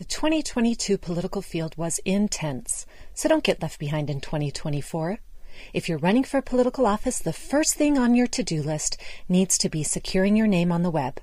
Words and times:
The 0.00 0.06
2022 0.06 0.96
political 0.96 1.42
field 1.42 1.76
was 1.76 2.00
intense, 2.06 2.86
so 3.12 3.28
don't 3.28 3.44
get 3.44 3.60
left 3.60 3.78
behind 3.78 4.08
in 4.08 4.22
2024. 4.22 5.18
If 5.74 5.90
you're 5.90 5.98
running 5.98 6.24
for 6.24 6.40
political 6.40 6.86
office, 6.86 7.18
the 7.18 7.34
first 7.34 7.74
thing 7.74 7.98
on 7.98 8.14
your 8.14 8.26
to 8.28 8.42
do 8.42 8.62
list 8.62 8.96
needs 9.28 9.58
to 9.58 9.68
be 9.68 9.82
securing 9.82 10.36
your 10.36 10.46
name 10.46 10.72
on 10.72 10.82
the 10.82 10.90
web 10.90 11.20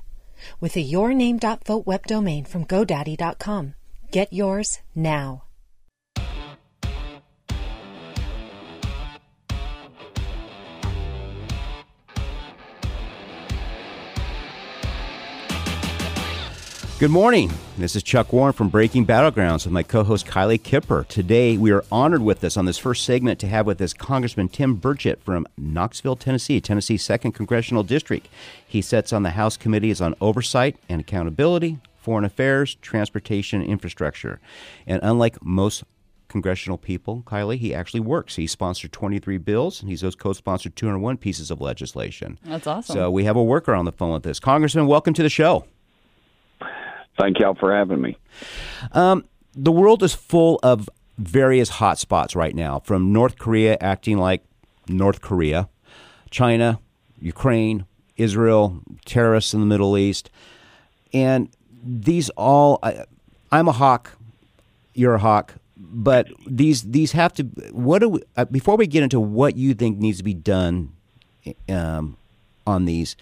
with 0.61 0.77
a 0.77 0.87
yourname.vote 0.87 1.87
web 1.87 2.05
domain 2.05 2.45
from 2.45 2.65
GoDaddy.com. 2.65 3.73
Get 4.11 4.31
yours 4.31 4.78
now. 4.94 5.46
Good 16.99 17.11
morning. 17.11 17.52
This 17.77 17.95
is 17.95 18.02
Chuck 18.02 18.34
Warren 18.34 18.53
from 18.53 18.70
Breaking 18.70 19.05
Battlegrounds 19.05 19.66
with 19.66 19.71
my 19.71 19.84
co 19.84 20.03
host 20.03 20.25
Kylie 20.25 20.61
Kipper. 20.61 21.03
Today, 21.07 21.55
we 21.55 21.69
are 21.69 21.85
honored 21.91 22.23
with 22.23 22.43
us 22.43 22.57
on 22.57 22.65
this 22.65 22.79
first 22.79 23.03
segment 23.03 23.39
to 23.41 23.47
have 23.47 23.67
with 23.67 23.79
us 23.81 23.93
Congressman 23.93 24.49
Tim 24.49 24.77
Burchett 24.77 25.21
from 25.21 25.45
Knoxville, 25.59 26.15
Tennessee, 26.15 26.59
Tennessee's 26.59 27.05
2nd 27.05 27.35
Congressional 27.35 27.83
District. 27.83 28.27
He 28.67 28.81
sits 28.81 29.13
on 29.13 29.21
the 29.21 29.29
House 29.29 29.57
Committees 29.57 30.02
on 30.02 30.15
Oversight 30.19 30.77
and 30.89 30.99
Accountability, 30.99 31.77
Foreign 31.97 32.25
Affairs, 32.25 32.73
Transportation, 32.81 33.61
and 33.61 33.69
Infrastructure. 33.69 34.39
And 34.88 34.99
unlike 35.03 35.45
most 35.45 35.83
congressional 36.29 36.79
people, 36.79 37.21
Kylie, 37.27 37.59
he 37.59 37.75
actually 37.75 37.99
works. 37.99 38.38
He 38.38 38.47
sponsored 38.47 38.91
23 38.91 39.38
bills, 39.38 39.81
and 39.81 39.89
he's 39.91 40.03
co 40.16 40.33
sponsored 40.33 40.75
201 40.75 41.17
pieces 41.17 41.52
of 41.52 41.61
legislation. 41.61 42.39
That's 42.43 42.66
awesome. 42.66 42.95
So 42.95 43.11
we 43.11 43.25
have 43.25 43.35
a 43.35 43.43
worker 43.43 43.75
on 43.75 43.85
the 43.85 43.91
phone 43.91 44.13
with 44.13 44.23
this. 44.23 44.39
Congressman, 44.39 44.88
welcome 44.88 45.13
to 45.13 45.21
the 45.21 45.29
show. 45.29 45.66
Thank 47.17 47.39
y'all 47.39 47.55
for 47.55 47.76
having 47.76 48.02
me. 48.02 48.17
Um, 48.91 49.25
the 49.55 49.71
world 49.71 50.03
is 50.03 50.13
full 50.13 50.59
of 50.62 50.88
various 51.17 51.71
hotspots 51.71 52.35
right 52.35 52.55
now, 52.55 52.80
from 52.80 53.11
North 53.11 53.39
Korea 53.39 53.78
acting 53.81 54.17
like 54.17 54.44
North 54.88 55.22
Korea, 55.22 55.67
China, 56.30 56.80
Ukraine, 57.19 57.86
Israel, 58.17 58.81
terrorists 59.06 59.53
in 59.53 59.59
the 59.59 59.66
Middle 59.66 59.97
East, 59.97 60.30
and 61.14 61.50
these 61.83 62.30
all. 62.31 62.80
I, 62.83 63.06
I'm 63.52 63.67
a 63.67 63.72
hawk. 63.72 64.17
You're 64.94 65.16
a 65.16 65.19
hawk. 65.19 65.56
But 65.78 66.28
these 66.45 66.84
these 66.84 67.13
have 67.13 67.34
to. 67.36 67.44
What 67.72 68.00
do 68.00 68.09
we, 68.09 68.22
uh, 68.36 68.45
before 68.45 68.78
we 68.78 68.88
get 68.88 69.03
into 69.03 69.19
what 69.19 69.56
you 69.56 69.73
think 69.73 69.97
needs 69.97 70.17
to 70.17 70.23
be 70.23 70.34
done 70.34 70.94
um, 71.69 72.17
on 72.66 72.86
these? 72.86 73.16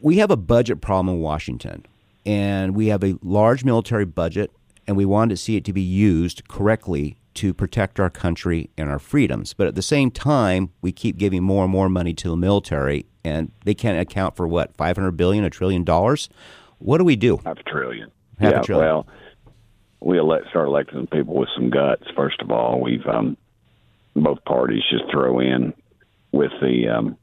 We 0.00 0.18
have 0.18 0.30
a 0.30 0.36
budget 0.36 0.80
problem 0.80 1.16
in 1.16 1.20
Washington 1.20 1.86
and 2.24 2.74
we 2.74 2.88
have 2.88 3.02
a 3.02 3.16
large 3.22 3.64
military 3.64 4.04
budget, 4.04 4.50
and 4.86 4.96
we 4.96 5.04
want 5.04 5.30
to 5.30 5.36
see 5.36 5.56
it 5.56 5.64
to 5.64 5.72
be 5.72 5.82
used 5.82 6.48
correctly 6.48 7.16
to 7.34 7.54
protect 7.54 7.98
our 7.98 8.10
country 8.10 8.70
and 8.76 8.90
our 8.90 8.98
freedoms. 8.98 9.54
But 9.54 9.66
at 9.66 9.74
the 9.74 9.82
same 9.82 10.10
time, 10.10 10.70
we 10.82 10.92
keep 10.92 11.16
giving 11.16 11.42
more 11.42 11.64
and 11.64 11.72
more 11.72 11.88
money 11.88 12.12
to 12.14 12.28
the 12.28 12.36
military, 12.36 13.06
and 13.24 13.50
they 13.64 13.74
can't 13.74 13.98
account 13.98 14.36
for 14.36 14.46
what 14.46 14.76
five 14.76 14.96
hundred 14.96 15.12
billion, 15.12 15.44
a 15.44 15.50
trillion 15.50 15.84
dollars. 15.84 16.28
What 16.78 16.98
do 16.98 17.04
we 17.04 17.16
do? 17.16 17.40
Half 17.44 17.58
a 17.58 17.62
trillion. 17.62 18.10
Half 18.38 18.52
yeah, 18.52 18.60
a 18.60 18.64
trillion. 18.64 18.88
Well, 18.88 19.06
we 20.00 20.18
elect, 20.18 20.48
start 20.48 20.66
electing 20.66 21.06
people 21.06 21.34
with 21.34 21.48
some 21.54 21.70
guts. 21.70 22.02
First 22.16 22.40
of 22.40 22.50
all, 22.50 22.80
we've 22.80 23.06
um, 23.06 23.36
both 24.14 24.44
parties 24.44 24.82
just 24.90 25.04
throw 25.10 25.38
in 25.38 25.72
with 26.32 26.50
the 26.60 26.88
um, 26.88 27.16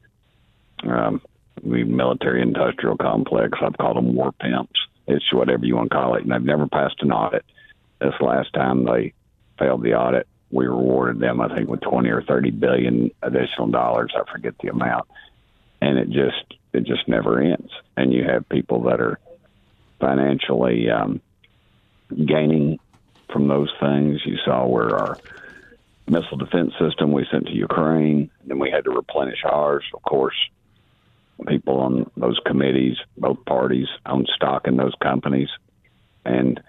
um, 0.90 1.22
the 1.62 1.84
military 1.84 2.42
industrial 2.42 2.98
complex. 2.98 3.58
I've 3.62 3.78
called 3.78 3.98
them 3.98 4.16
war 4.16 4.32
pimps 4.32 4.80
it's 5.10 5.34
whatever 5.34 5.66
you 5.66 5.76
want 5.76 5.90
to 5.90 5.96
call 5.96 6.16
it. 6.16 6.24
And 6.24 6.32
they've 6.32 6.42
never 6.42 6.68
passed 6.68 7.02
an 7.02 7.12
audit. 7.12 7.44
This 8.00 8.14
last 8.22 8.54
time 8.54 8.86
they 8.86 9.14
failed 9.58 9.84
the 9.84 9.96
audit, 9.96 10.28
we 10.52 10.68
rewarded 10.68 11.20
them, 11.20 11.42
I 11.42 11.54
think, 11.54 11.70
with 11.70 11.82
20 11.82 12.10
or 12.10 12.22
30 12.22 12.52
billion 12.52 13.12
additional 13.22 13.68
dollars. 13.68 14.14
I 14.16 14.30
forget 14.32 14.56
the 14.62 14.70
amount. 14.70 15.08
And 15.82 15.98
it 15.98 16.10
just, 16.10 16.56
it 16.74 16.86
just 16.86 17.08
never 17.08 17.42
ends. 17.42 17.72
And 17.98 18.14
you 18.14 18.24
have 18.24 18.48
people 18.50 18.84
that 18.84 19.02
are 19.02 19.20
financially 20.00 20.90
um, 20.90 21.22
gaining 22.10 22.80
from 23.32 23.48
those 23.48 23.72
things. 23.80 24.22
You 24.26 24.38
saw 24.46 24.66
where 24.66 24.96
our 24.96 25.18
missile 26.08 26.38
defense 26.38 26.74
system 26.80 27.12
we 27.12 27.28
sent 27.32 27.48
to 27.48 27.54
Ukraine, 27.54 28.32
then 28.46 28.60
we 28.60 28.72
had 28.72 28.84
to 28.86 28.92
replenish 28.92 29.44
ours. 29.46 29.84
Of 29.94 30.02
course, 30.02 30.36
people 31.48 31.80
on 31.80 32.10
those 32.18 32.40
committees, 32.46 32.98
both 33.18 33.44
parties 33.46 33.88
own 34.06 34.26
stock 34.36 34.68
in 34.68 34.78
those 34.78 34.94
companies, 35.02 35.50
and 36.26 36.60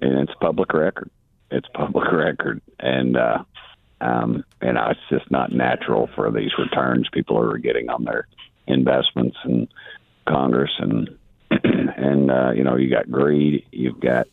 and 0.00 0.28
it's 0.28 0.32
public 0.40 0.72
record. 0.72 1.10
It's 1.50 1.68
public 1.74 2.10
record, 2.12 2.60
and 2.78 3.16
uh, 3.16 3.44
um, 4.00 4.44
and 4.60 4.78
it's 4.78 5.00
just 5.10 5.30
not 5.30 5.52
natural 5.52 6.08
for 6.14 6.30
these 6.30 6.52
returns. 6.58 7.08
People 7.12 7.38
are 7.38 7.58
getting 7.58 7.88
on 7.88 8.04
their 8.04 8.26
investments 8.66 9.36
and 9.44 9.68
Congress, 10.28 10.72
and 10.78 11.10
and 11.50 12.30
uh, 12.30 12.50
you 12.52 12.64
know 12.64 12.76
you 12.76 12.90
got 12.90 13.10
greed, 13.10 13.66
you've 13.72 14.00
got 14.00 14.26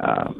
uh, 0.00 0.32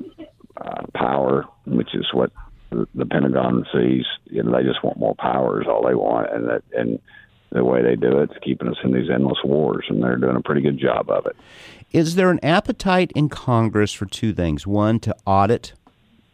uh, 0.57 0.83
power, 0.95 1.45
which 1.67 1.95
is 1.95 2.07
what 2.13 2.33
the 2.71 3.07
Pentagon 3.07 3.65
sees. 3.73 4.05
You 4.25 4.43
know, 4.43 4.57
they 4.57 4.65
just 4.65 4.83
want 4.83 4.99
more 4.99 5.15
power 5.15 5.63
is 5.63 5.69
all 5.69 5.87
they 5.87 5.95
want, 5.95 6.33
and 6.33 6.49
that 6.49 6.63
and 6.73 6.99
the 7.55 7.65
way 7.65 7.83
they 7.83 7.97
do 7.97 8.19
it. 8.19 8.31
It's 8.31 8.45
keeping 8.45 8.69
us 8.69 8.77
in 8.85 8.93
these 8.93 9.09
endless 9.09 9.39
wars, 9.45 9.87
and 9.89 10.03
they're 10.03 10.17
doing 10.17 10.37
a 10.37 10.43
pretty 10.43 10.61
good 10.61 10.79
job 10.79 11.09
of 11.09 11.25
it. 11.27 11.37
Is 11.93 12.17
there 12.17 12.31
an 12.31 12.41
appetite 12.43 13.13
in 13.15 13.29
Congress 13.29 13.93
for 13.93 14.07
two 14.07 14.35
things? 14.35 14.67
One, 14.67 14.99
to 15.01 15.15
audit 15.25 15.73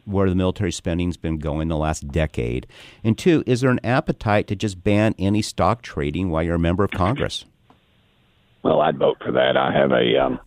where 0.06 0.28
the 0.28 0.34
military 0.34 0.72
spending's 0.72 1.18
been 1.18 1.38
going 1.38 1.68
the 1.68 1.76
last 1.76 2.08
decade, 2.08 2.66
and 3.04 3.16
two, 3.16 3.44
is 3.46 3.60
there 3.60 3.70
an 3.70 3.80
appetite 3.84 4.48
to 4.48 4.56
just 4.56 4.82
ban 4.82 5.14
any 5.18 5.42
stock 5.42 5.82
trading 5.82 6.30
while 6.30 6.42
you're 6.42 6.56
a 6.56 6.58
member 6.58 6.82
of 6.82 6.90
Congress? 6.90 7.44
Well, 8.62 8.82
I'd 8.82 8.98
vote 8.98 9.16
for 9.24 9.32
that. 9.32 9.56
I 9.56 9.72
have 9.72 9.90
a. 9.90 10.22
Um, 10.22 10.38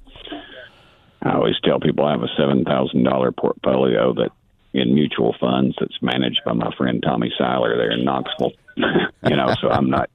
I 1.24 1.34
always 1.34 1.56
tell 1.64 1.80
people 1.80 2.06
I 2.06 2.12
have 2.12 2.22
a 2.22 2.28
seven 2.38 2.64
thousand 2.64 3.06
dollar 3.06 3.32
portfolio 3.32 4.14
that 4.14 4.30
in 4.72 4.94
mutual 4.94 5.36
funds 5.40 5.76
that's 5.80 5.98
managed 6.00 6.42
by 6.46 6.54
my 6.54 6.72
friend 6.78 7.02
Tommy 7.02 7.34
Seiler 7.36 7.76
there 7.76 7.90
in 7.90 8.06
Knoxville. 8.06 8.52
you 8.78 9.36
know, 9.36 9.56
so 9.60 9.68
I'm 9.72 9.90
not 9.90 10.12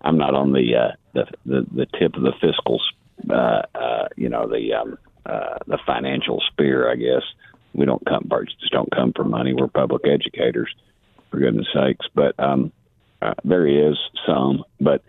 I'm 0.00 0.18
not 0.18 0.34
on 0.34 0.52
the 0.52 0.74
uh, 0.76 0.96
the, 1.12 1.26
the 1.44 1.66
the 1.74 1.86
tip 1.98 2.14
of 2.14 2.22
the 2.22 2.32
fiscal, 2.40 2.80
uh, 3.30 3.62
uh, 3.74 4.08
you 4.16 4.28
know, 4.28 4.48
the 4.48 4.74
um, 4.74 4.98
uh, 5.26 5.58
the 5.66 5.78
financial 5.86 6.42
spear. 6.52 6.90
I 6.90 6.96
guess 6.96 7.22
we 7.74 7.84
don't 7.84 8.04
come 8.06 8.30
just 8.60 8.72
don't 8.72 8.90
come 8.94 9.12
for 9.14 9.24
money. 9.24 9.54
We're 9.54 9.68
public 9.68 10.02
educators, 10.06 10.72
for 11.30 11.38
goodness 11.38 11.66
sakes. 11.74 12.06
But 12.14 12.38
um, 12.38 12.72
uh, 13.20 13.34
there 13.44 13.66
is 13.66 13.96
some, 14.26 14.64
but 14.80 15.02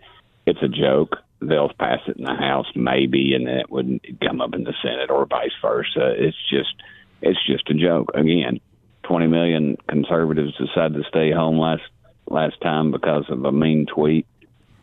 it's 0.46 0.62
a 0.62 0.68
joke. 0.68 1.16
They'll 1.40 1.72
pass 1.78 2.00
it 2.06 2.18
in 2.18 2.24
the 2.24 2.34
House, 2.34 2.66
maybe, 2.74 3.34
and 3.34 3.46
then 3.46 3.58
it 3.58 3.70
wouldn't 3.70 4.04
come 4.20 4.40
up 4.40 4.54
in 4.54 4.64
the 4.64 4.74
Senate, 4.82 5.10
or 5.10 5.24
vice 5.26 5.52
versa. 5.62 6.14
It's 6.18 6.36
just 6.50 6.74
it's 7.22 7.46
just 7.46 7.70
a 7.70 7.74
joke. 7.74 8.10
Again, 8.14 8.60
20 9.04 9.26
million 9.26 9.76
conservatives 9.88 10.52
decided 10.56 10.94
to 10.94 11.08
stay 11.08 11.30
home 11.30 11.58
last 11.58 11.82
last 12.28 12.60
time 12.60 12.92
because 12.92 13.24
of 13.28 13.44
a 13.44 13.52
mean 13.52 13.86
tweet 13.86 14.26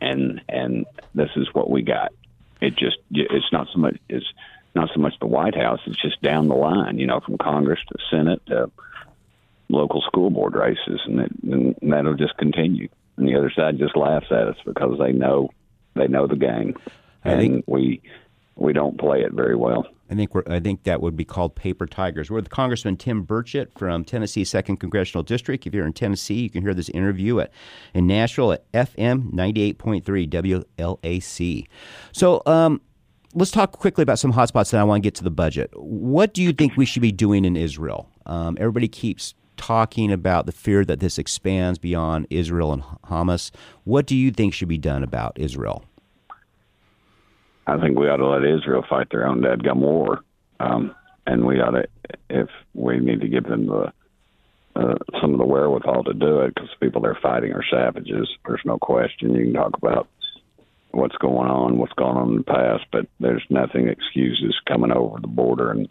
and 0.00 0.40
and 0.48 0.86
this 1.14 1.30
is 1.36 1.48
what 1.52 1.70
we 1.70 1.82
got. 1.82 2.12
It 2.60 2.76
just 2.76 2.98
it's 3.10 3.52
not 3.52 3.68
so 3.72 3.78
much 3.78 3.98
it's 4.08 4.26
not 4.74 4.90
so 4.94 5.00
much 5.00 5.14
the 5.20 5.26
White 5.26 5.56
House. 5.56 5.80
It's 5.86 6.00
just 6.00 6.20
down 6.22 6.48
the 6.48 6.54
line, 6.54 6.98
you 6.98 7.06
know, 7.06 7.20
from 7.20 7.38
Congress 7.38 7.80
to 7.88 7.98
Senate 8.10 8.42
to 8.46 8.70
local 9.68 10.00
school 10.02 10.30
board 10.30 10.54
races, 10.54 11.00
and, 11.04 11.20
it, 11.20 11.32
and 11.42 11.74
that'll 11.82 12.14
just 12.14 12.36
continue. 12.38 12.88
And 13.16 13.28
the 13.28 13.36
other 13.36 13.50
side 13.50 13.78
just 13.78 13.96
laughs 13.96 14.26
at 14.30 14.48
us 14.48 14.56
because 14.64 14.98
they 14.98 15.12
know 15.12 15.50
they 15.94 16.08
know 16.08 16.26
the 16.26 16.36
game, 16.36 16.76
and 17.24 17.40
think, 17.40 17.64
we 17.66 18.00
we 18.58 18.72
don't 18.72 18.98
play 18.98 19.22
it 19.22 19.32
very 19.32 19.56
well. 19.56 19.86
I 20.10 20.14
think 20.14 20.34
we're, 20.34 20.42
I 20.46 20.58
think 20.58 20.84
that 20.84 21.00
would 21.00 21.16
be 21.16 21.24
called 21.24 21.54
paper 21.54 21.86
tigers. 21.86 22.30
We're 22.30 22.36
with 22.36 22.50
Congressman 22.50 22.96
Tim 22.96 23.26
Burchett 23.26 23.78
from 23.78 24.04
Tennessee 24.04 24.44
Second 24.44 24.78
Congressional 24.78 25.22
District. 25.22 25.66
If 25.66 25.74
you're 25.74 25.86
in 25.86 25.92
Tennessee, 25.92 26.40
you 26.40 26.50
can 26.50 26.62
hear 26.62 26.74
this 26.74 26.88
interview 26.90 27.40
at 27.40 27.52
in 27.94 28.06
Nashville 28.06 28.52
at 28.52 28.70
FM 28.72 29.32
ninety 29.32 29.62
eight 29.62 29.78
point 29.78 30.04
three 30.04 30.26
WLAC. 30.26 31.68
So. 32.12 32.42
Um, 32.46 32.80
let's 33.34 33.50
talk 33.50 33.72
quickly 33.72 34.02
about 34.02 34.18
some 34.18 34.32
hotspots, 34.32 34.72
and 34.72 34.80
I 34.80 34.84
want 34.84 35.02
to 35.02 35.06
get 35.06 35.14
to 35.16 35.24
the 35.24 35.30
budget. 35.30 35.70
What 35.74 36.32
do 36.32 36.42
you 36.42 36.52
think 36.52 36.76
we 36.76 36.86
should 36.86 37.02
be 37.02 37.12
doing 37.12 37.44
in 37.44 37.56
Israel? 37.56 38.08
Um, 38.24 38.56
everybody 38.58 38.88
keeps 38.88 39.34
talking 39.58 40.10
about 40.10 40.46
the 40.46 40.52
fear 40.52 40.84
that 40.86 41.00
this 41.00 41.18
expands 41.18 41.78
beyond 41.78 42.26
Israel 42.30 42.72
and 42.72 42.82
Hamas. 43.04 43.50
What 43.84 44.06
do 44.06 44.16
you 44.16 44.30
think 44.30 44.54
should 44.54 44.68
be 44.68 44.78
done 44.78 45.02
about 45.02 45.38
Israel? 45.38 45.84
I 47.68 47.78
think 47.80 47.98
we 47.98 48.08
ought 48.08 48.16
to 48.16 48.26
let 48.26 48.44
Israel 48.44 48.84
fight 48.88 49.08
their 49.10 49.26
own 49.26 49.42
dead 49.42 49.62
gum 49.62 49.82
war, 49.82 50.20
um, 50.58 50.94
and 51.26 51.44
we 51.44 51.60
ought 51.60 51.72
to, 51.72 51.84
if 52.30 52.48
we 52.72 52.98
need 52.98 53.20
to 53.20 53.28
give 53.28 53.44
them 53.44 53.66
the 53.66 53.92
uh, 54.74 54.94
some 55.20 55.32
of 55.32 55.38
the 55.38 55.44
wherewithal 55.44 56.04
to 56.04 56.14
do 56.14 56.40
it, 56.40 56.54
because 56.54 56.70
the 56.70 56.86
people 56.86 57.02
they're 57.02 57.18
fighting 57.20 57.52
are 57.52 57.64
savages. 57.70 58.28
There's 58.46 58.62
no 58.64 58.78
question. 58.78 59.34
You 59.34 59.44
can 59.44 59.52
talk 59.52 59.76
about 59.76 60.08
what's 60.92 61.16
going 61.16 61.50
on, 61.50 61.78
what's 61.78 61.92
gone 61.94 62.16
on 62.16 62.30
in 62.30 62.36
the 62.38 62.44
past, 62.44 62.84
but 62.92 63.06
there's 63.20 63.44
nothing 63.50 63.88
excuses 63.88 64.54
coming 64.66 64.92
over 64.92 65.20
the 65.20 65.26
border 65.26 65.70
and 65.70 65.88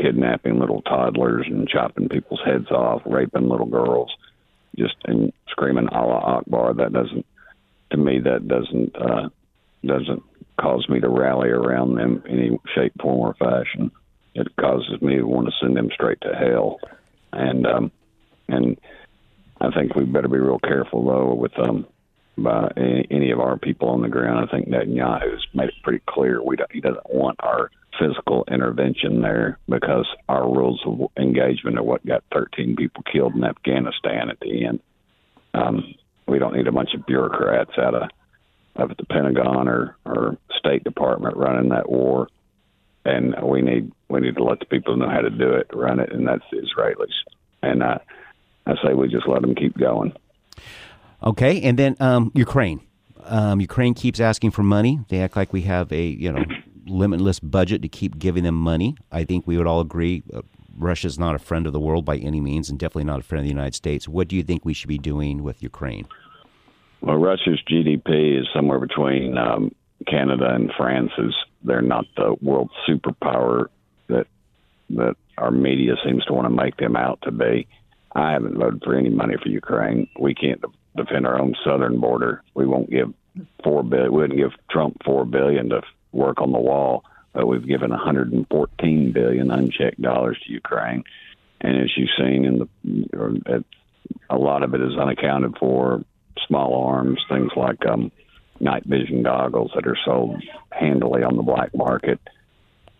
kidnapping 0.00 0.58
little 0.58 0.82
toddlers 0.82 1.46
and 1.46 1.68
chopping 1.68 2.08
people's 2.08 2.40
heads 2.44 2.70
off, 2.70 3.02
raping 3.04 3.48
little 3.48 3.66
girls, 3.66 4.10
just 4.76 4.94
and 5.04 5.32
screaming 5.50 5.88
Allah 5.88 6.38
Akbar. 6.38 6.74
That 6.74 6.92
doesn't, 6.92 7.26
to 7.90 7.96
me, 7.96 8.20
that 8.20 8.46
doesn't 8.46 8.96
uh, 8.96 9.28
doesn't 9.84 10.22
cause 10.60 10.88
me 10.88 11.00
to 11.00 11.08
rally 11.08 11.48
around 11.48 11.94
them 11.94 12.22
in 12.26 12.38
any 12.38 12.58
shape, 12.74 12.92
form, 13.00 13.20
or 13.20 13.34
fashion. 13.34 13.90
It 14.34 14.48
causes 14.56 15.00
me 15.00 15.16
to 15.16 15.22
want 15.22 15.46
to 15.46 15.52
send 15.60 15.76
them 15.76 15.90
straight 15.92 16.20
to 16.22 16.34
hell, 16.34 16.78
and 17.32 17.66
um, 17.66 17.92
and 18.48 18.78
I 19.60 19.70
think 19.70 19.94
we 19.94 20.04
better 20.04 20.28
be 20.28 20.38
real 20.38 20.60
careful 20.60 21.04
though 21.04 21.34
with 21.34 21.58
um 21.58 21.86
by 22.36 22.70
any, 22.76 23.30
of 23.32 23.40
our 23.40 23.58
people 23.58 23.88
on 23.88 24.02
the 24.02 24.08
ground. 24.08 24.48
I 24.48 24.50
think 24.50 24.68
Netanyahu's 24.68 25.46
made 25.54 25.70
it 25.70 25.82
pretty 25.82 26.02
clear 26.08 26.40
we 26.42 26.56
don't, 26.56 26.70
he 26.70 26.80
doesn't 26.80 27.10
want 27.10 27.36
our 27.40 27.70
physical 27.98 28.44
intervention 28.48 29.20
there 29.22 29.58
because 29.68 30.06
our 30.28 30.44
rules 30.44 30.80
of 30.86 31.10
engagement 31.16 31.78
are 31.78 31.82
what 31.82 32.06
got 32.06 32.22
13 32.32 32.76
people 32.76 33.02
killed 33.12 33.34
in 33.34 33.42
Afghanistan 33.42 34.30
at 34.30 34.38
the 34.40 34.66
end. 34.66 34.80
Um, 35.52 35.94
we 36.28 36.38
don't 36.38 36.54
need 36.54 36.68
a 36.68 36.72
bunch 36.72 36.94
of 36.94 37.06
bureaucrats 37.06 37.72
out 37.76 37.94
of 37.94 38.08
of 38.78 38.96
the 38.96 39.04
Pentagon 39.04 39.68
or 39.68 39.96
or 40.04 40.36
State 40.58 40.84
Department 40.84 41.36
running 41.36 41.70
that 41.70 41.88
war, 41.90 42.28
and 43.04 43.34
we 43.42 43.60
need 43.60 43.92
we 44.08 44.20
need 44.20 44.36
to 44.36 44.44
let 44.44 44.60
the 44.60 44.66
people 44.66 44.96
know 44.96 45.08
how 45.08 45.20
to 45.20 45.30
do 45.30 45.52
it, 45.52 45.68
run 45.72 46.00
it, 46.00 46.12
and 46.12 46.26
that's 46.26 46.44
the 46.50 46.58
Israelis. 46.58 47.12
And 47.62 47.82
I 47.82 48.00
I 48.66 48.74
say 48.82 48.94
we 48.94 49.08
just 49.08 49.28
let 49.28 49.42
them 49.42 49.54
keep 49.54 49.76
going. 49.76 50.12
Okay, 51.22 51.62
and 51.62 51.78
then 51.78 51.96
um, 52.00 52.30
Ukraine. 52.34 52.80
Um, 53.24 53.60
Ukraine 53.60 53.92
keeps 53.92 54.20
asking 54.20 54.52
for 54.52 54.62
money. 54.62 55.00
They 55.08 55.20
act 55.20 55.36
like 55.36 55.52
we 55.52 55.62
have 55.62 55.92
a 55.92 56.06
you 56.06 56.32
know 56.32 56.44
limitless 56.86 57.40
budget 57.40 57.82
to 57.82 57.88
keep 57.88 58.18
giving 58.18 58.44
them 58.44 58.54
money. 58.54 58.96
I 59.12 59.24
think 59.24 59.46
we 59.46 59.58
would 59.58 59.66
all 59.66 59.80
agree 59.80 60.22
uh, 60.32 60.42
Russia's 60.78 61.18
not 61.18 61.34
a 61.34 61.38
friend 61.38 61.66
of 61.66 61.72
the 61.72 61.80
world 61.80 62.04
by 62.04 62.16
any 62.18 62.40
means, 62.40 62.70
and 62.70 62.78
definitely 62.78 63.04
not 63.04 63.20
a 63.20 63.22
friend 63.22 63.40
of 63.40 63.44
the 63.44 63.50
United 63.50 63.74
States. 63.74 64.08
What 64.08 64.28
do 64.28 64.36
you 64.36 64.42
think 64.42 64.64
we 64.64 64.72
should 64.72 64.88
be 64.88 64.98
doing 64.98 65.42
with 65.42 65.62
Ukraine? 65.62 66.06
Well, 67.00 67.16
Russia's 67.16 67.60
GDP 67.70 68.40
is 68.40 68.48
somewhere 68.54 68.80
between 68.80 69.38
um, 69.38 69.74
Canada 70.06 70.54
and 70.54 70.72
France's. 70.76 71.34
They're 71.62 71.82
not 71.82 72.06
the 72.16 72.36
world 72.40 72.70
superpower 72.88 73.66
that 74.08 74.26
that 74.90 75.16
our 75.36 75.50
media 75.50 75.94
seems 76.04 76.24
to 76.24 76.32
want 76.32 76.46
to 76.46 76.54
make 76.54 76.76
them 76.76 76.96
out 76.96 77.20
to 77.22 77.30
be. 77.30 77.66
I 78.12 78.32
haven't 78.32 78.58
voted 78.58 78.82
for 78.82 78.94
any 78.94 79.10
money 79.10 79.34
for 79.40 79.48
Ukraine. 79.48 80.08
We 80.18 80.34
can't 80.34 80.62
defend 80.96 81.26
our 81.26 81.40
own 81.40 81.54
southern 81.64 82.00
border. 82.00 82.42
We 82.54 82.66
won't 82.66 82.90
give 82.90 83.12
four 83.62 83.82
billion. 83.82 84.12
We 84.12 84.20
wouldn't 84.20 84.38
give 84.38 84.52
Trump 84.70 84.96
four 85.04 85.24
billion 85.24 85.68
to 85.70 85.82
work 86.12 86.40
on 86.40 86.52
the 86.52 86.58
wall, 86.58 87.04
but 87.32 87.46
we've 87.46 87.66
given 87.66 87.90
114 87.90 89.12
billion 89.12 89.50
unchecked 89.50 90.00
dollars 90.00 90.38
to 90.46 90.52
Ukraine. 90.52 91.04
And 91.60 91.76
as 91.76 91.90
you've 91.96 92.08
seen 92.18 92.44
in 92.44 92.58
the, 92.58 93.64
a 94.30 94.36
lot 94.36 94.62
of 94.62 94.74
it 94.74 94.80
is 94.80 94.96
unaccounted 94.96 95.56
for. 95.58 96.02
Small 96.46 96.86
arms, 96.86 97.20
things 97.28 97.50
like 97.56 97.84
um, 97.86 98.10
night 98.60 98.84
vision 98.84 99.22
goggles 99.22 99.72
that 99.74 99.86
are 99.86 99.98
sold 100.04 100.42
handily 100.70 101.22
on 101.22 101.36
the 101.36 101.42
black 101.42 101.74
market. 101.74 102.20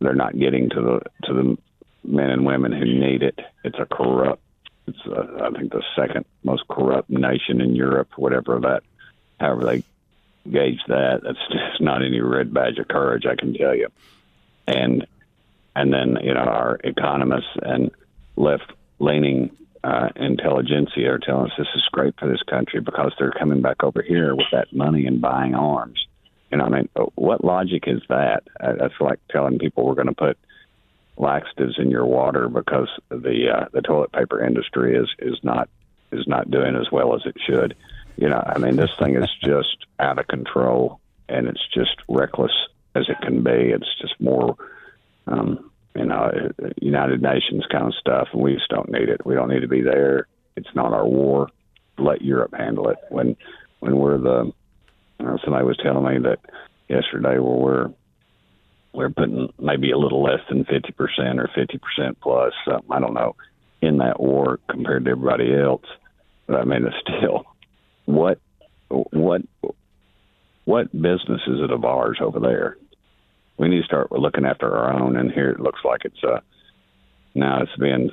They're 0.00 0.14
not 0.14 0.38
getting 0.38 0.70
to 0.70 0.80
the 0.80 1.26
to 1.26 1.34
the 1.34 1.58
men 2.04 2.30
and 2.30 2.46
women 2.46 2.72
who 2.72 2.84
need 2.84 3.22
it. 3.22 3.38
It's 3.64 3.78
a 3.78 3.86
corrupt 3.86 4.42
it's 4.88 4.98
uh, 5.06 5.44
I 5.44 5.50
think 5.50 5.72
the 5.72 5.82
second 5.94 6.24
most 6.42 6.66
corrupt 6.68 7.10
nation 7.10 7.60
in 7.60 7.76
Europe, 7.76 8.08
whatever 8.16 8.58
that, 8.60 8.82
however 9.38 9.64
they 9.64 9.84
gauge 10.50 10.80
that. 10.88 11.20
That's 11.22 11.38
just 11.50 11.80
not 11.80 12.02
any 12.02 12.20
red 12.20 12.52
badge 12.52 12.78
of 12.78 12.88
courage, 12.88 13.26
I 13.26 13.36
can 13.36 13.54
tell 13.54 13.74
you. 13.74 13.88
And 14.66 15.06
and 15.76 15.92
then 15.92 16.18
you 16.22 16.34
know 16.34 16.40
our 16.40 16.78
economists 16.82 17.56
and 17.62 17.90
left 18.36 18.72
leaning 18.98 19.50
uh, 19.84 20.08
intelligentsia 20.16 21.12
are 21.12 21.18
telling 21.18 21.50
us 21.50 21.56
this 21.58 21.68
is 21.74 21.82
great 21.92 22.14
for 22.18 22.28
this 22.28 22.42
country 22.48 22.80
because 22.80 23.12
they're 23.18 23.32
coming 23.32 23.62
back 23.62 23.82
over 23.82 24.02
here 24.02 24.34
with 24.34 24.46
that 24.52 24.72
money 24.72 25.06
and 25.06 25.20
buying 25.20 25.54
arms. 25.54 26.06
You 26.50 26.58
know, 26.58 26.64
I 26.64 26.68
mean, 26.68 26.88
what 27.14 27.44
logic 27.44 27.84
is 27.86 28.02
that? 28.08 28.44
Uh, 28.58 28.72
that's 28.78 29.00
like 29.00 29.20
telling 29.30 29.58
people 29.58 29.84
we're 29.84 29.94
going 29.94 30.06
to 30.08 30.14
put 30.14 30.38
laxatives 31.18 31.78
in 31.78 31.90
your 31.90 32.06
water 32.06 32.48
because 32.48 32.88
the 33.10 33.50
uh, 33.54 33.66
the 33.72 33.82
toilet 33.82 34.12
paper 34.12 34.42
industry 34.42 34.96
is 34.96 35.08
is 35.18 35.38
not 35.42 35.68
is 36.12 36.26
not 36.26 36.50
doing 36.50 36.76
as 36.76 36.90
well 36.90 37.14
as 37.14 37.22
it 37.26 37.36
should. 37.46 37.76
You 38.16 38.28
know, 38.28 38.42
I 38.44 38.58
mean, 38.58 38.76
this 38.76 38.90
thing 38.98 39.14
is 39.16 39.28
just 39.42 39.86
out 40.00 40.18
of 40.18 40.26
control, 40.26 41.00
and 41.28 41.46
it's 41.46 41.66
just 41.72 41.96
reckless 42.08 42.52
as 42.94 43.08
it 43.08 43.20
can 43.20 43.42
be. 43.42 43.50
It's 43.50 43.94
just 44.00 44.18
more, 44.20 44.56
um, 45.26 45.70
you 45.98 46.06
know, 46.06 46.30
United 46.80 47.22
Nations 47.22 47.64
kind 47.70 47.86
of 47.86 47.94
stuff, 47.94 48.28
and 48.32 48.42
we 48.42 48.54
just 48.54 48.68
don't 48.68 48.90
need 48.90 49.08
it. 49.08 49.26
We 49.26 49.34
don't 49.34 49.50
need 49.50 49.60
to 49.60 49.68
be 49.68 49.82
there. 49.82 50.26
It's 50.56 50.74
not 50.74 50.92
our 50.92 51.06
war. 51.06 51.48
Let 51.98 52.22
Europe 52.22 52.54
handle 52.56 52.88
it. 52.88 52.98
When 53.10 53.36
when 53.80 53.96
we're 53.96 54.18
the, 54.18 54.52
uh, 55.20 55.36
somebody 55.44 55.64
was 55.64 55.78
telling 55.82 56.04
me 56.04 56.28
that 56.28 56.38
yesterday, 56.88 57.38
where 57.38 57.40
we're 57.40 57.90
we're 58.92 59.10
putting 59.10 59.52
maybe 59.58 59.90
a 59.90 59.98
little 59.98 60.22
less 60.22 60.40
than 60.48 60.64
50% 60.64 60.90
or 61.38 61.48
50% 61.56 62.16
plus, 62.20 62.52
something, 62.66 62.90
I 62.90 62.98
don't 62.98 63.14
know, 63.14 63.36
in 63.80 63.98
that 63.98 64.18
war 64.18 64.58
compared 64.68 65.04
to 65.04 65.10
everybody 65.12 65.54
else. 65.54 65.84
But 66.46 66.56
I 66.60 66.64
mean, 66.64 66.84
it's 66.84 66.96
still 67.02 67.44
what, 68.06 68.40
what, 68.88 69.42
what 70.64 70.92
business 70.92 71.42
is 71.46 71.60
it 71.60 71.70
of 71.70 71.84
ours 71.84 72.18
over 72.20 72.40
there? 72.40 72.76
We 73.58 73.68
need 73.68 73.80
to 73.80 73.84
start 73.84 74.12
looking 74.12 74.44
after 74.44 74.76
our 74.76 75.00
own. 75.00 75.16
And 75.16 75.30
here 75.30 75.50
it 75.50 75.60
looks 75.60 75.80
like 75.84 76.04
it's 76.04 76.22
a, 76.22 76.42
now 77.34 77.62
it's 77.62 77.76
being 77.76 78.10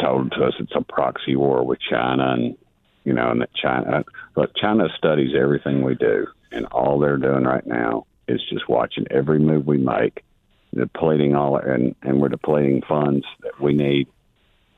told 0.00 0.32
to 0.32 0.44
us 0.44 0.54
it's 0.58 0.74
a 0.74 0.82
proxy 0.82 1.36
war 1.36 1.64
with 1.64 1.78
China 1.80 2.32
and, 2.32 2.56
you 3.04 3.12
know, 3.12 3.30
and 3.30 3.40
that 3.40 3.54
China, 3.54 4.04
look, 4.36 4.50
China 4.56 4.88
studies 4.96 5.34
everything 5.36 5.82
we 5.82 5.94
do 5.94 6.26
and 6.52 6.66
all 6.66 6.98
they're 6.98 7.16
doing 7.16 7.44
right 7.44 7.66
now 7.66 8.06
is 8.26 8.42
just 8.48 8.68
watching 8.68 9.06
every 9.10 9.38
move 9.38 9.66
we 9.66 9.78
make, 9.78 10.22
depleting 10.74 11.34
all, 11.34 11.56
and 11.56 11.94
and 12.02 12.20
we're 12.20 12.28
depleting 12.28 12.82
funds 12.82 13.24
that 13.40 13.60
we 13.60 13.72
need 13.72 14.08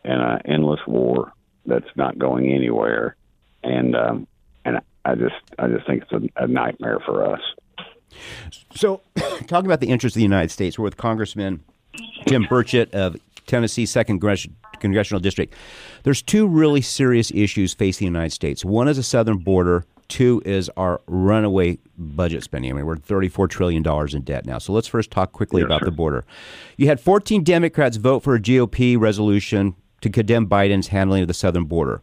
in 0.04 0.12
an 0.12 0.40
endless 0.44 0.80
war 0.86 1.32
that's 1.66 1.96
not 1.96 2.18
going 2.18 2.52
anywhere, 2.52 3.16
and 3.62 3.96
um, 3.96 4.26
and 4.64 4.80
I 5.04 5.14
just 5.16 5.34
I 5.58 5.68
just 5.68 5.86
think 5.86 6.04
it's 6.04 6.12
a, 6.12 6.44
a 6.44 6.46
nightmare 6.46 7.00
for 7.04 7.34
us. 7.34 7.40
So, 8.74 9.02
talking 9.46 9.66
about 9.66 9.80
the 9.80 9.88
interests 9.88 10.16
of 10.16 10.20
the 10.20 10.24
United 10.24 10.50
States, 10.50 10.78
we're 10.78 10.84
with 10.84 10.96
Congressman 10.96 11.62
Tim 12.26 12.44
Burchett 12.44 12.92
of 12.94 13.16
Tennessee 13.46 13.86
Second 13.86 14.20
Congressional 14.80 15.20
District. 15.20 15.54
There's 16.02 16.22
two 16.22 16.46
really 16.46 16.80
serious 16.80 17.30
issues 17.32 17.74
facing 17.74 18.06
the 18.06 18.18
United 18.18 18.32
States. 18.32 18.64
One 18.64 18.88
is 18.88 18.96
the 18.96 19.02
southern 19.02 19.38
border 19.38 19.84
Two 20.10 20.42
is 20.44 20.68
our 20.76 21.00
runaway 21.06 21.78
budget 21.96 22.42
spending. 22.42 22.72
I 22.72 22.74
mean, 22.74 22.84
we're 22.84 22.96
$34 22.96 23.48
trillion 23.48 23.84
in 24.12 24.22
debt 24.22 24.44
now. 24.44 24.58
So 24.58 24.72
let's 24.72 24.88
first 24.88 25.12
talk 25.12 25.30
quickly 25.30 25.62
yes, 25.62 25.66
about 25.66 25.80
sir. 25.80 25.84
the 25.84 25.92
border. 25.92 26.24
You 26.76 26.88
had 26.88 26.98
14 26.98 27.44
Democrats 27.44 27.96
vote 27.96 28.24
for 28.24 28.34
a 28.34 28.40
GOP 28.40 28.98
resolution 28.98 29.76
to 30.00 30.10
condemn 30.10 30.48
Biden's 30.48 30.88
handling 30.88 31.22
of 31.22 31.28
the 31.28 31.34
southern 31.34 31.64
border. 31.64 32.02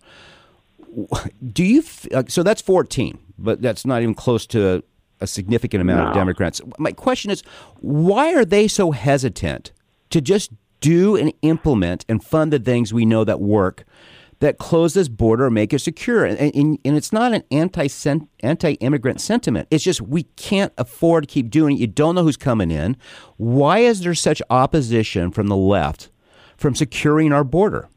Do 1.51 1.65
you, 1.65 1.83
uh, 2.13 2.23
so 2.29 2.43
that's 2.43 2.61
14, 2.61 3.19
but 3.37 3.61
that's 3.61 3.85
not 3.85 4.01
even 4.01 4.15
close 4.15 4.47
to 4.47 4.83
a, 5.19 5.27
significant 5.27 5.81
amount 5.81 6.03
no. 6.03 6.07
of 6.07 6.13
Democrats. 6.13 6.61
My 6.77 6.91
question 6.91 7.31
is 7.31 7.43
why 7.81 8.33
are 8.33 8.45
they 8.45 8.67
so 8.67 8.91
hesitant 8.91 9.71
to 10.09 10.21
just 10.21 10.51
do 10.79 11.15
and 11.15 11.33
implement 11.41 12.05
and 12.07 12.23
fund 12.23 12.53
the 12.53 12.59
things 12.59 12.93
we 12.93 13.05
know 13.05 13.23
that 13.23 13.39
work? 13.39 13.83
that 14.39 14.59
close 14.59 14.93
this 14.93 15.07
border, 15.07 15.47
and 15.47 15.55
make 15.55 15.73
it 15.73 15.79
secure. 15.79 16.23
And, 16.23 16.37
and, 16.39 16.77
and 16.85 16.95
it's 16.95 17.11
not 17.11 17.33
an 17.33 17.43
anti 17.51 17.87
anti 18.41 18.73
immigrant 18.73 19.19
sentiment. 19.19 19.67
It's 19.71 19.83
just 19.83 20.01
we 20.01 20.23
can't 20.35 20.73
afford 20.77 21.23
to 21.23 21.27
keep 21.27 21.49
doing 21.49 21.75
it. 21.75 21.79
You 21.79 21.87
don't 21.87 22.15
know 22.15 22.23
who's 22.23 22.37
coming 22.37 22.71
in. 22.71 22.97
Why 23.37 23.79
is 23.79 24.01
there 24.01 24.13
such 24.13 24.41
opposition 24.49 25.31
from 25.31 25.47
the 25.47 25.55
left 25.55 26.09
from 26.55 26.75
securing 26.75 27.33
our 27.33 27.43
border? 27.43 27.89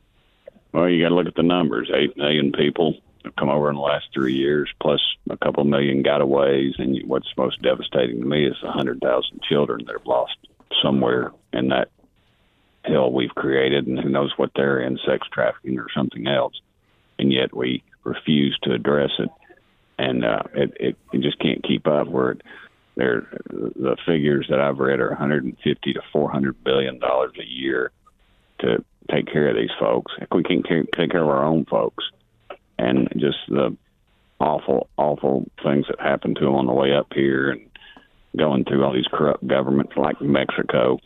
Well, 0.73 0.89
you 0.89 1.03
got 1.03 1.11
to 1.11 1.15
look 1.15 1.27
at 1.27 1.35
the 1.35 1.43
numbers. 1.43 1.91
Eight 1.95 2.17
million 2.17 2.53
people 2.53 2.97
come 3.39 3.49
over 3.49 3.69
in 3.69 3.77
the 3.77 3.83
last 3.83 4.07
three 4.13 4.35
years, 4.35 4.69
plus 4.81 5.01
a 5.29 5.37
couple 5.37 5.65
million 5.65 6.03
gotaways. 6.03 6.79
And 6.79 6.97
what's 7.07 7.33
most 7.37 7.61
devastating 7.63 8.21
to 8.21 8.27
me 8.27 8.47
is 8.47 8.57
hundred 8.63 9.01
thousand 9.01 9.43
children 9.43 9.85
that 9.87 9.97
have 9.97 10.07
lost 10.07 10.37
somewhere 10.83 11.33
in 11.53 11.69
that 11.69 11.91
hell 12.85 13.13
we've 13.13 13.35
created, 13.35 13.87
and 13.87 13.99
who 13.99 14.09
knows 14.09 14.33
what 14.37 14.51
they're 14.55 14.81
in, 14.81 14.99
sex 15.07 15.27
trafficking 15.33 15.79
or 15.79 15.87
something 15.95 16.27
else, 16.27 16.55
and 17.19 17.33
yet 17.33 17.55
we 17.55 17.83
refuse 18.05 18.59
to 18.63 18.73
address 18.73 19.11
it, 19.19 19.29
and 19.99 20.25
uh, 20.25 20.43
it, 20.55 20.77
it 20.81 20.97
it 21.13 21.21
just 21.21 21.39
can't 21.39 21.63
keep 21.63 21.87
up. 21.87 22.09
Where 22.09 22.33
it, 22.33 22.43
there, 22.97 23.27
the 23.51 23.97
figures 24.07 24.47
that 24.51 24.61
I've 24.61 24.79
read 24.79 25.01
are 25.01 25.11
150 25.11 25.93
to 25.93 26.01
400 26.13 26.65
billion 26.65 26.99
dollars 26.99 27.33
a 27.41 27.47
year 27.47 27.93
to 28.61 28.85
take 29.11 29.27
care 29.27 29.49
of 29.49 29.57
these 29.57 29.71
folks. 29.79 30.13
If 30.21 30.29
we 30.35 30.43
can 30.43 30.63
take 30.63 31.11
care 31.11 31.23
of 31.23 31.29
our 31.29 31.45
own 31.45 31.65
folks, 31.65 32.05
and 32.81 33.09
just 33.17 33.39
the 33.49 33.77
awful, 34.41 34.89
awful 34.97 35.51
things 35.63 35.87
that 35.89 36.01
happen 36.01 36.35
to 36.35 36.41
them 36.41 36.55
on 36.55 36.67
the 36.67 36.73
way 36.73 36.93
up 36.95 37.09
here, 37.15 37.51
and 37.51 37.61
going 38.37 38.65
through 38.65 38.85
all 38.85 38.93
these 38.93 39.09
corrupt 39.13 39.47
governments 39.47 39.93
like 39.97 40.21
Mexico 40.21 40.99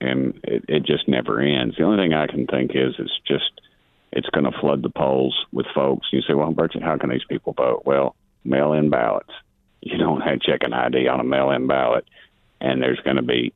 and 0.00 0.38
it, 0.44 0.64
it 0.68 0.86
just 0.86 1.08
never 1.08 1.40
ends. 1.40 1.76
The 1.76 1.84
only 1.84 2.02
thing 2.02 2.12
I 2.12 2.26
can 2.26 2.46
think 2.46 2.72
is 2.74 2.94
it's 2.98 3.18
just 3.26 3.60
it's 4.12 4.28
going 4.30 4.44
to 4.44 4.58
flood 4.60 4.82
the 4.82 4.90
polls 4.90 5.36
with 5.52 5.66
folks. 5.74 6.08
You 6.12 6.22
say, 6.22 6.34
well, 6.34 6.52
Burchett, 6.52 6.82
how 6.82 6.96
can 6.96 7.10
these 7.10 7.24
people 7.28 7.52
vote? 7.52 7.82
Well, 7.84 8.14
mail-in 8.44 8.90
ballots. 8.90 9.30
You 9.82 9.98
don't 9.98 10.22
have 10.22 10.40
check 10.40 10.62
an 10.64 10.72
ID 10.72 11.06
on 11.06 11.20
a 11.20 11.24
mail-in 11.24 11.68
ballot, 11.68 12.06
and 12.60 12.82
there's 12.82 12.98
going 13.00 13.16
to 13.16 13.22
be 13.22 13.52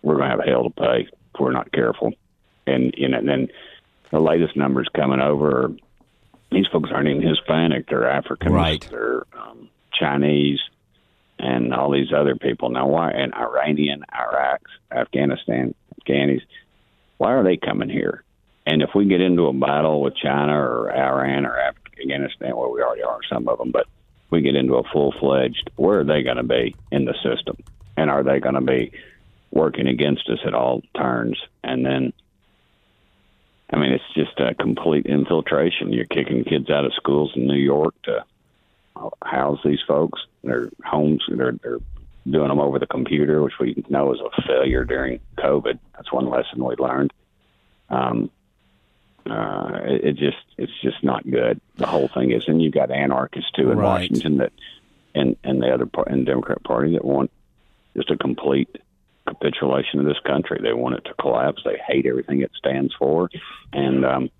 we're 0.00 0.16
going 0.16 0.30
to 0.30 0.36
have 0.36 0.46
hell 0.46 0.64
to 0.64 0.70
pay 0.70 1.00
if 1.00 1.40
we're 1.40 1.52
not 1.52 1.70
careful. 1.70 2.14
And 2.66 2.94
you 2.96 3.08
know, 3.08 3.18
and 3.18 3.28
then 3.28 3.48
the 4.10 4.20
latest 4.20 4.56
numbers 4.56 4.88
coming 4.96 5.20
over, 5.20 5.70
these 6.56 6.66
folks 6.72 6.90
aren't 6.92 7.08
even 7.08 7.22
Hispanic; 7.22 7.88
they're 7.88 8.08
African, 8.08 8.52
Right. 8.52 8.86
they're 8.90 9.24
um, 9.38 9.68
Chinese, 9.92 10.58
and 11.38 11.74
all 11.74 11.90
these 11.90 12.12
other 12.12 12.34
people. 12.36 12.70
Now, 12.70 12.86
why? 12.86 13.10
And 13.10 13.34
Iranian, 13.34 14.04
Iraq, 14.14 14.62
Afghanistan, 14.90 15.74
Afghanis. 16.00 16.40
Why 17.18 17.32
are 17.34 17.44
they 17.44 17.56
coming 17.56 17.88
here? 17.88 18.22
And 18.66 18.82
if 18.82 18.90
we 18.94 19.06
get 19.06 19.20
into 19.20 19.46
a 19.46 19.52
battle 19.52 20.00
with 20.00 20.16
China 20.16 20.52
or 20.58 20.90
Iran 20.90 21.46
or 21.46 21.56
Afghanistan, 21.58 22.56
well, 22.56 22.72
we 22.72 22.82
already 22.82 23.02
are 23.02 23.20
some 23.28 23.48
of 23.48 23.58
them, 23.58 23.70
but 23.70 23.86
we 24.30 24.40
get 24.40 24.56
into 24.56 24.74
a 24.74 24.82
full 24.92 25.12
fledged, 25.20 25.70
where 25.76 26.00
are 26.00 26.04
they 26.04 26.22
going 26.22 26.36
to 26.36 26.42
be 26.42 26.74
in 26.90 27.04
the 27.04 27.14
system? 27.22 27.56
And 27.96 28.10
are 28.10 28.22
they 28.24 28.40
going 28.40 28.56
to 28.56 28.60
be 28.60 28.92
working 29.50 29.86
against 29.86 30.28
us 30.28 30.40
at 30.44 30.52
all 30.52 30.82
turns? 30.96 31.38
And 31.62 31.86
then, 31.86 32.12
I 33.72 33.76
mean, 33.76 33.92
it's 33.92 34.04
just 34.14 34.38
a 34.38 34.54
complete 34.54 35.06
infiltration. 35.06 35.92
You're 35.92 36.04
kicking 36.04 36.44
kids 36.44 36.70
out 36.70 36.84
of 36.84 36.94
schools 36.94 37.32
in 37.34 37.46
New 37.46 37.58
York 37.58 37.94
to 38.04 38.24
house 39.24 39.58
these 39.64 39.80
folks. 39.86 40.20
Their 40.44 40.70
homes, 40.84 41.22
they're, 41.28 41.52
they're 41.62 41.80
doing 42.30 42.48
them 42.48 42.60
over 42.60 42.78
the 42.78 42.86
computer, 42.86 43.42
which 43.42 43.58
we 43.58 43.84
know 43.88 44.12
is 44.14 44.20
a 44.20 44.42
failure 44.42 44.84
during 44.84 45.20
COVID. 45.38 45.78
That's 45.94 46.12
one 46.12 46.28
lesson 46.28 46.64
we 46.64 46.76
learned. 46.76 47.12
Um, 47.90 48.30
uh, 49.28 49.80
it, 49.84 50.04
it 50.04 50.16
just 50.16 50.36
it's 50.56 50.72
just 50.82 51.02
not 51.02 51.28
good. 51.28 51.60
The 51.76 51.86
whole 51.86 52.08
thing 52.08 52.30
is, 52.30 52.44
and 52.46 52.62
you've 52.62 52.74
got 52.74 52.90
anarchists 52.92 53.50
too 53.52 53.70
in 53.72 53.78
Right. 53.78 54.00
Washington 54.00 54.38
that, 54.38 54.52
and 55.14 55.36
and 55.42 55.60
the 55.60 55.72
other 55.74 55.86
part, 55.86 56.08
and 56.08 56.24
Democrat 56.24 56.62
Party 56.62 56.92
that 56.92 57.04
want 57.04 57.30
just 57.96 58.10
a 58.10 58.16
complete 58.16 58.76
capitulation 59.26 60.00
of 60.00 60.06
this 60.06 60.18
country. 60.24 60.58
They 60.62 60.72
want 60.72 60.94
it 60.94 61.04
to 61.04 61.14
collapse. 61.14 61.62
They 61.64 61.78
hate 61.86 62.06
everything 62.06 62.40
it 62.42 62.50
stands 62.56 62.94
for, 62.98 63.28
and 63.72 64.04
um, 64.04 64.30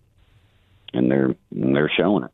and 0.93 1.11
they're 1.11 1.35
and 1.51 1.75
they're 1.75 1.91
showing 1.95 2.25
it. 2.25 2.31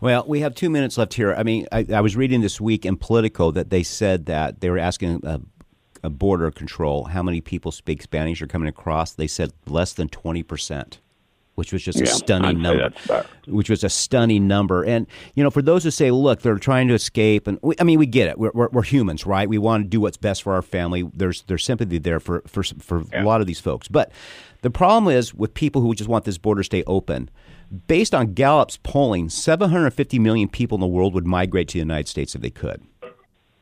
Well, 0.00 0.24
we 0.26 0.40
have 0.40 0.54
two 0.54 0.70
minutes 0.70 0.96
left 0.96 1.14
here. 1.14 1.34
I 1.34 1.42
mean, 1.42 1.66
I, 1.70 1.86
I 1.92 2.00
was 2.00 2.16
reading 2.16 2.40
this 2.40 2.60
week 2.60 2.86
in 2.86 2.96
Politico 2.96 3.50
that 3.50 3.70
they 3.70 3.82
said 3.82 4.26
that 4.26 4.60
they 4.60 4.70
were 4.70 4.78
asking 4.78 5.20
a, 5.24 5.40
a 6.02 6.10
border 6.10 6.50
control 6.50 7.04
how 7.04 7.22
many 7.22 7.40
people 7.40 7.70
speak 7.70 8.02
Spanish 8.02 8.40
are 8.40 8.46
coming 8.46 8.68
across. 8.68 9.12
They 9.12 9.26
said 9.26 9.52
less 9.66 9.92
than 9.92 10.08
twenty 10.08 10.42
percent, 10.42 11.00
which 11.60 11.74
was 11.74 11.82
just 11.82 12.00
a 12.00 12.06
stunning 12.06 12.48
I'd 12.48 12.56
number. 12.56 12.90
Which 13.46 13.68
was 13.68 13.84
a 13.84 13.90
stunning 13.90 14.48
number, 14.48 14.82
and 14.82 15.06
you 15.34 15.44
know, 15.44 15.50
for 15.50 15.60
those 15.60 15.84
who 15.84 15.90
say, 15.90 16.10
"Look, 16.10 16.40
they're 16.40 16.56
trying 16.56 16.88
to 16.88 16.94
escape," 16.94 17.46
and 17.46 17.58
we, 17.60 17.74
I 17.78 17.84
mean, 17.84 17.98
we 17.98 18.06
get 18.06 18.28
it. 18.28 18.38
We're, 18.38 18.50
we're, 18.54 18.68
we're 18.70 18.82
humans, 18.82 19.26
right? 19.26 19.46
We 19.46 19.58
want 19.58 19.84
to 19.84 19.88
do 19.88 20.00
what's 20.00 20.16
best 20.16 20.42
for 20.42 20.54
our 20.54 20.62
family. 20.62 21.08
There's 21.12 21.42
there's 21.42 21.62
sympathy 21.62 21.98
there 21.98 22.18
for 22.18 22.42
for 22.46 22.62
for 22.62 23.04
a 23.12 23.22
lot 23.22 23.42
of 23.42 23.46
these 23.46 23.60
folks, 23.60 23.86
but 23.86 24.10
the 24.62 24.70
problem 24.70 25.14
is 25.14 25.34
with 25.34 25.52
people 25.52 25.82
who 25.82 25.94
just 25.94 26.08
want 26.08 26.24
this 26.24 26.38
border 26.38 26.62
to 26.62 26.64
stay 26.64 26.82
open. 26.86 27.28
Based 27.86 28.14
on 28.14 28.34
Gallup's 28.34 28.78
polling, 28.82 29.28
750 29.28 30.18
million 30.18 30.48
people 30.48 30.76
in 30.76 30.80
the 30.80 30.88
world 30.88 31.14
would 31.14 31.26
migrate 31.26 31.68
to 31.68 31.74
the 31.74 31.78
United 31.80 32.08
States 32.08 32.34
if 32.34 32.40
they 32.40 32.50
could. 32.50 32.82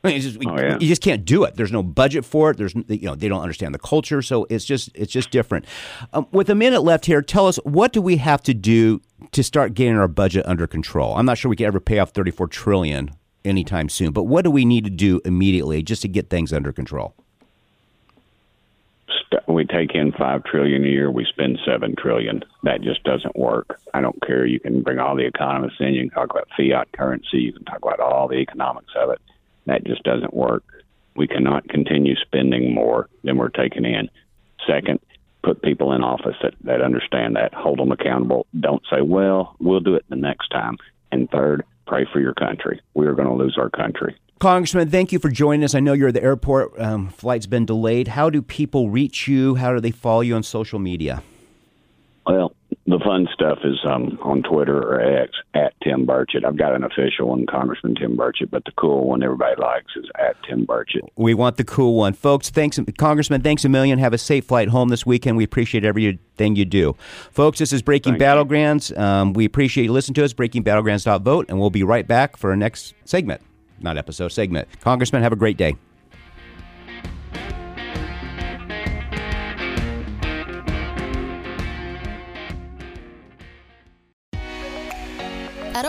I 0.09 0.13
mean, 0.17 0.17
it's 0.17 0.27
just, 0.27 0.39
Oh, 0.47 0.59
yeah. 0.59 0.79
You 0.81 0.89
just 0.89 1.03
can't 1.03 1.25
do 1.25 1.45
it. 1.45 1.57
There's 1.57 1.73
no 1.73 1.83
budget 1.83 2.25
for 2.25 2.51
it. 2.51 2.57
There's 2.57 2.75
you 2.75 3.07
know 3.07 3.15
they 3.15 3.29
don't 3.29 3.43
understand 3.43 3.75
the 3.75 3.79
culture, 3.79 4.23
so 4.23 4.47
it's 4.51 4.65
just 4.65 4.91
it's 4.95 5.13
just 5.13 5.31
different. 5.31 5.65
Um, 6.13 6.27
with 6.33 6.51
a 6.51 6.55
minute 6.55 6.81
left 6.81 7.07
here, 7.07 7.23
tell 7.23 7.47
us 7.47 7.57
what 7.65 7.93
do 7.93 8.03
we 8.03 8.17
have 8.17 8.43
to 8.43 8.55
do 8.55 9.01
to 9.33 9.43
start 9.43 9.75
getting 9.75 9.97
our 9.97 10.09
budget 10.09 10.47
under 10.47 10.67
control? 10.67 11.17
I'm 11.17 11.27
not 11.27 11.39
sure 11.39 11.49
we 11.49 11.57
can 11.57 11.67
ever 11.67 11.81
pay 11.81 11.99
off 11.99 12.11
34 12.11 12.49
trillion 12.49 13.11
anytime 13.45 13.89
soon, 13.89 14.13
but 14.13 14.25
what 14.25 14.43
do 14.43 14.51
we 14.51 14.65
need 14.65 14.85
to 14.85 14.91
do 14.91 15.21
immediately 15.25 15.83
just 15.83 16.03
to 16.03 16.09
get 16.09 16.31
things 16.31 16.53
under 16.53 16.73
control? 16.73 17.15
we 19.59 19.65
take 19.65 19.93
in 19.93 20.13
five 20.13 20.45
trillion 20.45 20.85
a 20.85 20.89
year, 20.89 21.11
we 21.11 21.25
spend 21.25 21.59
seven 21.67 21.97
trillion. 21.97 22.45
That 22.63 22.81
just 22.81 23.03
doesn't 23.03 23.37
work. 23.37 23.81
I 23.93 24.01
don't 24.01 24.21
care. 24.25 24.47
You 24.47 24.61
can 24.61 24.83
bring 24.83 25.01
all 25.01 25.17
the 25.17 25.27
economists 25.27 25.79
in. 25.81 25.95
You 25.95 26.03
can 26.03 26.11
talk 26.11 26.31
about 26.31 26.49
fiat 26.57 26.93
currency. 26.93 27.39
You 27.39 27.53
can 27.53 27.65
talk 27.65 27.79
about 27.83 27.99
all 27.99 28.29
the 28.29 28.37
economics 28.37 28.93
of 28.97 29.11
it. 29.11 29.21
That 29.69 29.85
just 29.85 30.03
doesn't 30.03 30.35
work. 30.35 30.65
We 31.17 31.27
cannot 31.27 31.69
continue 31.69 32.15
spending 32.17 32.75
more 32.75 33.09
than 33.25 33.39
we're 33.39 33.49
taking 33.49 33.85
in. 33.85 34.11
Second, 34.67 35.01
put 35.43 35.63
people 35.63 35.93
in 35.93 36.03
office 36.03 36.37
that, 36.43 36.55
that 36.65 36.83
understand 36.83 37.37
that. 37.37 37.55
Hold 37.55 37.79
them 37.79 37.93
accountable. 37.93 38.47
Don't 38.59 38.83
say, 38.91 39.01
"Well, 39.01 39.57
we'll 39.61 39.81
do 39.81 39.95
it 39.95 40.05
the 40.09 40.17
next 40.17 40.49
time." 40.49 40.77
And 41.11 41.31
third, 41.31 41.65
pray 41.87 42.07
for 42.13 42.21
your 42.21 42.35
country. 42.35 42.81
We 42.95 43.07
are 43.07 43.15
going 43.15 43.29
to 43.29 43.35
lose 43.35 43.57
our 43.59 43.71
country. 43.71 44.17
Congressman, 44.39 44.91
thank 44.91 45.11
you 45.11 45.19
for 45.19 45.31
joining 45.31 45.65
us. 45.65 45.75
I 45.75 45.81
know 45.81 45.95
you're 45.95 46.09
at 46.09 46.15
the 46.15 46.23
airport. 46.23 46.79
Um, 46.79 47.09
flight's 47.09 47.47
been 47.47 47.67
delayed. 47.67 48.09
How 48.09 48.31
do 48.31 48.41
people 48.41 48.89
reach 48.89 49.27
you? 49.27 49.57
How 49.57 49.75
do 49.75 49.81
they 49.81 49.91
follow 49.91 50.21
you 50.21 50.37
on 50.37 50.45
social 50.45 50.79
media? 50.79 51.23
Well, 52.25 52.55
the 52.91 52.99
fun 53.05 53.29
stuff 53.33 53.59
is 53.65 53.79
um, 53.89 54.19
on 54.23 54.43
Twitter 54.43 54.79
or 54.79 55.01
X 55.01 55.33
at 55.55 55.75
Tim 55.83 56.07
Burchett. 56.07 56.45
I've 56.45 56.57
got 56.57 56.75
an 56.75 56.85
official 56.85 57.29
one, 57.29 57.47
Congressman 57.47 57.95
Tim 57.95 58.17
Burchett, 58.17 58.51
but 58.51 58.65
the 58.65 58.73
cool 58.73 59.09
one 59.09 59.23
everybody 59.23 59.61
likes 59.61 59.93
is 59.97 60.07
at 60.19 60.37
Tim 60.49 60.67
Burchett. 60.67 61.09
We 61.17 61.35
want 61.35 61.57
the 61.57 61.65
cool 61.65 61.95
one. 61.95 62.13
Folks, 62.13 62.51
thanks, 62.51 62.79
Congressman, 62.97 63.43
thanks 63.43 63.65
a 63.65 63.69
million. 63.69 63.99
Have 63.99 64.13
a 64.13 64.19
safe 64.19 64.47
flight 64.47 64.69
home 64.69 64.89
this 64.89 65.05
weekend. 65.05 65.37
We 65.37 65.45
appreciate 65.45 65.85
everything 65.85 66.57
you 66.57 66.65
do. 66.65 66.97
Folks, 67.31 67.59
this 67.59 67.73
is 67.73 67.83
Breaking 67.83 68.19
Thank. 68.19 68.23
Battlegrounds. 68.23 68.97
Um, 68.99 69.33
we 69.33 69.45
appreciate 69.45 69.85
you 69.85 69.93
listening 69.93 70.15
to 70.15 70.25
us, 70.25 70.33
breakingbattlegrounds.vote, 70.33 71.47
and 71.49 71.59
we'll 71.59 71.71
be 71.71 71.83
right 71.83 72.07
back 72.07 72.37
for 72.37 72.51
our 72.51 72.57
next 72.57 72.95
segment. 73.05 73.43
Not 73.81 73.97
episode, 73.97 74.29
segment. 74.29 74.69
Congressman, 74.81 75.23
have 75.23 75.33
a 75.33 75.37
great 75.37 75.57
day. 75.57 75.77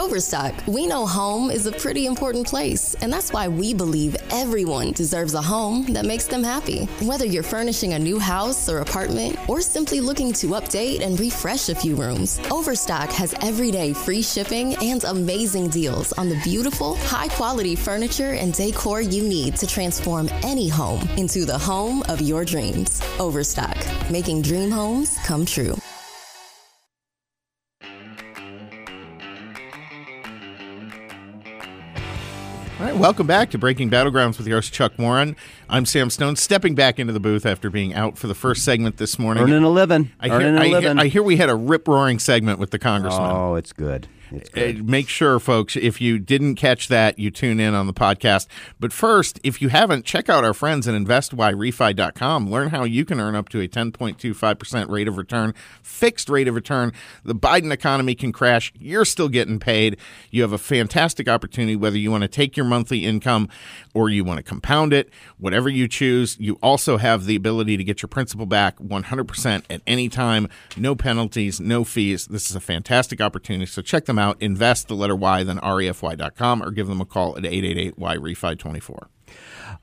Overstock, 0.09 0.55
we 0.65 0.87
know 0.87 1.05
home 1.05 1.51
is 1.51 1.67
a 1.67 1.71
pretty 1.71 2.07
important 2.07 2.47
place, 2.47 2.95
and 2.95 3.13
that's 3.13 3.31
why 3.31 3.47
we 3.47 3.75
believe 3.75 4.17
everyone 4.31 4.91
deserves 4.93 5.35
a 5.35 5.41
home 5.41 5.85
that 5.93 6.03
makes 6.03 6.25
them 6.25 6.43
happy. 6.43 6.85
Whether 6.99 7.27
you're 7.27 7.43
furnishing 7.43 7.93
a 7.93 7.99
new 7.99 8.17
house 8.17 8.67
or 8.67 8.79
apartment, 8.79 9.37
or 9.47 9.61
simply 9.61 10.01
looking 10.01 10.33
to 10.33 10.47
update 10.47 11.01
and 11.01 11.19
refresh 11.19 11.69
a 11.69 11.75
few 11.75 11.95
rooms, 11.95 12.39
Overstock 12.49 13.11
has 13.11 13.35
everyday 13.43 13.93
free 13.93 14.23
shipping 14.23 14.73
and 14.77 15.03
amazing 15.03 15.69
deals 15.69 16.11
on 16.13 16.27
the 16.27 16.41
beautiful, 16.43 16.95
high 16.95 17.27
quality 17.27 17.75
furniture 17.75 18.33
and 18.33 18.51
decor 18.55 19.01
you 19.01 19.21
need 19.21 19.57
to 19.57 19.67
transform 19.67 20.27
any 20.41 20.67
home 20.67 21.07
into 21.17 21.45
the 21.45 21.57
home 21.57 22.01
of 22.09 22.19
your 22.19 22.43
dreams. 22.43 22.99
Overstock, 23.19 23.77
making 24.09 24.41
dream 24.41 24.71
homes 24.71 25.19
come 25.23 25.45
true. 25.45 25.75
All 32.79 32.85
right, 32.85 32.95
welcome 32.95 33.27
back 33.27 33.51
to 33.51 33.57
Breaking 33.57 33.89
Battlegrounds 33.89 34.37
with 34.37 34.47
your 34.47 34.55
host 34.57 34.71
Chuck 34.71 34.93
Warren. 34.97 35.35
I'm 35.69 35.85
Sam 35.85 36.09
Stone, 36.09 36.37
stepping 36.37 36.75
back 36.75 36.97
into 36.97 37.11
the 37.11 37.19
booth 37.19 37.45
after 37.45 37.69
being 37.69 37.93
out 37.93 38.17
for 38.17 38.27
the 38.27 38.33
first 38.33 38.63
segment 38.63 38.95
this 38.95 39.19
morning. 39.19 39.43
Earning 39.43 39.63
a 39.63 39.69
living. 39.69 40.11
I 40.21 40.27
hear, 40.29 40.35
Earning 40.37 40.55
I, 40.57 40.63
a 40.63 40.67
hear, 40.67 40.79
living. 40.79 40.99
I 40.99 41.07
hear 41.07 41.21
we 41.21 41.35
had 41.35 41.49
a 41.49 41.55
rip 41.55 41.89
roaring 41.89 42.19
segment 42.19 42.57
with 42.57 42.71
the 42.71 42.79
congressman. 42.79 43.31
oh, 43.31 43.55
it's 43.55 43.73
good. 43.73 44.07
Uh, 44.55 44.73
make 44.83 45.09
sure, 45.09 45.39
folks, 45.39 45.75
if 45.75 45.99
you 45.99 46.19
didn't 46.19 46.55
catch 46.55 46.87
that, 46.87 47.17
you 47.17 47.31
tune 47.31 47.59
in 47.59 47.73
on 47.73 47.87
the 47.87 47.93
podcast. 47.93 48.47
But 48.79 48.93
first, 48.93 49.39
if 49.43 49.61
you 49.61 49.69
haven't, 49.69 50.05
check 50.05 50.29
out 50.29 50.43
our 50.43 50.53
friends 50.53 50.87
at 50.87 50.93
investyrefi.com. 50.93 52.49
Learn 52.49 52.69
how 52.69 52.83
you 52.83 53.05
can 53.05 53.19
earn 53.19 53.35
up 53.35 53.49
to 53.49 53.61
a 53.61 53.67
10.25% 53.67 54.89
rate 54.89 55.07
of 55.07 55.17
return, 55.17 55.53
fixed 55.81 56.29
rate 56.29 56.47
of 56.47 56.55
return. 56.55 56.93
The 57.23 57.35
Biden 57.35 57.71
economy 57.71 58.15
can 58.15 58.31
crash. 58.31 58.71
You're 58.77 59.05
still 59.05 59.29
getting 59.29 59.59
paid. 59.59 59.97
You 60.29 60.43
have 60.43 60.53
a 60.53 60.57
fantastic 60.57 61.27
opportunity, 61.27 61.75
whether 61.75 61.97
you 61.97 62.11
want 62.11 62.21
to 62.23 62.27
take 62.27 62.55
your 62.55 62.65
monthly 62.65 63.05
income 63.05 63.49
or 63.93 64.09
you 64.09 64.23
want 64.23 64.37
to 64.37 64.43
compound 64.43 64.93
it, 64.93 65.09
whatever 65.37 65.69
you 65.69 65.87
choose. 65.87 66.37
You 66.39 66.59
also 66.61 66.97
have 66.97 67.25
the 67.25 67.35
ability 67.35 67.77
to 67.77 67.83
get 67.83 68.01
your 68.01 68.09
principal 68.09 68.45
back 68.45 68.77
100% 68.79 69.63
at 69.69 69.81
any 69.87 70.09
time. 70.09 70.47
No 70.77 70.95
penalties, 70.95 71.59
no 71.59 71.83
fees. 71.83 72.27
This 72.27 72.49
is 72.49 72.55
a 72.55 72.59
fantastic 72.59 73.21
opportunity. 73.21 73.65
So 73.65 73.81
check 73.81 74.05
them 74.05 74.18
out. 74.19 74.41
Invest 74.41 74.87
the 74.87 74.95
letter 74.95 75.15
Y, 75.15 75.43
then 75.43 75.57
refy.com, 75.59 76.63
or 76.63 76.71
give 76.71 76.87
them 76.87 77.01
a 77.01 77.05
call 77.05 77.37
at 77.37 77.45
888 77.45 77.97
Y 77.97 78.17
Refi 78.17 78.57
24. 78.57 79.09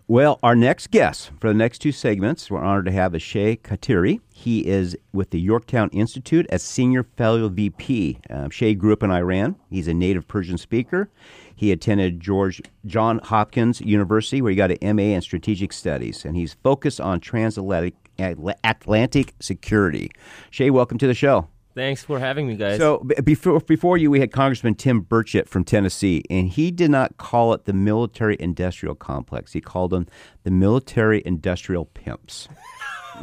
Well, 0.09 0.39
our 0.43 0.55
next 0.55 0.91
guest 0.91 1.31
for 1.41 1.49
the 1.49 1.55
next 1.55 1.81
two 1.81 1.93
segments, 1.93 2.51
we're 2.51 2.61
honored 2.63 2.85
to 2.87 2.93
have 2.93 3.15
is 3.15 3.23
Shay 3.23 3.57
Khatiri. 3.57 4.21
He 4.33 4.67
is 4.67 4.97
with 5.13 5.31
the 5.31 5.41
Yorktown 5.41 5.89
Institute 5.91 6.47
as 6.51 6.63
Senior 6.63 7.03
Fellow 7.03 7.49
VP. 7.49 8.19
Um, 8.31 8.51
Shay 8.51 8.75
grew 8.75 8.93
up 8.93 9.03
in 9.03 9.11
Iran. 9.11 9.57
He's 9.69 9.89
a 9.89 9.95
native 9.95 10.29
Persian 10.29 10.59
speaker. 10.59 11.09
He 11.55 11.73
attended 11.73 12.21
George 12.21 12.63
John 12.85 13.19
Hopkins 13.25 13.81
University, 13.81 14.43
where 14.43 14.51
he 14.51 14.57
got 14.57 14.71
an 14.71 14.97
MA 14.97 15.15
in 15.15 15.23
Strategic 15.23 15.73
Studies, 15.73 16.25
and 16.25 16.37
he's 16.37 16.55
focused 16.63 17.01
on 17.01 17.19
transatlantic 17.19 17.95
Atlantic 18.19 19.35
Security. 19.41 20.11
Shay, 20.51 20.71
welcome 20.71 20.99
to 20.99 21.07
the 21.07 21.15
show. 21.15 21.49
Thanks 21.77 22.03
for 22.03 22.19
having 22.19 22.49
me, 22.49 22.57
guys. 22.57 22.79
So 22.79 23.01
b- 23.01 23.17
before 23.23 23.61
before 23.61 23.99
you, 23.99 24.11
we 24.11 24.19
had 24.19 24.33
Congressman 24.33 24.77
Tim 24.77 25.03
Burchett 25.05 25.47
from 25.47 25.63
Tennessee, 25.63 26.25
and 26.31 26.49
he 26.49 26.71
did 26.71 26.91
not 26.91 27.19
call 27.19 27.53
it 27.53 27.67
the 27.67 27.75
military-industrial 27.75 28.95
complex. 28.95 29.53
He 29.53 29.61
called 29.61 29.91
them 29.91 30.07
the 30.45 30.51
military-industrial 30.51 31.85
pimps. 31.93 32.49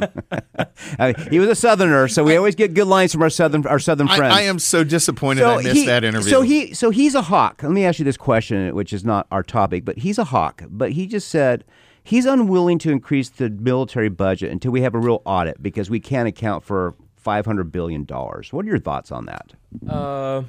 I 0.00 1.14
mean, 1.18 1.28
he 1.30 1.40
was 1.40 1.48
a 1.48 1.56
Southerner, 1.56 2.06
so 2.06 2.22
we 2.22 2.36
always 2.36 2.54
get 2.54 2.74
good 2.74 2.86
lines 2.86 3.10
from 3.10 3.22
our 3.22 3.30
southern 3.30 3.66
our 3.66 3.80
Southern 3.80 4.06
friends. 4.06 4.32
I 4.32 4.42
am 4.42 4.60
so 4.60 4.84
disappointed 4.84 5.42
I 5.42 5.56
missed 5.56 5.74
he, 5.74 5.86
that 5.86 6.04
interview. 6.04 6.30
So 6.30 6.42
he 6.42 6.74
so 6.74 6.90
he's 6.90 7.16
a 7.16 7.22
hawk. 7.22 7.60
Let 7.60 7.72
me 7.72 7.84
ask 7.84 7.98
you 7.98 8.04
this 8.04 8.16
question, 8.16 8.72
which 8.72 8.92
is 8.92 9.04
not 9.04 9.26
our 9.32 9.42
topic, 9.42 9.84
but 9.84 9.98
he's 9.98 10.16
a 10.16 10.24
hawk. 10.24 10.62
But 10.68 10.92
he 10.92 11.08
just 11.08 11.26
said 11.26 11.64
he's 12.04 12.24
unwilling 12.24 12.78
to 12.78 12.92
increase 12.92 13.30
the 13.30 13.50
military 13.50 14.10
budget 14.10 14.52
until 14.52 14.70
we 14.70 14.82
have 14.82 14.94
a 14.94 15.00
real 15.00 15.22
audit 15.24 15.60
because 15.60 15.90
we 15.90 15.98
can't 15.98 16.28
account 16.28 16.62
for 16.62 16.94
five 17.24 17.44
hundred 17.46 17.72
billion 17.72 18.04
dollars. 18.04 18.52
What 18.52 18.64
are 18.64 18.68
your 18.68 18.78
thoughts 18.78 19.10
on 19.10 19.26
that? 19.26 19.54
Uh, 19.88 20.42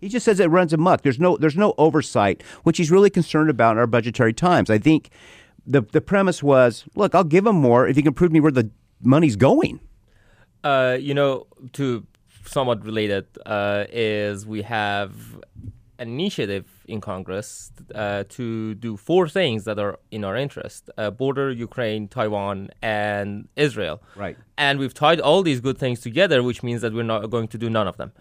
he 0.00 0.08
just 0.08 0.24
says 0.24 0.40
it 0.40 0.50
runs 0.50 0.72
amok. 0.72 1.02
There's 1.02 1.18
no 1.18 1.36
there's 1.36 1.56
no 1.56 1.74
oversight, 1.78 2.42
which 2.64 2.76
he's 2.78 2.90
really 2.90 3.10
concerned 3.10 3.48
about 3.48 3.72
in 3.72 3.78
our 3.78 3.86
budgetary 3.86 4.32
times. 4.34 4.68
I 4.68 4.78
think 4.78 5.10
the 5.66 5.82
the 5.92 6.00
premise 6.00 6.42
was, 6.42 6.84
look, 6.94 7.14
I'll 7.14 7.24
give 7.24 7.46
him 7.46 7.56
more 7.56 7.88
if 7.88 7.96
you 7.96 8.02
can 8.02 8.12
prove 8.12 8.32
me 8.32 8.40
where 8.40 8.52
the 8.52 8.70
money's 9.02 9.36
going. 9.36 9.80
Uh, 10.64 10.98
you 11.00 11.14
know, 11.14 11.46
to 11.72 12.04
somewhat 12.44 12.84
related 12.84 13.26
uh, 13.46 13.84
is 13.90 14.46
we 14.46 14.62
have 14.62 15.12
initiative 15.98 16.66
in 16.86 17.00
Congress 17.00 17.72
uh, 17.94 18.24
to 18.30 18.74
do 18.74 18.96
four 18.96 19.28
things 19.28 19.64
that 19.64 19.78
are 19.78 19.98
in 20.10 20.24
our 20.24 20.36
interest: 20.36 20.90
uh, 20.98 21.10
border, 21.10 21.50
Ukraine, 21.50 22.08
Taiwan, 22.08 22.70
and 22.82 23.48
Israel. 23.56 24.02
Right. 24.14 24.36
And 24.58 24.78
we've 24.78 24.94
tied 24.94 25.20
all 25.20 25.42
these 25.42 25.60
good 25.60 25.78
things 25.78 26.00
together, 26.00 26.42
which 26.42 26.62
means 26.62 26.80
that 26.82 26.92
we're 26.92 27.02
not 27.02 27.28
going 27.30 27.48
to 27.48 27.58
do 27.58 27.68
none 27.68 27.86
of 27.86 27.96
them. 27.96 28.12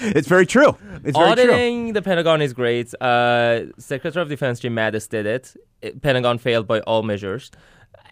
it's 0.00 0.28
very 0.28 0.46
true. 0.46 0.76
It's 1.04 1.16
very 1.16 1.30
Auditing 1.30 1.86
true. 1.86 1.92
the 1.94 2.02
Pentagon 2.02 2.40
is 2.40 2.52
great. 2.52 2.94
Uh, 3.00 3.72
Secretary 3.78 4.22
of 4.22 4.28
Defense 4.28 4.60
Jim 4.60 4.74
Mattis 4.74 5.08
did 5.08 5.26
it. 5.26 5.56
it. 5.82 6.02
Pentagon 6.02 6.38
failed 6.38 6.66
by 6.66 6.80
all 6.80 7.02
measures 7.02 7.50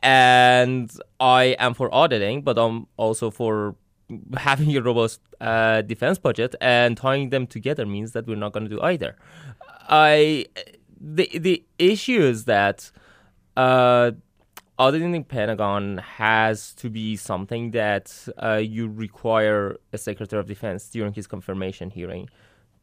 and 0.04 0.92
I 1.18 1.56
am 1.58 1.72
for 1.72 1.92
auditing, 1.92 2.42
but 2.42 2.58
I'm 2.58 2.86
also 2.96 3.30
for 3.30 3.74
having 4.36 4.76
a 4.76 4.82
robust 4.82 5.20
uh, 5.40 5.82
defense 5.82 6.18
budget. 6.18 6.54
And 6.60 6.96
tying 6.96 7.30
them 7.30 7.46
together 7.46 7.86
means 7.86 8.12
that 8.12 8.26
we're 8.26 8.36
not 8.36 8.52
going 8.52 8.64
to 8.64 8.70
do 8.70 8.80
either. 8.82 9.16
I 9.88 10.46
the 11.00 11.30
the 11.38 11.64
issue 11.78 12.22
is 12.22 12.44
that 12.46 12.90
uh, 13.56 14.12
auditing 14.78 15.12
the 15.12 15.22
Pentagon 15.22 15.98
has 15.98 16.74
to 16.74 16.90
be 16.90 17.16
something 17.16 17.70
that 17.72 18.28
uh, 18.42 18.56
you 18.56 18.88
require 18.88 19.76
a 19.92 19.98
Secretary 19.98 20.40
of 20.40 20.46
Defense 20.46 20.88
during 20.88 21.12
his 21.12 21.26
confirmation 21.26 21.90
hearing 21.90 22.28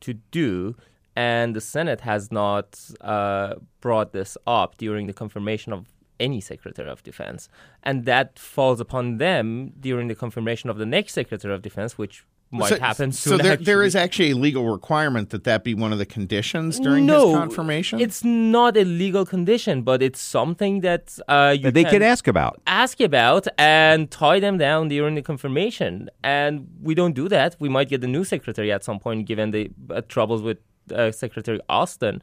to 0.01 0.13
do. 0.13 0.75
And 1.15 1.55
the 1.55 1.61
Senate 1.61 2.01
has 2.01 2.31
not 2.31 2.79
uh, 3.01 3.55
brought 3.81 4.13
this 4.13 4.37
up 4.47 4.77
during 4.77 5.07
the 5.07 5.13
confirmation 5.13 5.73
of 5.73 5.87
any 6.21 6.39
Secretary 6.39 6.89
of 6.89 7.03
Defense. 7.03 7.49
And 7.83 8.05
that 8.05 8.39
falls 8.39 8.79
upon 8.79 9.17
them 9.17 9.73
during 9.79 10.07
the 10.07 10.15
confirmation 10.15 10.69
of 10.69 10.77
the 10.77 10.85
next 10.85 11.13
Secretary 11.13 11.53
of 11.53 11.61
Defense, 11.61 11.97
which 11.97 12.25
might 12.51 12.69
so, 12.69 12.79
happen 12.79 13.11
soon. 13.11 13.37
So 13.37 13.43
there, 13.43 13.55
there 13.55 13.81
is 13.81 13.95
actually 13.95 14.31
a 14.31 14.35
legal 14.35 14.69
requirement 14.69 15.29
that 15.29 15.43
that 15.45 15.63
be 15.63 15.73
one 15.73 15.93
of 15.93 15.99
the 15.99 16.05
conditions 16.05 16.79
during 16.79 17.05
no, 17.05 17.29
his 17.29 17.37
confirmation. 17.37 17.99
It's 17.99 18.23
not 18.23 18.75
a 18.77 18.83
legal 18.83 19.25
condition, 19.25 19.83
but 19.83 20.01
it's 20.01 20.21
something 20.21 20.81
that 20.81 21.17
uh, 21.27 21.55
you 21.57 21.63
that 21.63 21.73
they 21.73 21.83
can 21.83 21.93
can 21.93 22.03
ask 22.03 22.27
about. 22.27 22.61
Ask 22.67 22.99
about 22.99 23.47
and 23.57 24.11
tie 24.11 24.39
them 24.39 24.57
down 24.57 24.89
during 24.89 25.15
the 25.15 25.21
confirmation. 25.21 26.09
And 26.23 26.67
we 26.81 26.93
don't 26.93 27.13
do 27.13 27.27
that. 27.29 27.55
We 27.59 27.69
might 27.69 27.89
get 27.89 28.01
the 28.01 28.07
new 28.07 28.23
secretary 28.23 28.71
at 28.71 28.83
some 28.83 28.99
point, 28.99 29.25
given 29.25 29.51
the 29.51 29.71
uh, 29.89 30.01
troubles 30.07 30.41
with 30.41 30.57
uh, 30.93 31.11
Secretary 31.11 31.59
Austin. 31.69 32.21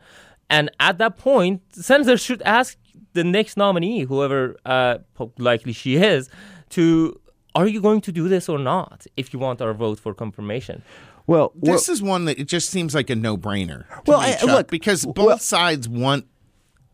And 0.50 0.70
at 0.80 0.98
that 0.98 1.18
point, 1.18 1.62
senators 1.72 2.20
should 2.20 2.42
ask 2.42 2.78
the 3.12 3.24
next 3.24 3.56
nominee, 3.56 4.02
whoever 4.04 4.56
uh, 4.64 4.98
likely 5.38 5.72
she 5.72 5.96
is, 5.96 6.30
to 6.70 7.20
are 7.54 7.66
you 7.66 7.80
going 7.80 8.00
to 8.02 8.12
do 8.12 8.28
this 8.28 8.48
or 8.48 8.58
not 8.58 9.06
if 9.16 9.32
you 9.32 9.38
want 9.38 9.60
our 9.60 9.74
vote 9.74 9.98
for 9.98 10.14
confirmation? 10.14 10.82
Well, 11.26 11.52
this 11.54 11.88
is 11.88 12.00
one 12.00 12.24
that 12.24 12.38
it 12.38 12.44
just 12.44 12.70
seems 12.70 12.94
like 12.94 13.10
a 13.10 13.16
no-brainer. 13.16 13.84
Well, 14.06 14.20
me, 14.20 14.28
I, 14.28 14.32
Chuck, 14.36 14.42
look 14.44 14.70
because 14.70 15.04
both 15.04 15.16
well, 15.26 15.38
sides 15.38 15.86
want 15.88 16.26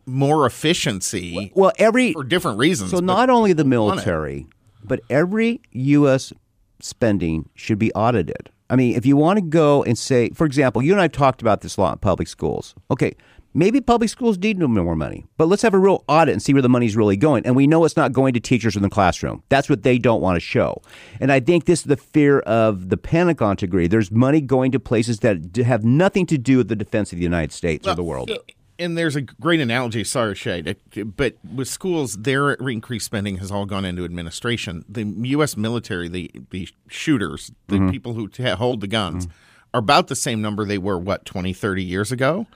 more 0.06 0.44
efficiency. 0.44 1.52
Well, 1.54 1.72
every 1.78 2.12
for 2.12 2.24
different 2.24 2.58
reasons. 2.58 2.90
So 2.90 2.98
not 2.98 3.30
only 3.30 3.52
the 3.52 3.64
military, 3.64 4.46
but 4.82 5.00
every 5.08 5.60
U.S. 5.70 6.32
spending 6.80 7.48
should 7.54 7.78
be 7.78 7.92
audited. 7.94 8.50
I 8.70 8.76
mean, 8.76 8.96
if 8.96 9.06
you 9.06 9.16
want 9.16 9.38
to 9.38 9.44
go 9.44 9.84
and 9.84 9.96
say, 9.96 10.30
for 10.30 10.46
example, 10.46 10.82
you 10.82 10.92
and 10.92 11.00
I 11.00 11.04
have 11.04 11.12
talked 11.12 11.42
about 11.42 11.60
this 11.60 11.76
a 11.76 11.80
lot 11.80 11.92
in 11.92 11.98
public 11.98 12.26
schools. 12.26 12.74
Okay, 12.90 13.14
maybe 13.54 13.80
public 13.80 14.10
schools 14.10 14.36
need 14.36 14.58
no 14.58 14.68
more 14.68 14.96
money, 14.96 15.24
but 15.38 15.46
let's 15.46 15.62
have 15.62 15.72
a 15.72 15.78
real 15.78 16.04
audit 16.08 16.32
and 16.32 16.42
see 16.42 16.52
where 16.52 16.62
the 16.62 16.68
money's 16.68 16.96
really 16.96 17.16
going. 17.16 17.46
And 17.46 17.56
we 17.56 17.66
know 17.66 17.84
it's 17.84 17.96
not 17.96 18.12
going 18.12 18.34
to 18.34 18.40
teachers 18.40 18.76
in 18.76 18.82
the 18.82 18.90
classroom. 18.90 19.42
That's 19.48 19.70
what 19.70 19.84
they 19.84 19.96
don't 19.96 20.20
want 20.20 20.36
to 20.36 20.40
show. 20.40 20.82
And 21.20 21.32
I 21.32 21.40
think 21.40 21.64
this 21.64 21.80
is 21.80 21.84
the 21.86 21.96
fear 21.96 22.40
of 22.40 22.90
the 22.90 22.96
Pentagon 22.96 23.56
to 23.58 23.64
agree. 23.64 23.86
There's 23.86 24.10
money 24.10 24.40
going 24.40 24.72
to 24.72 24.80
places 24.80 25.20
that 25.20 25.56
have 25.56 25.84
nothing 25.84 26.26
to 26.26 26.36
do 26.36 26.58
with 26.58 26.68
the 26.68 26.76
defense 26.76 27.12
of 27.12 27.18
the 27.18 27.24
United 27.24 27.52
States 27.52 27.86
well, 27.86 27.94
or 27.94 27.96
the 27.96 28.02
world. 28.02 28.30
And 28.76 28.98
there's 28.98 29.14
a 29.14 29.20
great 29.20 29.60
analogy, 29.60 30.02
sorry, 30.02 30.34
Shay, 30.34 30.74
but 31.04 31.36
with 31.54 31.68
schools, 31.68 32.16
their 32.16 32.54
increased 32.54 33.06
spending 33.06 33.36
has 33.36 33.52
all 33.52 33.66
gone 33.66 33.84
into 33.84 34.04
administration. 34.04 34.84
The 34.88 35.04
U.S. 35.04 35.56
military, 35.56 36.08
the, 36.08 36.30
the 36.50 36.68
shooters, 36.88 37.52
the 37.68 37.76
mm-hmm. 37.76 37.90
people 37.90 38.14
who 38.14 38.28
hold 38.56 38.80
the 38.80 38.88
guns, 38.88 39.26
mm-hmm. 39.26 39.36
are 39.74 39.78
about 39.78 40.08
the 40.08 40.16
same 40.16 40.42
number 40.42 40.64
they 40.64 40.78
were, 40.78 40.98
what, 40.98 41.24
20, 41.24 41.52
30 41.52 41.84
years 41.84 42.10
ago? 42.10 42.48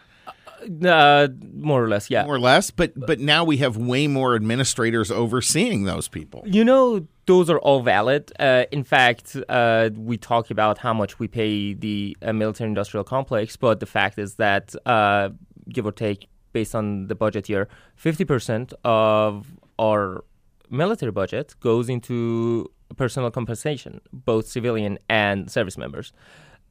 Uh, 0.85 1.29
more 1.55 1.85
or 1.85 1.89
less, 1.89 2.11
yeah. 2.11 2.25
More 2.25 2.35
or 2.35 2.41
less, 2.41 2.71
but 2.71 2.91
but 2.95 3.21
now 3.21 3.45
we 3.45 3.59
have 3.59 3.77
way 3.77 4.09
more 4.09 4.35
administrators 4.35 5.11
overseeing 5.11 5.85
those 5.85 6.09
people. 6.09 6.43
You 6.47 6.65
know, 6.65 7.07
those 7.27 7.49
are 7.49 7.61
all 7.61 7.83
valid. 7.83 8.33
Uh, 8.41 8.65
in 8.73 8.85
fact, 8.85 9.37
uh, 9.49 9.91
we 9.95 10.17
talk 10.17 10.51
about 10.51 10.79
how 10.79 10.93
much 10.93 11.19
we 11.19 11.29
pay 11.29 11.75
the 11.75 12.17
uh, 12.23 12.33
military-industrial 12.33 13.05
complex, 13.05 13.57
but 13.57 13.79
the 13.81 13.87
fact 13.87 14.19
is 14.19 14.35
that, 14.35 14.75
uh, 14.87 15.29
give 15.69 15.87
or 15.87 15.93
take, 15.93 16.27
based 16.53 16.75
on 16.75 17.07
the 17.07 17.15
budget 17.15 17.49
year, 17.49 17.69
fifty 17.95 18.25
percent 18.25 18.73
of 18.85 19.47
our 19.79 20.25
military 20.71 21.13
budget 21.13 21.55
goes 21.61 21.89
into 21.89 22.71
personal 22.97 23.31
compensation, 23.31 24.01
both 24.13 24.49
civilian 24.49 24.99
and 25.09 25.51
service 25.51 25.79
members. 25.79 26.13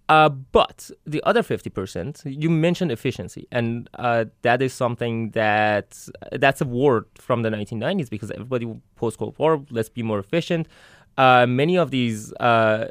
Uh, 0.09 0.29
but 0.29 0.89
the 1.05 1.21
other 1.23 1.43
50%, 1.43 2.21
you 2.25 2.49
mentioned 2.49 2.91
efficiency, 2.91 3.45
and 3.51 3.89
uh, 3.95 4.25
that 4.41 4.61
is 4.61 4.73
something 4.73 5.31
that 5.31 5.97
that's 6.31 6.61
a 6.61 6.65
word 6.65 7.05
from 7.15 7.41
the 7.41 7.49
1990s 7.49 8.09
because 8.09 8.31
everybody 8.31 8.81
post 8.95 9.17
Cold 9.17 9.37
War, 9.37 9.65
let's 9.69 9.89
be 9.89 10.03
more 10.03 10.19
efficient. 10.19 10.67
Uh, 11.17 11.45
many 11.45 11.77
of 11.77 11.91
these 11.91 12.31
uh, 12.35 12.87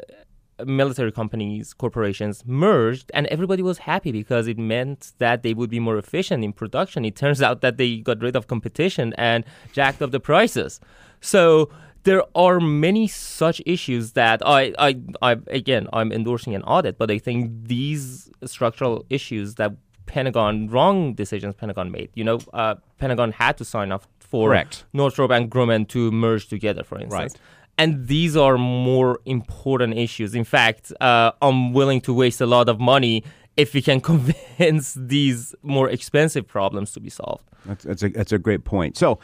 military 0.65 1.13
companies, 1.13 1.73
corporations 1.73 2.45
merged, 2.47 3.11
and 3.15 3.27
everybody 3.29 3.63
was 3.63 3.79
happy 3.79 4.13
because 4.13 4.47
it 4.47 4.59
meant 4.59 5.13
that 5.19 5.43
they 5.43 5.55
would 5.55 5.71
be 5.71 5.81
more 5.81 5.97
efficient 5.97 6.45
in 6.45 6.53
production. 6.53 7.05
It 7.05 7.17
turns 7.17 7.41
out 7.41 7.61
that 7.61 7.77
they 7.77 7.99
got 7.99 8.21
rid 8.21 8.37
of 8.37 8.47
competition 8.47 9.15
and 9.17 9.45
jacked 9.73 10.03
up 10.03 10.11
the 10.11 10.21
prices. 10.21 10.81
So 11.21 11.71
there 12.07 12.23
are 12.37 12.61
many 12.61 13.09
such 13.09 13.61
issues 13.67 14.13
that 14.13 14.41
I, 14.47 14.73
I, 14.79 15.01
I, 15.21 15.33
again, 15.49 15.89
I'm 15.93 16.13
endorsing 16.13 16.55
an 16.55 16.63
audit, 16.63 16.99
but 16.99 17.11
I 17.11 17.19
think 17.19 17.51
these 17.65 18.31
structural 18.45 19.05
issues 19.11 19.57
that 19.57 19.73
Pentagon, 20.07 20.69
wrong 20.69 21.15
decisions 21.15 21.57
Pentagon 21.57 21.91
made, 21.91 22.11
you 22.15 22.23
know, 22.23 22.39
uh, 22.55 22.77
Pentagon 22.99 23.33
had 23.33 23.59
to 23.59 23.65
sign 23.65 23.91
off 23.91 24.07
for 24.21 24.51
Correct. 24.51 24.85
Northrop 24.93 25.33
and 25.33 25.51
Grumman 25.51 25.89
to 25.89 26.13
merge 26.13 26.47
together, 26.47 26.85
for 26.85 26.97
instance. 26.97 27.33
Right. 27.33 27.41
And 27.77 28.07
these 28.07 28.37
are 28.37 28.57
more 28.57 29.19
important 29.27 29.99
issues. 29.99 30.37
In 30.37 30.45
fact, 30.45 30.93
uh, 31.01 31.33
I'm 31.43 31.73
willing 31.73 32.01
to 32.03 32.15
waste 32.15 32.41
a 32.41 32.47
lot 32.47 32.69
of 32.69 32.79
money 32.79 33.25
if 33.57 33.75
we 33.75 33.83
can 33.83 34.01
convince 34.13 34.95
these 34.95 35.55
more 35.63 35.89
expensive 35.89 36.47
problems 36.47 36.93
to 36.93 37.01
be 37.01 37.11
solved. 37.11 37.45
That's, 37.65 37.85
that's, 37.85 38.03
a, 38.03 38.09
that's 38.11 38.33
a 38.33 38.39
great 38.39 38.65
point. 38.65 38.97
So 38.97 39.19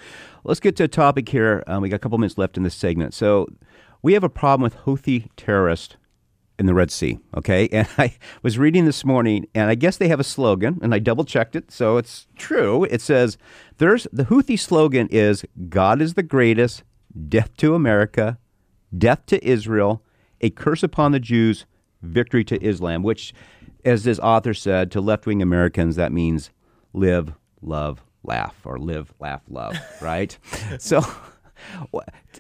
let's 0.45 0.61
get 0.61 0.77
to 0.77 0.85
a 0.85 0.89
topic 0.89 1.29
here. 1.29 1.63
Um, 1.67 1.83
we 1.83 1.89
got 1.89 1.97
a 1.97 2.01
couple 2.01 2.19
minutes 2.19 2.39
left 2.39 2.57
in 2.57 2.63
this 2.63 2.75
segment. 2.75 3.15
So 3.15 3.47
we 4.03 4.15
have 4.15 4.25
a 4.25 4.29
problem 4.29 4.63
with 4.63 4.77
Houthi 4.79 5.29
terrorists 5.37 5.97
in 6.59 6.67
the 6.67 6.75
Red 6.75 6.91
Sea. 6.91 7.19
Okay, 7.37 7.69
and 7.73 7.89
I 7.99 8.17
was 8.43 8.59
reading 8.59 8.85
this 8.85 9.05
morning, 9.05 9.47
and 9.55 9.71
I 9.71 9.75
guess 9.75 9.97
they 9.97 10.09
have 10.09 10.21
a 10.21 10.25
slogan, 10.25 10.79
and 10.83 10.95
I 10.95 10.99
double 10.99 11.25
checked 11.25 11.57
it, 11.57 11.71
so 11.71 11.97
it's 11.97 12.27
true. 12.37 12.85
It 12.85 13.01
says 13.01 13.39
there's 13.79 14.07
the 14.13 14.25
Houthi 14.25 14.59
slogan 14.59 15.09
is 15.11 15.45
"God 15.69 16.01
is 16.01 16.15
the 16.15 16.23
greatest, 16.23 16.83
death 17.29 17.57
to 17.59 17.75
America, 17.75 18.39
death 18.97 19.27
to 19.27 19.45
Israel, 19.47 20.03
a 20.41 20.51
curse 20.51 20.83
upon 20.83 21.13
the 21.13 21.21
Jews, 21.21 21.67
victory 22.03 22.45
to 22.45 22.63
Islam." 22.63 23.03
Which, 23.03 23.35
as 23.85 24.05
this 24.05 24.19
author 24.21 24.55
said, 24.55 24.91
to 24.93 25.01
left 25.01 25.27
wing 25.27 25.43
Americans, 25.43 25.97
that 25.97 26.13
means 26.13 26.51
live, 26.93 27.33
love, 27.61 28.03
laugh, 28.23 28.55
or 28.65 28.79
live, 28.79 29.13
laugh, 29.19 29.43
love. 29.49 29.77
Right? 30.01 30.37
so. 30.79 31.03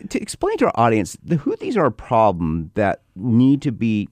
To 0.09 0.20
explain 0.20 0.57
to 0.59 0.66
our 0.66 0.72
audience, 0.74 1.16
the 1.22 1.37
Houthis 1.37 1.76
are 1.76 1.87
a 1.87 1.92
problem 1.92 2.72
that 2.74 3.02
need 3.14 3.62
to 3.62 3.70
be, 3.70 4.09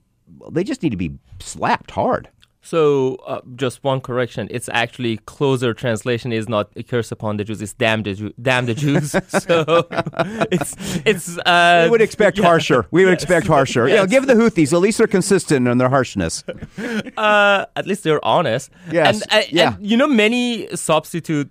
they 0.52 0.62
just 0.62 0.84
need 0.84 0.90
to 0.90 0.96
be 0.96 1.18
slapped 1.40 1.90
hard. 1.90 2.28
So, 2.62 3.14
uh, 3.26 3.40
just 3.56 3.82
one 3.82 4.00
correction. 4.02 4.46
It's 4.50 4.68
actually 4.72 5.16
closer 5.18 5.72
translation 5.72 6.30
is 6.30 6.46
not 6.48 6.70
a 6.76 6.82
curse 6.82 7.10
upon 7.10 7.38
the 7.38 7.44
Jews. 7.44 7.62
It's 7.62 7.72
damn 7.72 8.02
the, 8.02 8.12
Jew- 8.14 8.34
damn 8.40 8.66
the 8.66 8.74
Jews. 8.74 9.12
so, 9.28 9.86
it's 10.52 10.74
it's. 11.06 11.38
Uh, 11.38 11.84
We 11.86 11.90
would 11.90 12.02
expect 12.02 12.36
yeah. 12.38 12.44
harsher. 12.44 12.86
We 12.90 13.04
would 13.04 13.14
expect 13.14 13.46
harsher. 13.46 13.88
You 13.90 13.96
know, 13.96 14.06
give 14.06 14.26
the 14.26 14.34
Houthis, 14.34 14.72
at 14.74 14.78
least 14.80 14.98
they're 14.98 15.06
consistent 15.06 15.66
in 15.66 15.78
their 15.78 15.88
harshness. 15.88 16.44
Uh, 17.16 17.64
at 17.76 17.86
least 17.86 18.04
they're 18.04 18.24
honest. 18.24 18.70
Yes, 18.92 19.22
And, 19.22 19.32
uh, 19.32 19.46
yeah. 19.50 19.74
and 19.76 19.86
you 19.86 19.96
know, 19.96 20.06
many 20.06 20.68
substitute 20.76 21.50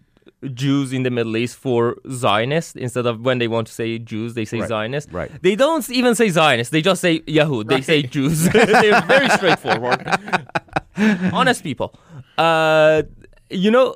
Jews 0.54 0.94
in 0.94 1.04
the 1.04 1.10
Middle 1.10 1.36
East 1.36 1.58
for 1.58 1.98
Zionist 2.10 2.76
instead 2.78 3.06
of 3.06 3.20
when 3.22 3.40
they 3.40 3.48
want 3.50 3.68
to 3.68 3.74
say 3.74 3.98
Jews, 4.00 4.36
they 4.36 4.46
say 4.46 4.60
Right, 4.60 4.70
Zionist. 4.70 5.12
right. 5.12 5.32
They 5.42 5.56
don't 5.56 5.88
even 5.90 6.16
say 6.16 6.30
Zionist. 6.30 6.72
They 6.72 6.82
just 6.82 7.02
say 7.02 7.22
Yahoo. 7.28 7.64
They 7.66 7.82
say 7.82 8.04
Jews. 8.04 8.44
they're 8.54 9.02
very 9.02 9.30
straightforward. 9.30 10.08
honest 11.34 11.64
people. 11.64 11.94
Uh, 12.38 13.04
you 13.50 13.70
know, 13.72 13.96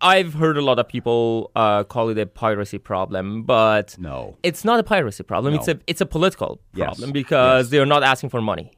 I've 0.00 0.34
heard 0.34 0.56
a 0.56 0.62
lot 0.62 0.78
of 0.78 0.88
people 0.88 1.50
uh, 1.54 1.84
call 1.84 2.08
it 2.08 2.18
a 2.18 2.26
piracy 2.26 2.78
problem, 2.78 3.42
but 3.44 3.96
No. 3.98 4.36
it's 4.42 4.64
not 4.64 4.80
a 4.80 4.82
piracy 4.82 5.22
problem. 5.22 5.54
It's 5.54 5.68
a 5.68 5.78
it's 5.86 6.00
a 6.00 6.06
political 6.06 6.60
Yes, 6.74 6.86
problem 6.86 7.12
because 7.12 7.66
yes. 7.66 7.70
they're 7.70 7.86
not 7.86 8.02
asking 8.02 8.30
for 8.30 8.40
money. 8.40 8.72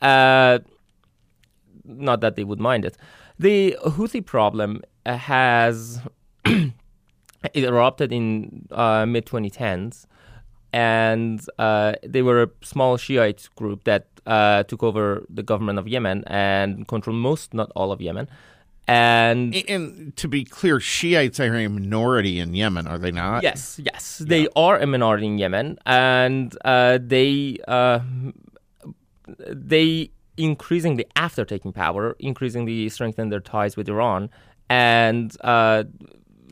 Uh, 0.00 0.60
not 1.84 2.20
that 2.20 2.36
they 2.36 2.44
would 2.44 2.60
mind 2.60 2.84
it. 2.84 2.96
The 3.38 3.76
Houthi 3.84 4.24
problem 4.24 4.82
has 5.04 6.00
it 6.46 7.64
erupted 7.64 8.12
in 8.12 8.66
uh, 8.70 9.06
mid 9.06 9.26
2010s, 9.26 10.06
and 10.72 11.40
uh, 11.58 11.94
they 12.02 12.22
were 12.22 12.42
a 12.42 12.50
small 12.62 12.96
Shiite 12.96 13.48
group 13.56 13.84
that 13.84 14.06
uh, 14.26 14.62
took 14.64 14.82
over 14.82 15.24
the 15.28 15.42
government 15.42 15.78
of 15.78 15.88
Yemen 15.88 16.24
and 16.26 16.86
controlled 16.88 17.18
most, 17.18 17.54
not 17.54 17.70
all 17.74 17.92
of 17.92 18.00
Yemen. 18.00 18.28
And 18.88 19.54
And, 19.54 19.70
and 19.70 20.16
to 20.16 20.28
be 20.28 20.44
clear, 20.44 20.78
Shiites 20.78 21.40
are 21.40 21.54
a 21.56 21.68
minority 21.68 22.38
in 22.38 22.54
Yemen, 22.54 22.86
are 22.86 22.98
they 22.98 23.10
not? 23.10 23.42
Yes, 23.42 23.80
yes, 23.82 24.18
they 24.18 24.46
are 24.54 24.78
a 24.78 24.86
minority 24.86 25.26
in 25.26 25.38
Yemen, 25.38 25.78
and 25.86 26.56
uh, 26.64 26.98
they 27.02 27.58
uh, 27.66 28.00
they 29.48 30.10
increasingly, 30.36 31.04
after 31.16 31.44
taking 31.44 31.72
power, 31.72 32.14
increasingly 32.20 32.88
strengthen 32.88 33.28
their 33.30 33.40
ties 33.40 33.76
with 33.76 33.88
Iran, 33.88 34.30
and 34.68 35.36
uh, 35.40 35.84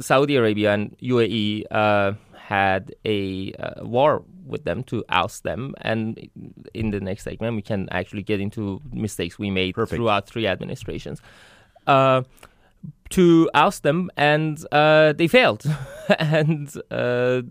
Saudi 0.01 0.37
Arabia 0.37 0.73
and 0.75 0.97
UAE 0.99 1.65
uh, 1.71 2.13
had 2.37 2.95
a 3.05 3.53
uh, 3.55 3.85
war 3.85 4.23
with 4.47 4.65
them 4.65 4.83
to 4.85 5.05
oust 5.09 5.43
them. 5.43 5.75
And 5.81 6.29
in 6.75 6.91
the 6.91 7.01
next 7.01 7.25
segment, 7.25 7.57
we 7.57 7.63
can 7.63 7.89
actually 7.91 8.23
get 8.23 8.41
into 8.41 8.81
mistakes 8.93 9.39
we 9.39 9.51
made 9.51 9.75
Perfect. 9.75 9.97
throughout 9.97 10.29
three 10.29 10.47
administrations. 10.47 11.21
Uh, 11.87 12.23
to 13.11 13.49
oust 13.55 13.83
them, 13.83 14.11
and 14.17 14.65
uh, 14.73 15.13
they 15.13 15.29
failed, 15.29 15.65
and 16.19 16.75
uh, 16.91 17.43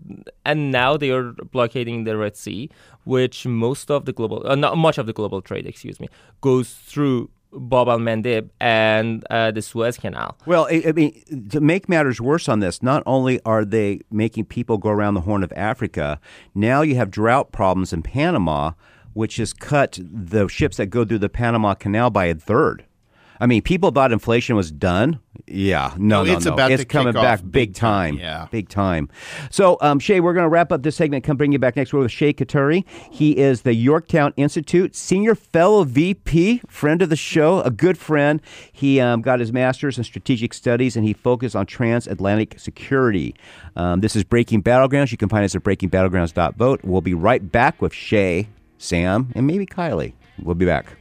and 0.44 0.70
now 0.70 0.96
they 0.96 1.10
are 1.10 1.32
blockading 1.32 2.04
the 2.04 2.16
Red 2.16 2.36
Sea, 2.36 2.70
which 3.04 3.46
most 3.46 3.90
of 3.90 4.04
the 4.04 4.12
global, 4.12 4.46
uh, 4.46 4.54
not 4.54 4.76
much 4.76 4.98
of 4.98 5.06
the 5.06 5.12
global 5.12 5.40
trade, 5.40 5.66
excuse 5.66 6.00
me, 6.00 6.08
goes 6.40 6.74
through 6.74 7.30
Bab 7.54 7.88
al 7.88 7.98
Mandeb 7.98 8.50
and 8.60 9.24
uh, 9.30 9.50
the 9.50 9.62
Suez 9.62 9.96
Canal. 9.96 10.36
Well, 10.46 10.66
I, 10.70 10.82
I 10.88 10.92
mean, 10.92 11.48
to 11.50 11.60
make 11.60 11.88
matters 11.88 12.20
worse 12.20 12.48
on 12.48 12.60
this, 12.60 12.82
not 12.82 13.02
only 13.06 13.40
are 13.44 13.64
they 13.64 14.00
making 14.10 14.46
people 14.46 14.78
go 14.78 14.90
around 14.90 15.14
the 15.14 15.22
Horn 15.22 15.42
of 15.42 15.52
Africa, 15.54 16.20
now 16.54 16.82
you 16.82 16.96
have 16.96 17.10
drought 17.10 17.52
problems 17.52 17.92
in 17.92 18.02
Panama, 18.02 18.72
which 19.12 19.36
has 19.36 19.52
cut 19.52 19.98
the 20.02 20.48
ships 20.48 20.76
that 20.76 20.86
go 20.86 21.04
through 21.04 21.18
the 21.18 21.28
Panama 21.28 21.74
Canal 21.74 22.10
by 22.10 22.26
a 22.26 22.34
third. 22.34 22.84
I 23.40 23.46
mean, 23.46 23.62
people 23.62 23.90
thought 23.90 24.12
inflation 24.12 24.56
was 24.56 24.70
done. 24.70 25.20
Yeah, 25.46 25.94
no, 25.98 26.22
no, 26.22 26.32
it's 26.32 26.46
no. 26.46 26.54
about 26.54 26.70
it's 26.70 26.82
to 26.82 26.88
coming 26.88 27.12
back 27.12 27.40
big 27.40 27.52
big 27.52 27.74
time. 27.74 28.16
time, 28.16 28.20
yeah. 28.20 28.48
big 28.50 28.68
time. 28.68 29.08
So, 29.50 29.76
um, 29.80 29.98
Shay, 29.98 30.20
we're 30.20 30.32
going 30.32 30.44
to 30.44 30.48
wrap 30.48 30.72
up 30.72 30.82
this 30.82 30.96
segment. 30.96 31.24
Come 31.24 31.36
bring 31.36 31.52
you 31.52 31.58
back 31.58 31.76
next 31.76 31.92
week 31.92 32.02
with 32.02 32.12
Shay 32.12 32.32
Khatiri. 32.32 32.84
He 33.10 33.36
is 33.36 33.62
the 33.62 33.74
Yorktown 33.74 34.32
Institute 34.36 34.94
senior 34.94 35.34
fellow 35.34 35.84
VP, 35.84 36.62
friend 36.68 37.02
of 37.02 37.10
the 37.10 37.16
show, 37.16 37.60
a 37.62 37.70
good 37.70 37.98
friend. 37.98 38.40
He 38.72 39.00
um, 39.00 39.20
got 39.20 39.40
his 39.40 39.52
master's 39.52 39.98
in 39.98 40.04
strategic 40.04 40.54
studies 40.54 40.96
and 40.96 41.04
he 41.04 41.12
focused 41.12 41.56
on 41.56 41.66
transatlantic 41.66 42.58
security. 42.58 43.34
Um, 43.76 44.00
this 44.00 44.16
is 44.16 44.24
Breaking 44.24 44.62
Battlegrounds. 44.62 45.10
You 45.10 45.18
can 45.18 45.28
find 45.28 45.44
us 45.44 45.54
at 45.54 45.62
breakingbattlegrounds.vote. 45.62 46.80
We'll 46.84 47.00
be 47.00 47.14
right 47.14 47.50
back 47.50 47.82
with 47.82 47.92
Shay, 47.92 48.48
Sam, 48.78 49.32
and 49.34 49.46
maybe 49.46 49.66
Kylie. 49.66 50.14
We'll 50.42 50.54
be 50.54 50.66
back. 50.66 50.96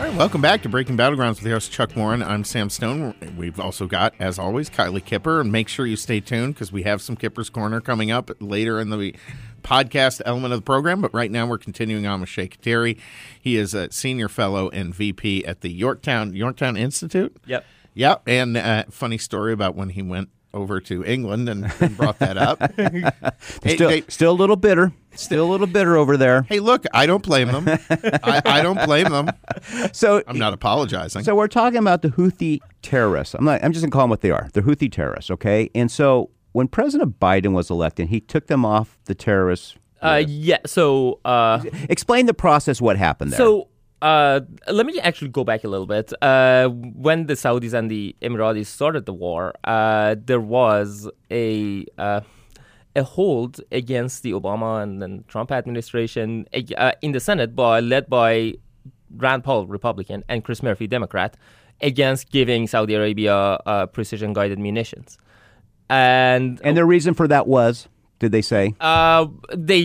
All 0.00 0.06
right, 0.06 0.16
welcome 0.16 0.40
back 0.40 0.62
to 0.62 0.68
Breaking 0.70 0.96
Battlegrounds 0.96 1.34
with 1.36 1.42
your 1.42 1.56
host 1.56 1.70
Chuck 1.72 1.94
Warren. 1.94 2.22
I'm 2.22 2.42
Sam 2.42 2.70
Stone. 2.70 3.14
We've 3.36 3.60
also 3.60 3.86
got, 3.86 4.14
as 4.18 4.38
always, 4.38 4.70
Kylie 4.70 5.04
Kipper, 5.04 5.42
and 5.42 5.52
make 5.52 5.68
sure 5.68 5.84
you 5.84 5.96
stay 5.96 6.20
tuned 6.20 6.54
because 6.54 6.72
we 6.72 6.84
have 6.84 7.02
some 7.02 7.16
Kipper's 7.16 7.50
Corner 7.50 7.82
coming 7.82 8.10
up 8.10 8.30
later 8.40 8.80
in 8.80 8.88
the 8.88 9.14
podcast 9.62 10.22
element 10.24 10.54
of 10.54 10.60
the 10.60 10.64
program. 10.64 11.02
But 11.02 11.12
right 11.12 11.30
now, 11.30 11.46
we're 11.46 11.58
continuing 11.58 12.06
on 12.06 12.20
with 12.20 12.30
Shay 12.30 12.48
Khatiri. 12.48 12.98
He 13.38 13.58
is 13.58 13.74
a 13.74 13.92
senior 13.92 14.30
fellow 14.30 14.70
and 14.70 14.94
VP 14.94 15.44
at 15.44 15.60
the 15.60 15.70
Yorktown 15.70 16.32
Yorktown 16.32 16.78
Institute. 16.78 17.36
Yep. 17.44 17.66
Yep. 17.92 18.22
and 18.26 18.56
uh, 18.56 18.84
funny 18.88 19.18
story 19.18 19.52
about 19.52 19.74
when 19.74 19.90
he 19.90 20.00
went 20.00 20.30
over 20.52 20.80
to 20.80 21.04
England 21.04 21.48
and, 21.48 21.72
and 21.80 21.96
brought 21.96 22.18
that 22.18 22.36
up. 22.36 22.60
Hey, 23.62 23.74
Still, 23.74 23.88
they- 23.90 24.02
still 24.08 24.32
a 24.32 24.34
little 24.34 24.56
bitter. 24.56 24.92
Still 25.14 25.44
a 25.44 25.50
little 25.50 25.66
bitter 25.66 25.96
over 25.96 26.16
there. 26.16 26.42
hey, 26.42 26.60
look, 26.60 26.84
I 26.94 27.06
don't 27.06 27.22
blame 27.22 27.48
them. 27.48 27.66
I, 27.68 28.42
I 28.44 28.62
don't 28.62 28.84
blame 28.84 29.08
them. 29.10 29.30
So 29.92 30.22
I'm 30.26 30.38
not 30.38 30.52
apologizing. 30.52 31.24
So 31.24 31.34
we're 31.34 31.48
talking 31.48 31.78
about 31.78 32.02
the 32.02 32.08
Houthi 32.10 32.60
terrorists. 32.82 33.34
I'm 33.34 33.44
not. 33.44 33.62
I'm 33.64 33.72
just 33.72 33.82
gonna 33.84 33.90
call 33.90 34.02
them 34.02 34.10
what 34.10 34.20
they 34.20 34.30
are. 34.30 34.48
They're 34.52 34.62
Houthi 34.62 34.90
terrorists. 34.90 35.30
Okay. 35.30 35.68
And 35.74 35.90
so 35.90 36.30
when 36.52 36.68
President 36.68 37.18
Biden 37.18 37.52
was 37.52 37.70
elected, 37.70 38.08
he 38.08 38.20
took 38.20 38.46
them 38.46 38.64
off 38.64 38.98
the 39.06 39.14
terrorists. 39.14 39.74
Uh, 40.02 40.22
yeah. 40.26 40.58
So. 40.66 41.18
Uh, 41.24 41.62
Explain 41.88 42.26
the 42.26 42.34
process. 42.34 42.80
What 42.80 42.96
happened 42.96 43.32
there? 43.32 43.38
So 43.38 43.68
uh, 44.02 44.40
let 44.68 44.86
me 44.86 44.98
actually 45.00 45.28
go 45.28 45.44
back 45.44 45.64
a 45.64 45.68
little 45.68 45.86
bit. 45.86 46.12
Uh, 46.22 46.68
when 46.68 47.26
the 47.26 47.34
Saudis 47.34 47.72
and 47.72 47.90
the 47.90 48.16
Emiratis 48.22 48.66
started 48.66 49.06
the 49.06 49.12
war, 49.12 49.54
uh, 49.64 50.16
there 50.24 50.40
was 50.40 51.08
a 51.30 51.84
uh, 51.98 52.20
a 52.96 53.02
hold 53.02 53.60
against 53.70 54.22
the 54.22 54.32
Obama 54.32 54.82
and 54.82 55.00
then 55.00 55.24
Trump 55.28 55.52
administration 55.52 56.46
uh, 56.76 56.92
in 57.02 57.12
the 57.12 57.20
Senate, 57.20 57.54
by 57.54 57.80
led 57.80 58.08
by 58.08 58.54
Rand 59.16 59.44
Paul, 59.44 59.66
Republican, 59.66 60.24
and 60.28 60.44
Chris 60.44 60.62
Murphy, 60.62 60.86
Democrat, 60.86 61.36
against 61.80 62.30
giving 62.30 62.66
Saudi 62.66 62.94
Arabia 62.94 63.34
uh, 63.34 63.86
precision 63.86 64.32
guided 64.32 64.58
munitions. 64.58 65.18
And 65.88 66.60
and 66.64 66.76
the 66.76 66.84
reason 66.84 67.14
for 67.14 67.28
that 67.28 67.46
was, 67.46 67.88
did 68.20 68.30
they 68.32 68.42
say? 68.42 68.74
uh, 68.80 69.26
they 69.52 69.82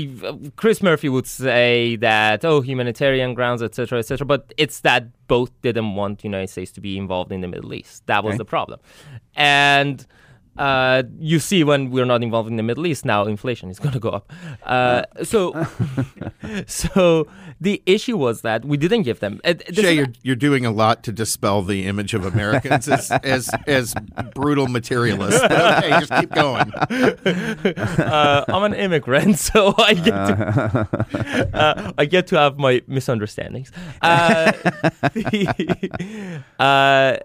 Chris 0.56 0.84
Murphy 0.84 1.10
would 1.10 1.26
say 1.26 1.95
that 1.98 2.45
oh 2.45 2.62
humanitarian 2.62 3.34
grounds 3.34 3.62
etc 3.63 4.00
etc 4.00 4.26
but 4.26 4.54
it's 4.58 4.82
that 4.82 5.04
both 5.28 5.52
didn't 5.63 5.95
want 5.95 6.19
the 6.19 6.28
United 6.28 6.50
States 6.56 6.71
to 6.74 6.82
be 6.82 6.98
involved 6.98 7.32
in 7.32 7.41
the 7.41 7.48
Middle 7.48 7.74
East 7.74 8.06
that 8.06 8.24
was 8.24 8.34
Okay. 8.34 8.38
the 8.43 8.45
problem 8.45 8.80
and 9.36 10.06
uh, 10.58 11.04
you 11.20 11.39
see 11.39 11.63
when 11.63 11.91
we're 11.91 12.06
not 12.06 12.24
involved 12.24 12.50
in 12.50 12.56
the 12.56 12.63
Middle 12.63 12.86
East 12.88 13.06
now 13.06 13.26
inflation 13.26 13.70
is 13.70 13.80
going 13.84 13.94
to 13.94 14.00
go 14.00 14.10
up 14.10 14.32
uh, 14.63 15.04
so 15.24 15.65
so 16.68 17.28
the 17.62 17.82
issue 17.86 18.18
was 18.18 18.41
that 18.41 18.65
we 18.65 18.78
didn't 18.78 19.04
give 19.04 19.20
them 19.20 19.39
uh, 19.44 19.54
Jay, 19.72 19.94
you're 19.94 20.08
you're 20.24 20.36
doing 20.36 20.65
a 20.65 20.72
lot 20.72 21.04
to 21.04 21.12
dispel 21.12 21.62
the 21.62 21.86
image 21.86 22.13
of 22.13 22.26
Americans 22.26 22.88
as 22.89 23.12
as, 23.24 23.50
as 23.68 23.94
brutal 24.34 24.68
materialists. 24.68 25.41
Okay, 25.44 25.89
just 26.00 26.13
keep 26.20 26.32
going. 26.32 26.72
uh, 26.74 28.46
I'm 28.48 28.63
an 28.63 28.74
immigrant, 28.74 29.38
so 29.39 29.74
I 29.78 29.94
get 29.94 30.06
to, 30.06 31.50
uh, 31.54 31.91
I 31.98 32.06
get 32.06 32.28
to 32.28 32.38
have 32.38 32.58
my 32.58 32.82
misunderstandings. 32.88 33.72
Uh, 34.02 34.52
the- 35.13 36.41
uh, 36.60 37.18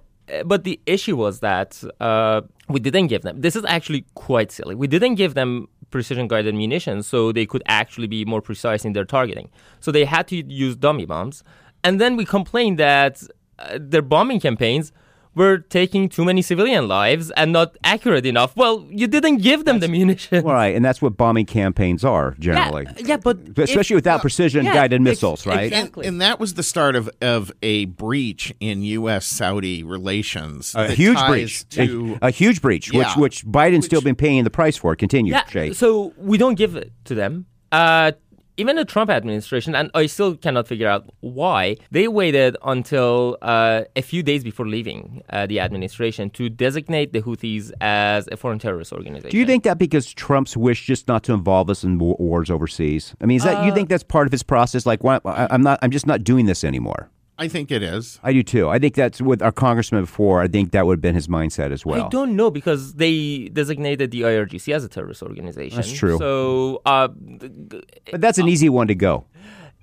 but 0.44 0.64
the 0.64 0.80
issue 0.86 1.16
was 1.16 1.40
that 1.40 1.82
uh, 2.00 2.42
we 2.68 2.80
didn't 2.80 3.08
give 3.08 3.22
them. 3.22 3.40
This 3.40 3.56
is 3.56 3.64
actually 3.64 4.04
quite 4.14 4.50
silly. 4.52 4.74
We 4.74 4.86
didn't 4.86 5.16
give 5.16 5.34
them 5.34 5.68
precision 5.90 6.28
guided 6.28 6.54
munitions 6.54 7.06
so 7.06 7.32
they 7.32 7.46
could 7.46 7.62
actually 7.66 8.06
be 8.06 8.24
more 8.24 8.40
precise 8.40 8.84
in 8.84 8.92
their 8.92 9.04
targeting. 9.04 9.50
So 9.80 9.90
they 9.90 10.04
had 10.04 10.28
to 10.28 10.36
use 10.36 10.76
dummy 10.76 11.04
bombs, 11.04 11.42
and 11.82 12.00
then 12.00 12.16
we 12.16 12.24
complained 12.24 12.78
that 12.78 13.22
uh, 13.58 13.78
their 13.80 14.02
bombing 14.02 14.40
campaigns 14.40 14.92
we're 15.34 15.58
taking 15.58 16.08
too 16.08 16.24
many 16.24 16.42
civilian 16.42 16.88
lives 16.88 17.30
and 17.32 17.52
not 17.52 17.76
accurate 17.84 18.26
enough. 18.26 18.56
Well, 18.56 18.86
you 18.90 19.06
didn't 19.06 19.38
give 19.38 19.64
them 19.64 19.78
the 19.80 19.88
munition. 19.88 20.44
Right, 20.44 20.74
and 20.74 20.84
that's 20.84 21.00
what 21.00 21.16
bombing 21.16 21.46
campaigns 21.46 22.04
are 22.04 22.34
generally. 22.38 22.84
Yeah, 22.96 23.06
yeah 23.06 23.16
but 23.16 23.38
especially 23.58 23.94
if, 23.94 23.98
without 23.98 24.20
precision 24.20 24.64
yeah, 24.64 24.74
guided 24.74 25.00
ex- 25.00 25.04
missiles, 25.04 25.46
right? 25.46 25.64
exactly. 25.64 26.06
And, 26.06 26.14
and 26.14 26.20
that 26.22 26.40
was 26.40 26.54
the 26.54 26.62
start 26.62 26.96
of, 26.96 27.08
of 27.20 27.52
a 27.62 27.84
breach 27.86 28.52
in 28.60 28.82
U.S. 28.82 29.26
Saudi 29.26 29.82
relations. 29.84 30.74
A 30.74 30.90
huge 30.92 31.18
breach, 31.26 31.68
To, 31.70 32.18
a, 32.22 32.28
a 32.28 32.30
huge 32.30 32.60
breach, 32.60 32.92
Yeah. 32.92 33.00
which 33.00 33.16
which 33.16 33.46
Biden's 33.46 33.86
still 33.86 34.00
been 34.02 34.16
paying 34.16 34.44
the 34.44 34.50
price 34.50 34.76
for. 34.76 34.96
Continue, 34.96 35.32
yeah, 35.32 35.46
Shay. 35.46 35.72
so 35.72 36.12
we 36.16 36.38
don't 36.38 36.56
give 36.56 36.74
it 36.76 36.92
to 37.04 37.14
them. 37.14 37.46
Uh, 37.70 38.12
even 38.60 38.76
the 38.76 38.84
Trump 38.84 39.10
administration, 39.10 39.74
and 39.74 39.90
I 39.94 40.06
still 40.06 40.36
cannot 40.36 40.68
figure 40.68 40.86
out 40.86 41.08
why, 41.20 41.76
they 41.90 42.06
waited 42.08 42.56
until 42.62 43.38
uh, 43.42 43.82
a 43.96 44.02
few 44.02 44.22
days 44.22 44.44
before 44.44 44.66
leaving 44.66 45.22
uh, 45.30 45.46
the 45.46 45.60
administration 45.60 46.30
to 46.30 46.48
designate 46.48 47.12
the 47.12 47.22
Houthis 47.22 47.72
as 47.80 48.28
a 48.30 48.36
foreign 48.36 48.58
terrorist 48.58 48.92
organization. 48.92 49.30
Do 49.30 49.38
you 49.38 49.46
think 49.46 49.64
that 49.64 49.78
because 49.78 50.12
Trump's 50.12 50.56
wish 50.56 50.86
just 50.86 51.08
not 51.08 51.22
to 51.24 51.32
involve 51.32 51.70
us 51.70 51.82
in 51.84 51.98
wars 51.98 52.50
overseas? 52.50 53.14
I 53.20 53.26
mean, 53.26 53.36
is 53.38 53.44
that 53.44 53.64
you 53.64 53.72
think 53.72 53.88
that's 53.88 54.04
part 54.04 54.26
of 54.26 54.32
his 54.32 54.42
process? 54.42 54.84
Like, 54.84 55.02
why, 55.02 55.20
I, 55.24 55.48
I'm 55.50 55.62
not. 55.62 55.78
I'm 55.82 55.90
just 55.90 56.06
not 56.06 56.22
doing 56.22 56.46
this 56.46 56.62
anymore. 56.62 57.10
I 57.40 57.48
think 57.48 57.70
it 57.70 57.82
is. 57.82 58.20
I 58.22 58.34
do 58.34 58.42
too. 58.42 58.68
I 58.68 58.78
think 58.78 58.94
that's 58.94 59.22
with 59.22 59.40
our 59.40 59.50
congressman 59.50 60.02
before. 60.02 60.42
I 60.42 60.46
think 60.46 60.72
that 60.72 60.84
would 60.84 60.98
have 60.98 61.00
been 61.00 61.14
his 61.14 61.26
mindset 61.26 61.72
as 61.72 61.86
well. 61.86 62.04
I 62.04 62.08
don't 62.10 62.36
know 62.36 62.50
because 62.50 62.94
they 62.94 63.48
designated 63.48 64.10
the 64.10 64.20
IRGC 64.20 64.74
as 64.74 64.84
a 64.84 64.88
terrorist 64.90 65.22
organization. 65.22 65.76
That's 65.76 65.90
true. 65.90 66.18
So, 66.18 66.82
uh, 66.84 67.08
But 67.08 68.20
that's 68.20 68.36
an 68.36 68.46
easy 68.46 68.68
one 68.68 68.88
to 68.88 68.94
go. 68.94 69.24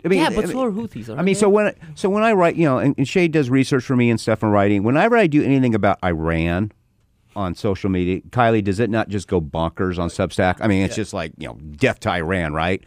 I 0.06 0.08
mean, 0.08 0.20
yeah, 0.20 0.30
but 0.30 0.38
I 0.38 0.42
mean, 0.42 0.52
so 0.52 0.64
are 0.64 0.72
Houthis. 0.72 1.10
I 1.10 1.14
aren't 1.14 1.26
mean, 1.26 1.34
they? 1.34 1.40
so 1.40 1.50
when 1.50 1.74
so 1.96 2.10
when 2.10 2.22
I 2.24 2.34
write, 2.34 2.56
you 2.58 2.66
know, 2.66 2.78
and, 2.78 2.94
and 2.96 3.08
Shay 3.08 3.28
does 3.28 3.50
research 3.50 3.84
for 3.84 3.96
me 3.96 4.12
and 4.12 4.22
stuff 4.22 4.44
and 4.44 4.52
writing. 4.52 4.84
Whenever 4.84 5.18
I 5.18 5.26
do 5.26 5.44
anything 5.44 5.74
about 5.74 5.98
Iran 6.04 6.72
on 7.36 7.56
social 7.56 7.90
media, 7.90 8.22
Kylie, 8.30 8.64
does 8.64 8.80
it 8.80 8.92
not 8.92 9.10
just 9.10 9.28
go 9.28 9.42
bonkers 9.42 9.98
on 9.98 10.10
Substack? 10.10 10.58
I 10.62 10.68
mean, 10.68 10.84
it's 10.84 10.96
just 10.96 11.12
like 11.12 11.34
you 11.40 11.48
know, 11.48 11.56
death 11.56 12.02
to 12.02 12.12
Iran, 12.12 12.54
right? 12.54 12.84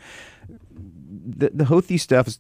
The 0.70 1.50
the 1.52 1.64
Houthi 1.64 1.98
stuff 1.98 2.26
has 2.26 2.38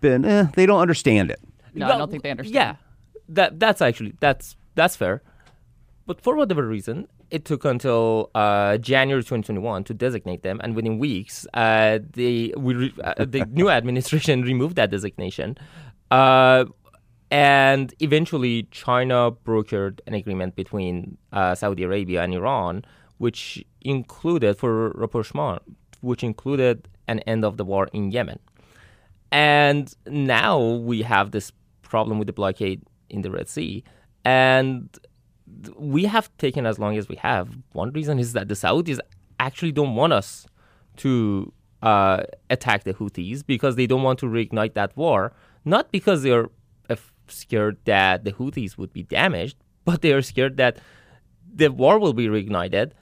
been, 0.00 0.24
eh, 0.24 0.46
they 0.54 0.64
don't 0.64 0.80
understand 0.80 1.30
it. 1.30 1.40
No, 1.74 1.86
Well, 1.86 1.94
I 1.94 1.98
don't 1.98 2.10
think 2.10 2.22
they 2.22 2.30
understand. 2.30 2.54
Yeah, 2.54 2.76
that 3.28 3.58
that's 3.60 3.80
actually 3.80 4.14
that's 4.20 4.56
that's 4.74 4.96
fair. 4.96 5.22
But 6.06 6.20
for 6.20 6.34
whatever 6.34 6.66
reason, 6.66 7.06
it 7.30 7.44
took 7.44 7.64
until 7.64 8.30
uh, 8.34 8.78
January 8.78 9.22
2021 9.22 9.84
to 9.84 9.94
designate 9.94 10.42
them, 10.42 10.60
and 10.62 10.74
within 10.74 10.98
weeks, 10.98 11.46
uh, 11.54 12.00
the 12.14 12.54
we 12.58 12.74
re- 12.74 12.94
uh, 13.04 13.24
the 13.24 13.44
new 13.52 13.68
administration 13.70 14.42
removed 14.52 14.76
that 14.76 14.90
designation. 14.90 15.56
Uh, 16.10 16.64
and 17.30 17.94
eventually, 18.00 18.64
China 18.72 19.30
brokered 19.30 20.00
an 20.08 20.14
agreement 20.14 20.56
between 20.56 21.16
uh, 21.32 21.54
Saudi 21.54 21.84
Arabia 21.84 22.22
and 22.22 22.34
Iran, 22.34 22.84
which 23.18 23.64
included 23.82 24.58
for 24.58 24.90
rapprochement, 24.90 25.62
which 26.00 26.24
included 26.24 26.88
an 27.06 27.20
end 27.20 27.44
of 27.44 27.56
the 27.56 27.64
war 27.64 27.88
in 27.92 28.10
Yemen. 28.10 28.40
And 29.30 29.94
now 30.06 30.58
we 30.60 31.02
have 31.02 31.30
this 31.30 31.52
problem 31.94 32.18
with 32.18 32.28
the 32.30 32.32
blockade 32.32 32.80
in 33.08 33.22
the 33.22 33.30
Red 33.30 33.48
Sea. 33.48 33.84
And 34.24 34.88
we 35.76 36.04
have 36.04 36.26
taken 36.38 36.64
as 36.66 36.78
long 36.78 36.96
as 36.96 37.08
we 37.08 37.16
have. 37.16 37.46
One 37.72 37.90
reason 37.92 38.18
is 38.18 38.32
that 38.34 38.48
the 38.48 38.54
Saudis 38.54 38.98
actually 39.38 39.72
don't 39.72 39.94
want 39.94 40.12
us 40.12 40.46
to 40.98 41.52
uh, 41.82 42.22
attack 42.48 42.84
the 42.84 42.94
Houthis 42.94 43.44
because 43.44 43.76
they 43.76 43.86
don't 43.86 44.02
want 44.02 44.18
to 44.20 44.26
reignite 44.26 44.74
that 44.74 44.96
war. 44.96 45.32
Not 45.64 45.90
because 45.90 46.22
they're 46.22 46.48
scared 47.28 47.78
that 47.84 48.24
the 48.24 48.32
Houthis 48.32 48.76
would 48.76 48.92
be 48.92 49.02
damaged, 49.02 49.56
but 49.84 50.02
they 50.02 50.12
are 50.12 50.22
scared 50.22 50.56
that 50.56 50.78
the 51.52 51.68
war 51.68 51.98
will 51.98 52.12
be 52.12 52.26
reignited 52.26 52.92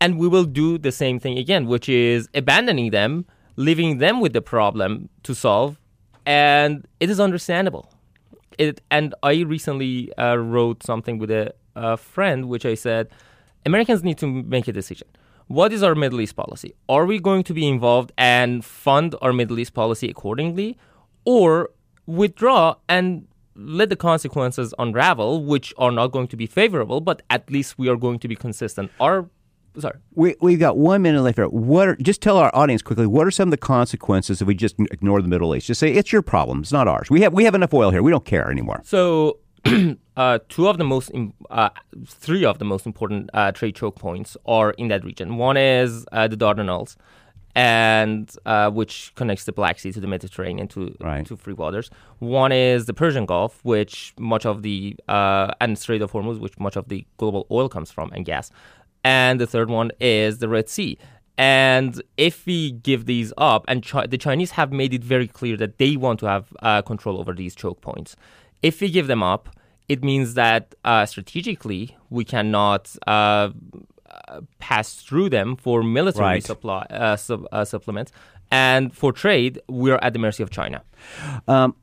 and 0.00 0.18
we 0.18 0.26
will 0.26 0.44
do 0.44 0.78
the 0.78 0.92
same 0.92 1.18
thing 1.20 1.38
again, 1.38 1.66
which 1.66 1.88
is 1.88 2.28
abandoning 2.34 2.90
them, 2.90 3.24
leaving 3.56 3.98
them 3.98 4.20
with 4.20 4.32
the 4.32 4.42
problem 4.42 5.08
to 5.22 5.34
solve. 5.34 5.78
And 6.26 6.86
it 7.00 7.10
is 7.10 7.20
understandable. 7.20 7.91
It, 8.58 8.80
and 8.90 9.14
I 9.22 9.40
recently 9.40 10.12
uh, 10.16 10.36
wrote 10.36 10.82
something 10.82 11.18
with 11.18 11.30
a, 11.30 11.54
a 11.76 11.96
friend, 11.96 12.48
which 12.48 12.66
I 12.66 12.74
said 12.74 13.08
Americans 13.64 14.02
need 14.02 14.18
to 14.18 14.26
make 14.26 14.68
a 14.68 14.72
decision. 14.72 15.08
What 15.48 15.72
is 15.72 15.82
our 15.82 15.94
Middle 15.94 16.20
East 16.20 16.36
policy? 16.36 16.74
Are 16.88 17.04
we 17.04 17.18
going 17.18 17.42
to 17.44 17.54
be 17.54 17.68
involved 17.68 18.12
and 18.16 18.64
fund 18.64 19.14
our 19.20 19.32
Middle 19.32 19.58
East 19.58 19.74
policy 19.74 20.08
accordingly, 20.08 20.78
or 21.24 21.70
withdraw 22.06 22.76
and 22.88 23.26
let 23.54 23.90
the 23.90 23.96
consequences 23.96 24.72
unravel, 24.78 25.44
which 25.44 25.74
are 25.76 25.92
not 25.92 26.08
going 26.08 26.26
to 26.28 26.36
be 26.36 26.46
favorable, 26.46 27.00
but 27.00 27.22
at 27.28 27.50
least 27.50 27.78
we 27.78 27.88
are 27.88 27.96
going 27.96 28.18
to 28.18 28.28
be 28.28 28.34
consistent. 28.34 28.90
Our 28.98 29.28
sorry, 29.78 29.98
We 30.14 30.34
we've 30.40 30.58
got 30.60 30.76
one 30.76 31.02
minute 31.02 31.22
left. 31.22 31.38
here. 31.38 31.46
What 31.48 31.88
are 31.88 31.96
just 31.96 32.20
tell 32.22 32.36
our 32.38 32.50
audience 32.54 32.82
quickly? 32.82 33.06
What 33.06 33.26
are 33.26 33.30
some 33.30 33.48
of 33.48 33.50
the 33.52 33.56
consequences 33.56 34.40
if 34.42 34.46
we 34.48 34.54
just 34.54 34.76
ignore 34.78 35.22
the 35.22 35.28
Middle 35.28 35.54
East? 35.54 35.66
Just 35.66 35.80
say 35.80 35.92
it's 35.92 36.12
your 36.12 36.22
problem. 36.22 36.60
It's 36.60 36.72
not 36.72 36.88
ours. 36.88 37.10
We 37.10 37.22
have 37.22 37.32
we 37.32 37.44
have 37.44 37.54
enough 37.54 37.72
oil 37.74 37.90
here. 37.90 38.02
We 38.02 38.10
don't 38.10 38.24
care 38.24 38.50
anymore. 38.50 38.80
So, 38.84 39.38
uh, 40.16 40.38
two 40.48 40.68
of 40.68 40.76
the 40.78 40.84
most, 40.84 41.10
im- 41.14 41.32
uh, 41.50 41.70
three 42.06 42.44
of 42.44 42.58
the 42.58 42.64
most 42.64 42.84
important 42.86 43.30
uh, 43.32 43.52
trade 43.52 43.76
choke 43.76 43.96
points 43.98 44.36
are 44.46 44.70
in 44.72 44.88
that 44.88 45.04
region. 45.04 45.36
One 45.36 45.56
is 45.56 46.04
uh, 46.12 46.26
the 46.28 46.36
Dardanelles, 46.36 46.96
and 47.54 48.34
uh, 48.46 48.70
which 48.70 49.12
connects 49.14 49.44
the 49.44 49.52
Black 49.52 49.78
Sea 49.78 49.92
to 49.92 50.00
the 50.00 50.06
Mediterranean 50.06 50.68
to 50.68 50.94
Right. 51.00 51.24
to 51.26 51.36
free 51.36 51.52
waters. 51.54 51.90
One 52.18 52.50
is 52.52 52.86
the 52.86 52.94
Persian 52.94 53.26
Gulf, 53.26 53.60
which 53.62 54.14
much 54.18 54.46
of 54.46 54.62
the 54.62 54.96
uh, 55.08 55.52
and 55.60 55.78
Strait 55.78 56.02
of 56.02 56.12
Hormuz, 56.12 56.40
which 56.40 56.58
much 56.58 56.76
of 56.76 56.88
the 56.88 57.06
global 57.18 57.46
oil 57.50 57.68
comes 57.68 57.90
from, 57.90 58.10
and 58.12 58.24
gas. 58.24 58.50
And 59.04 59.40
the 59.40 59.46
third 59.46 59.68
one 59.70 59.90
is 60.00 60.38
the 60.38 60.48
Red 60.48 60.68
Sea. 60.68 60.98
And 61.38 62.00
if 62.16 62.46
we 62.46 62.72
give 62.72 63.06
these 63.06 63.32
up, 63.38 63.64
and 63.66 63.84
Chi- 63.84 64.06
the 64.06 64.18
Chinese 64.18 64.52
have 64.52 64.70
made 64.72 64.92
it 64.94 65.02
very 65.02 65.26
clear 65.26 65.56
that 65.56 65.78
they 65.78 65.96
want 65.96 66.20
to 66.20 66.26
have 66.26 66.52
uh, 66.62 66.82
control 66.82 67.18
over 67.18 67.32
these 67.32 67.54
choke 67.54 67.80
points. 67.80 68.14
If 68.62 68.80
we 68.80 68.90
give 68.90 69.06
them 69.06 69.22
up, 69.22 69.48
it 69.88 70.04
means 70.04 70.34
that 70.34 70.74
uh, 70.84 71.06
strategically 71.06 71.96
we 72.10 72.24
cannot 72.24 72.94
uh, 73.06 73.50
uh, 74.28 74.40
pass 74.58 74.94
through 74.94 75.30
them 75.30 75.56
for 75.56 75.82
military 75.82 76.24
Right. 76.24 76.44
supply 76.44 76.82
uh, 76.90 77.16
sub, 77.16 77.46
uh, 77.50 77.64
supplements, 77.64 78.12
and 78.52 78.94
for 78.94 79.12
trade 79.12 79.60
we're 79.66 79.98
at 80.02 80.12
the 80.12 80.18
mercy 80.18 80.42
of 80.42 80.50
China. 80.50 80.84
Um, 81.48 81.74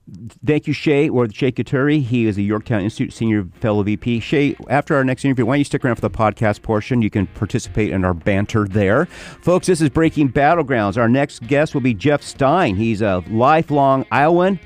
thank 0.46 0.68
you, 0.68 0.72
Shay, 0.72 1.10
or 1.10 1.28
Shay 1.30 1.52
Khatiri. 1.52 2.02
He 2.02 2.26
is 2.26 2.38
a 2.38 2.42
Yorktown 2.42 2.82
Institute 2.82 3.12
Senior 3.12 3.44
Fellow 3.60 3.84
VP. 3.84 4.22
Shay, 4.22 4.56
after 4.70 4.96
our 4.96 5.04
next 5.04 5.26
interview, 5.26 5.46
why 5.46 5.56
don't 5.56 5.60
you 5.60 5.66
stick 5.66 5.84
around 5.84 5.96
for 5.96 6.02
the 6.02 6.10
podcast 6.10 6.62
portion? 6.62 7.02
You 7.02 7.10
can 7.10 7.28
participate 7.28 7.92
in 7.92 8.06
our 8.06 8.14
banter 8.14 8.66
there. 8.66 9.08
Folks, 9.42 9.68
this 9.68 9.82
is 9.82 9.90
Breaking 9.90 10.32
Battlegrounds. 10.32 10.98
Our 10.98 11.10
next 11.10 11.46
guest 11.48 11.74
will 11.74 11.82
be 11.82 11.94
Jeff 11.94 12.22
Stein. 12.22 12.78
He's 12.78 13.02
a 13.02 13.24
lifelong 13.30 14.06
Iowan, 14.12 14.58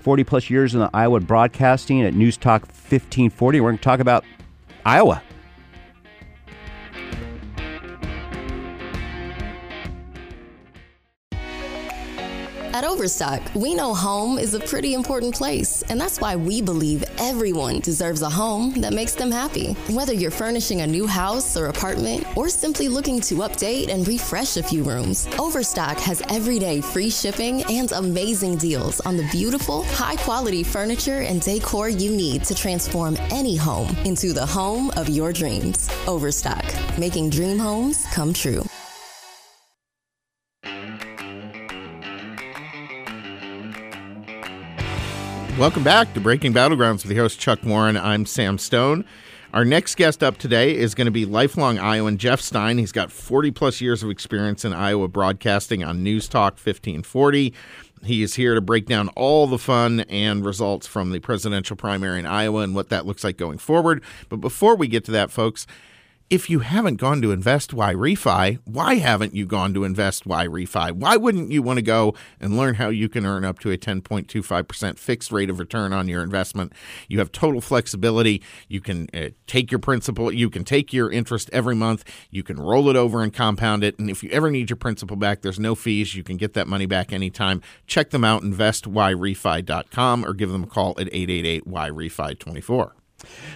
40 0.00 0.24
plus 0.24 0.50
years 0.50 0.74
in 0.74 0.80
the 0.80 0.90
Iowa 0.92 1.20
broadcasting 1.20 2.02
at 2.02 2.12
News 2.12 2.36
Talk 2.36 2.62
1540. 2.62 3.60
We're 3.60 3.68
going 3.70 3.78
to 3.78 3.84
talk 3.84 4.00
about 4.00 4.24
Iowa. 4.84 5.22
At 12.76 12.84
Overstock, 12.84 13.40
we 13.54 13.74
know 13.74 13.94
home 13.94 14.38
is 14.38 14.52
a 14.52 14.60
pretty 14.60 14.92
important 14.92 15.34
place, 15.34 15.80
and 15.88 15.98
that's 15.98 16.20
why 16.20 16.36
we 16.36 16.60
believe 16.60 17.02
everyone 17.16 17.80
deserves 17.80 18.20
a 18.20 18.28
home 18.28 18.74
that 18.82 18.92
makes 18.92 19.14
them 19.14 19.30
happy. 19.30 19.72
Whether 19.88 20.12
you're 20.12 20.30
furnishing 20.30 20.82
a 20.82 20.86
new 20.86 21.06
house 21.06 21.56
or 21.56 21.68
apartment, 21.68 22.26
or 22.36 22.50
simply 22.50 22.88
looking 22.88 23.18
to 23.20 23.36
update 23.36 23.88
and 23.88 24.06
refresh 24.06 24.58
a 24.58 24.62
few 24.62 24.82
rooms, 24.82 25.26
Overstock 25.38 25.96
has 26.00 26.20
everyday 26.28 26.82
free 26.82 27.08
shipping 27.08 27.62
and 27.70 27.92
amazing 27.92 28.58
deals 28.58 29.00
on 29.00 29.16
the 29.16 29.26
beautiful, 29.32 29.84
high 29.84 30.16
quality 30.16 30.62
furniture 30.62 31.22
and 31.22 31.40
decor 31.40 31.88
you 31.88 32.10
need 32.14 32.44
to 32.44 32.54
transform 32.54 33.16
any 33.30 33.56
home 33.56 33.88
into 34.04 34.34
the 34.34 34.44
home 34.44 34.90
of 34.98 35.08
your 35.08 35.32
dreams. 35.32 35.88
Overstock, 36.06 36.62
making 36.98 37.30
dream 37.30 37.58
homes 37.58 38.04
come 38.12 38.34
true. 38.34 38.62
Welcome 45.58 45.84
back 45.84 46.12
to 46.12 46.20
Breaking 46.20 46.52
Battlegrounds 46.52 47.02
with 47.02 47.12
your 47.12 47.24
host 47.24 47.40
Chuck 47.40 47.60
Warren. 47.64 47.96
I'm 47.96 48.26
Sam 48.26 48.58
Stone. 48.58 49.06
Our 49.54 49.64
next 49.64 49.94
guest 49.94 50.22
up 50.22 50.36
today 50.36 50.76
is 50.76 50.94
going 50.94 51.06
to 51.06 51.10
be 51.10 51.24
lifelong 51.24 51.78
Iowan 51.78 52.18
Jeff 52.18 52.42
Stein. 52.42 52.76
He's 52.76 52.92
got 52.92 53.10
40 53.10 53.52
plus 53.52 53.80
years 53.80 54.02
of 54.02 54.10
experience 54.10 54.66
in 54.66 54.74
Iowa 54.74 55.08
broadcasting 55.08 55.82
on 55.82 56.02
News 56.02 56.28
Talk 56.28 56.58
1540. 56.58 57.54
He 58.04 58.22
is 58.22 58.34
here 58.34 58.54
to 58.54 58.60
break 58.60 58.84
down 58.84 59.08
all 59.16 59.46
the 59.46 59.56
fun 59.56 60.00
and 60.10 60.44
results 60.44 60.86
from 60.86 61.10
the 61.10 61.20
presidential 61.20 61.74
primary 61.74 62.18
in 62.18 62.26
Iowa 62.26 62.60
and 62.60 62.74
what 62.74 62.90
that 62.90 63.06
looks 63.06 63.24
like 63.24 63.38
going 63.38 63.56
forward. 63.56 64.04
But 64.28 64.42
before 64.42 64.76
we 64.76 64.88
get 64.88 65.06
to 65.06 65.10
that, 65.12 65.30
folks, 65.30 65.66
if 66.28 66.50
you 66.50 66.58
haven't 66.58 66.96
gone 66.96 67.22
to 67.22 67.30
Invest 67.30 67.72
Y 67.72 67.94
Refi, 67.94 68.58
why 68.64 68.96
haven't 68.96 69.34
you 69.34 69.46
gone 69.46 69.72
to 69.74 69.84
Invest 69.84 70.26
Y 70.26 70.46
Refi? 70.46 70.90
Why 70.90 71.16
wouldn't 71.16 71.52
you 71.52 71.62
want 71.62 71.76
to 71.76 71.82
go 71.82 72.14
and 72.40 72.56
learn 72.56 72.74
how 72.74 72.88
you 72.88 73.08
can 73.08 73.24
earn 73.24 73.44
up 73.44 73.60
to 73.60 73.70
a 73.70 73.78
10.25% 73.78 74.98
fixed 74.98 75.30
rate 75.30 75.50
of 75.50 75.60
return 75.60 75.92
on 75.92 76.08
your 76.08 76.24
investment? 76.24 76.72
You 77.08 77.20
have 77.20 77.30
total 77.30 77.60
flexibility. 77.60 78.42
You 78.66 78.80
can 78.80 79.08
uh, 79.14 79.28
take 79.46 79.70
your 79.70 79.78
principal, 79.78 80.32
you 80.32 80.50
can 80.50 80.64
take 80.64 80.92
your 80.92 81.12
interest 81.12 81.48
every 81.52 81.76
month, 81.76 82.04
you 82.30 82.42
can 82.42 82.56
roll 82.56 82.88
it 82.88 82.96
over 82.96 83.22
and 83.22 83.32
compound 83.32 83.84
it. 83.84 83.96
And 83.98 84.10
if 84.10 84.24
you 84.24 84.30
ever 84.30 84.50
need 84.50 84.68
your 84.68 84.78
principal 84.78 85.16
back, 85.16 85.42
there's 85.42 85.60
no 85.60 85.76
fees. 85.76 86.16
You 86.16 86.24
can 86.24 86.36
get 86.36 86.54
that 86.54 86.66
money 86.66 86.86
back 86.86 87.12
anytime. 87.12 87.62
Check 87.86 88.10
them 88.10 88.24
out, 88.24 88.42
investyrefi.com, 88.42 90.26
or 90.26 90.34
give 90.34 90.50
them 90.50 90.64
a 90.64 90.66
call 90.66 90.90
at 90.98 91.06
888 91.12 91.66
Y 91.68 91.90
Refi 91.90 92.36
24. 92.36 92.96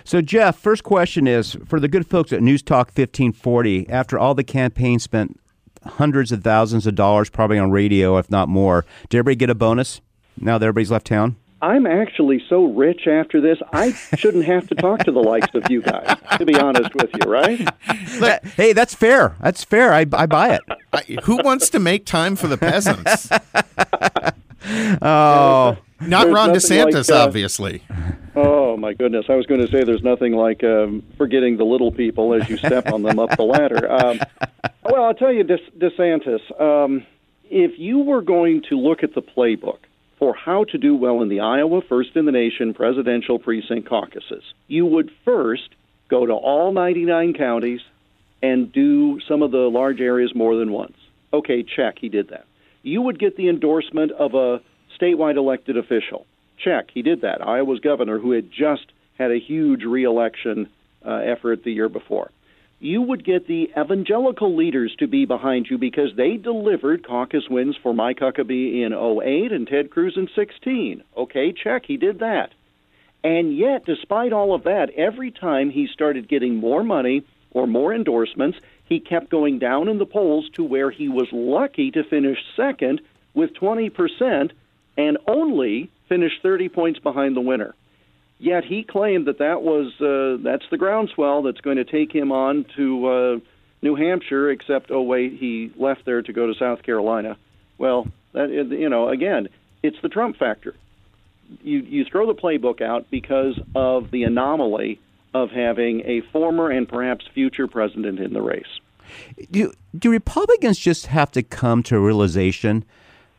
So, 0.04 0.20
Jeff, 0.20 0.58
first 0.58 0.82
question 0.82 1.26
is 1.26 1.56
for 1.66 1.80
the 1.80 1.88
good 1.88 2.06
folks 2.06 2.32
at 2.32 2.42
News 2.42 2.62
Talk 2.62 2.88
1540, 2.88 3.88
after 3.88 4.18
all 4.18 4.34
the 4.34 4.44
campaign 4.44 4.98
spent 4.98 5.38
hundreds 5.84 6.32
of 6.32 6.42
thousands 6.42 6.86
of 6.86 6.94
dollars 6.94 7.30
probably 7.30 7.58
on 7.58 7.70
radio, 7.70 8.18
if 8.18 8.30
not 8.30 8.48
more, 8.48 8.84
did 9.08 9.18
everybody 9.18 9.36
get 9.36 9.50
a 9.50 9.54
bonus 9.54 10.00
now 10.38 10.58
that 10.58 10.66
everybody's 10.66 10.90
left 10.90 11.06
town? 11.06 11.36
I'm 11.62 11.86
actually 11.86 12.42
so 12.48 12.64
rich 12.64 13.06
after 13.06 13.40
this, 13.40 13.58
I 13.72 13.92
shouldn't 14.16 14.46
have 14.46 14.66
to 14.68 14.74
talk 14.74 15.00
to 15.04 15.12
the 15.12 15.20
likes 15.20 15.54
of 15.54 15.64
you 15.68 15.82
guys, 15.82 16.16
to 16.38 16.46
be 16.46 16.54
honest 16.56 16.94
with 16.94 17.10
you, 17.14 17.30
right? 17.30 17.58
That, 18.20 18.44
hey, 18.56 18.72
that's 18.72 18.94
fair. 18.94 19.36
That's 19.42 19.62
fair. 19.62 19.92
I, 19.92 20.06
I 20.12 20.26
buy 20.26 20.54
it. 20.54 20.62
I, 20.92 21.02
who 21.24 21.36
wants 21.42 21.68
to 21.70 21.78
make 21.78 22.06
time 22.06 22.34
for 22.34 22.46
the 22.46 22.56
peasants? 22.56 23.28
oh. 25.02 25.76
Not 26.00 26.24
There's 26.24 26.34
Ron 26.34 26.50
DeSantis, 26.50 27.10
like, 27.10 27.18
uh, 27.18 27.24
obviously. 27.24 27.82
Oh 28.34 28.76
my 28.76 28.94
goodness! 28.94 29.26
I 29.28 29.34
was 29.34 29.44
going 29.44 29.60
to 29.60 29.70
say 29.70 29.84
there's 29.84 30.02
nothing 30.02 30.32
like 30.32 30.64
um, 30.64 31.02
forgetting 31.18 31.58
the 31.58 31.64
little 31.64 31.92
people 31.92 32.32
as 32.32 32.48
you 32.48 32.56
step 32.56 32.90
on 32.90 33.02
them 33.02 33.18
up 33.18 33.36
the 33.36 33.42
ladder. 33.42 33.90
Um, 33.90 34.20
well, 34.84 35.04
I'll 35.04 35.14
tell 35.14 35.32
you, 35.32 35.44
De- 35.44 35.70
DeSantis. 35.78 36.60
Um, 36.60 37.04
if 37.50 37.78
you 37.78 37.98
were 37.98 38.22
going 38.22 38.62
to 38.70 38.78
look 38.78 39.02
at 39.02 39.14
the 39.14 39.20
playbook 39.20 39.78
for 40.18 40.34
how 40.34 40.64
to 40.64 40.78
do 40.78 40.94
well 40.94 41.20
in 41.20 41.28
the 41.28 41.40
Iowa 41.40 41.82
First 41.82 42.16
in 42.16 42.24
the 42.24 42.32
Nation 42.32 42.72
presidential 42.72 43.38
precinct 43.38 43.88
caucuses, 43.88 44.44
you 44.68 44.86
would 44.86 45.10
first 45.24 45.68
go 46.08 46.24
to 46.24 46.32
all 46.32 46.72
99 46.72 47.34
counties 47.34 47.80
and 48.42 48.72
do 48.72 49.20
some 49.28 49.42
of 49.42 49.50
the 49.50 49.68
large 49.68 50.00
areas 50.00 50.34
more 50.34 50.56
than 50.56 50.72
once. 50.72 50.96
Okay, 51.32 51.62
check. 51.62 51.98
He 51.98 52.08
did 52.08 52.28
that. 52.28 52.46
You 52.82 53.02
would 53.02 53.18
get 53.18 53.36
the 53.36 53.48
endorsement 53.48 54.12
of 54.12 54.34
a 54.34 54.60
statewide 55.00 55.36
elected 55.36 55.76
official. 55.76 56.26
Check. 56.62 56.88
He 56.92 57.02
did 57.02 57.22
that. 57.22 57.46
Iowa's 57.46 57.80
governor, 57.80 58.18
who 58.18 58.32
had 58.32 58.50
just 58.50 58.92
had 59.18 59.30
a 59.30 59.38
huge 59.38 59.84
reelection 59.84 60.68
uh, 61.04 61.14
effort 61.14 61.64
the 61.64 61.72
year 61.72 61.88
before. 61.88 62.30
You 62.82 63.02
would 63.02 63.24
get 63.24 63.46
the 63.46 63.68
evangelical 63.78 64.56
leaders 64.56 64.94
to 65.00 65.06
be 65.06 65.26
behind 65.26 65.66
you 65.68 65.76
because 65.76 66.16
they 66.16 66.38
delivered 66.38 67.06
caucus 67.06 67.44
wins 67.48 67.76
for 67.82 67.92
Mike 67.92 68.20
Huckabee 68.20 68.82
in 68.82 68.94
08 68.94 69.52
and 69.52 69.68
Ted 69.68 69.90
Cruz 69.90 70.14
in 70.16 70.28
16. 70.34 71.02
Okay, 71.16 71.52
check. 71.52 71.82
He 71.86 71.98
did 71.98 72.20
that. 72.20 72.52
And 73.22 73.54
yet, 73.54 73.84
despite 73.84 74.32
all 74.32 74.54
of 74.54 74.64
that, 74.64 74.88
every 74.96 75.30
time 75.30 75.68
he 75.68 75.88
started 75.92 76.26
getting 76.26 76.56
more 76.56 76.82
money 76.82 77.22
or 77.50 77.66
more 77.66 77.94
endorsements, 77.94 78.58
he 78.90 79.00
kept 79.00 79.30
going 79.30 79.60
down 79.60 79.88
in 79.88 79.98
the 79.98 80.04
polls 80.04 80.50
to 80.56 80.64
where 80.64 80.90
he 80.90 81.08
was 81.08 81.28
lucky 81.32 81.92
to 81.92 82.02
finish 82.02 82.38
second 82.56 83.00
with 83.32 83.54
20% 83.54 84.50
and 84.98 85.16
only 85.28 85.90
finished 86.08 86.42
30 86.42 86.68
points 86.68 86.98
behind 86.98 87.36
the 87.36 87.40
winner. 87.40 87.74
Yet 88.38 88.64
he 88.64 88.82
claimed 88.82 89.26
that 89.26 89.38
that 89.38 89.62
was 89.62 89.92
uh, 90.00 90.42
that's 90.42 90.64
the 90.70 90.76
groundswell 90.76 91.42
that's 91.42 91.60
going 91.60 91.76
to 91.76 91.84
take 91.84 92.12
him 92.12 92.32
on 92.32 92.66
to 92.76 93.06
uh, 93.06 93.38
New 93.82 93.94
Hampshire. 93.94 94.50
Except, 94.50 94.90
oh 94.90 95.02
wait, 95.02 95.34
he 95.38 95.70
left 95.76 96.06
there 96.06 96.22
to 96.22 96.32
go 96.32 96.46
to 96.46 96.54
South 96.58 96.82
Carolina. 96.82 97.36
Well, 97.76 98.08
that 98.32 98.48
you 98.50 98.88
know, 98.88 99.10
again, 99.10 99.48
it's 99.82 99.98
the 100.02 100.08
Trump 100.08 100.38
factor. 100.38 100.74
You 101.62 101.80
you 101.80 102.04
throw 102.10 102.26
the 102.26 102.34
playbook 102.34 102.80
out 102.80 103.10
because 103.10 103.60
of 103.74 104.10
the 104.10 104.22
anomaly 104.22 105.00
of 105.34 105.50
having 105.50 106.00
a 106.04 106.22
former 106.32 106.70
and 106.70 106.88
perhaps 106.88 107.26
future 107.34 107.66
president 107.66 108.18
in 108.18 108.32
the 108.32 108.42
race. 108.42 108.80
Do, 109.50 109.72
do 109.96 110.10
Republicans 110.10 110.78
just 110.78 111.06
have 111.06 111.30
to 111.32 111.42
come 111.42 111.82
to 111.84 111.96
a 111.96 112.00
realization 112.00 112.84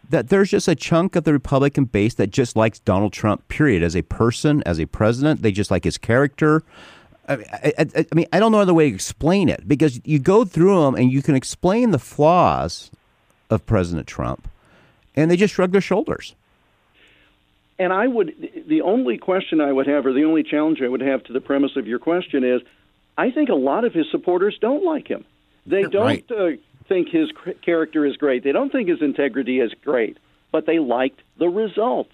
that 0.10 0.30
there's 0.30 0.49
just 0.49 0.67
a 0.67 0.75
chunk 0.75 1.15
of 1.15 1.23
the 1.23 1.32
Republican 1.32 1.86
base 1.86 2.13
that 2.15 2.32
just 2.32 2.56
likes 2.56 2.80
Donald 2.80 3.13
Trump, 3.13 3.47
period, 3.47 3.82
as 3.82 3.95
a 3.95 4.01
person, 4.01 4.62
as 4.65 4.80
a 4.80 4.86
president? 4.86 5.41
They 5.41 5.51
just 5.51 5.71
like 5.71 5.86
his 5.86 5.97
character. 5.97 6.63
I, 7.30 7.34
I, 7.34 7.73
I, 7.77 8.06
I 8.12 8.15
mean, 8.15 8.27
I 8.34 8.39
don't 8.39 8.51
know 8.51 8.60
other 8.60 8.73
way 8.73 8.89
to 8.89 8.95
explain 8.95 9.47
it 9.47 9.67
because 9.67 10.01
you 10.04 10.19
go 10.19 10.43
through 10.43 10.82
them 10.82 10.95
and 10.95 11.12
you 11.12 11.21
can 11.21 11.36
explain 11.36 11.91
the 11.91 11.99
flaws 11.99 12.91
of 13.49 13.65
President 13.65 14.08
Trump, 14.08 14.49
and 15.15 15.32
they 15.32 15.38
just 15.38 15.54
shrug 15.54 15.71
their 15.71 15.82
shoulders. 15.82 16.36
And 17.82 17.91
I 17.91 18.06
would, 18.06 18.63
the 18.67 18.82
only 18.82 19.17
question 19.17 19.60
I 19.60 19.72
would 19.72 19.88
have, 19.88 20.06
or 20.06 20.13
the 20.13 20.26
only 20.26 20.44
challenge 20.44 20.84
I 20.84 20.88
would 20.88 21.02
have 21.02 21.24
to 21.24 21.34
the 21.34 21.41
premise 21.41 21.76
of 21.76 21.88
your 21.88 21.98
question 21.98 22.44
is, 22.44 22.62
I 23.17 23.32
think 23.32 23.50
a 23.50 23.56
lot 23.56 23.86
of 23.86 23.91
his 23.91 24.06
supporters 24.12 24.56
don't 24.62 24.86
like 24.86 25.08
him. 25.08 25.26
They 25.65 25.82
don't 25.82 26.06
Right. 26.06 26.32
uh, 26.32 26.52
think 26.88 27.10
his 27.10 27.32
character 27.63 28.06
is 28.06 28.17
great. 28.17 28.44
They 28.44 28.52
don't 28.52 28.72
think 28.72 28.88
his 28.88 29.02
integrity 29.02 29.60
is 29.60 29.74
great, 29.84 30.17
but 30.52 30.67
they 30.67 30.78
liked 30.78 31.22
the 31.39 31.50
results. 31.50 32.13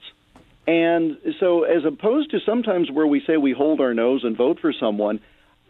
And 0.67 1.17
so, 1.37 1.63
as 1.63 1.83
opposed 1.83 2.31
to 2.31 2.39
sometimes 2.39 2.89
where 2.89 3.07
we 3.07 3.19
say 3.19 3.35
we 3.35 3.51
hold 3.51 3.81
our 3.81 3.93
nose 3.93 4.23
and 4.23 4.37
vote 4.37 4.61
for 4.61 4.71
someone, 4.71 5.19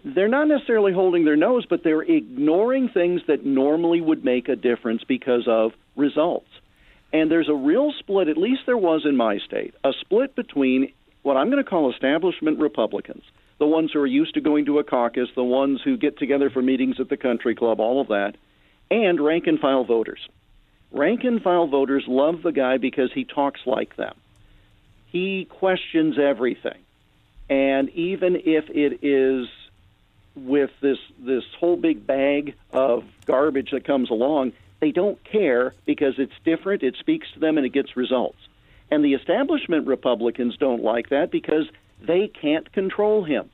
they're 0.06 0.28
not 0.28 0.48
necessarily 0.48 0.94
holding 0.94 1.26
their 1.26 1.36
nose, 1.36 1.66
but 1.66 1.84
they're 1.84 2.04
ignoring 2.04 2.90
things 2.90 3.22
that 3.26 3.48
normally 3.48 4.02
would 4.02 4.24
make 4.24 4.48
a 4.48 4.56
difference 4.56 5.04
because 5.04 5.48
of 5.48 5.74
results. 5.96 6.50
And 7.14 7.32
there's 7.32 7.50
a 7.50 7.56
real 7.56 7.94
split, 8.00 8.28
at 8.28 8.38
least 8.38 8.62
there 8.66 8.78
was 8.78 9.06
in 9.06 9.16
my 9.16 9.38
state, 9.40 9.74
a 9.84 9.94
split 10.02 10.36
between 10.36 10.92
what 11.24 11.38
I'm 11.38 11.50
going 11.50 11.64
to 11.64 11.70
call 11.70 11.92
establishment 11.92 12.60
Republicans, 12.60 13.24
the 13.60 13.66
ones 13.66 13.92
who 13.94 14.00
are 14.00 14.08
used 14.08 14.34
to 14.36 14.42
going 14.42 14.66
to 14.66 14.80
a 14.80 14.84
caucus, 14.84 15.30
the 15.36 15.44
ones 15.44 15.82
who 15.84 15.98
get 15.98 16.18
together 16.18 16.50
for 16.50 16.62
meetings 16.62 17.00
at 17.00 17.10
the 17.10 17.18
country 17.18 17.56
club, 17.56 17.80
all 17.80 18.02
of 18.02 18.10
that, 18.10 18.36
and 18.92 19.20
rank 19.20 19.48
and 19.48 19.60
file 19.60 19.84
voters. 19.84 20.28
Rank 20.92 21.24
and 21.24 21.42
file 21.42 21.68
voters 21.68 22.06
love 22.08 22.42
the 22.44 22.52
guy 22.52 22.78
because 22.78 23.12
he 23.14 23.26
talks 23.26 23.62
like 23.66 23.96
them. 23.96 24.16
He 25.08 25.46
questions 25.46 26.18
everything. 26.20 26.78
And 27.50 27.90
even 27.90 28.36
if 28.36 28.70
it 28.70 29.00
is 29.04 29.48
with 30.36 30.70
this 30.82 31.00
this 31.20 31.44
whole 31.60 31.78
big 31.78 32.06
bag 32.06 32.56
of 32.72 33.04
garbage 33.26 33.72
that 33.72 33.86
comes 33.86 34.10
along, 34.10 34.54
they 34.80 34.92
don't 34.92 35.18
care 35.24 35.74
because 35.86 36.16
it's 36.18 36.34
different, 36.46 36.84
it 36.84 36.96
speaks 37.00 37.28
to 37.34 37.40
them 37.40 37.58
and 37.58 37.66
it 37.66 37.74
gets 37.74 37.98
results. 37.98 38.38
And 38.90 39.04
the 39.04 39.14
establishment 39.14 39.88
Republicans 39.88 40.56
don't 40.58 40.84
like 40.84 41.10
that 41.10 41.32
because 41.32 41.66
they 42.02 42.28
can't 42.28 42.72
control 42.72 43.24
him. 43.24 43.50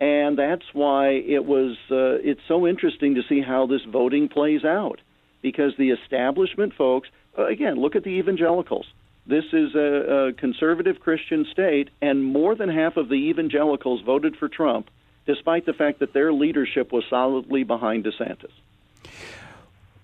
And 0.00 0.38
that's 0.38 0.64
why 0.72 1.10
it 1.10 1.44
was 1.44 1.76
uh, 1.90 2.18
it's 2.22 2.40
so 2.48 2.66
interesting 2.66 3.14
to 3.16 3.22
see 3.28 3.40
how 3.40 3.66
this 3.66 3.82
voting 3.84 4.28
plays 4.28 4.64
out 4.64 5.00
because 5.42 5.72
the 5.76 5.90
establishment 5.90 6.74
folks 6.74 7.08
uh, 7.38 7.46
again, 7.46 7.76
look 7.76 7.96
at 7.96 8.04
the 8.04 8.10
evangelicals. 8.10 8.86
This 9.26 9.44
is 9.52 9.74
a, 9.74 10.28
a 10.28 10.32
conservative 10.32 11.00
Christian 11.00 11.46
state, 11.50 11.90
and 12.00 12.24
more 12.24 12.54
than 12.54 12.68
half 12.68 12.96
of 12.96 13.08
the 13.08 13.14
evangelicals 13.14 14.02
voted 14.02 14.36
for 14.36 14.48
Trump, 14.48 14.90
despite 15.26 15.64
the 15.64 15.72
fact 15.72 16.00
that 16.00 16.12
their 16.12 16.32
leadership 16.32 16.92
was 16.92 17.04
solidly 17.08 17.62
behind 17.62 18.04
DeSantis. 18.04 18.50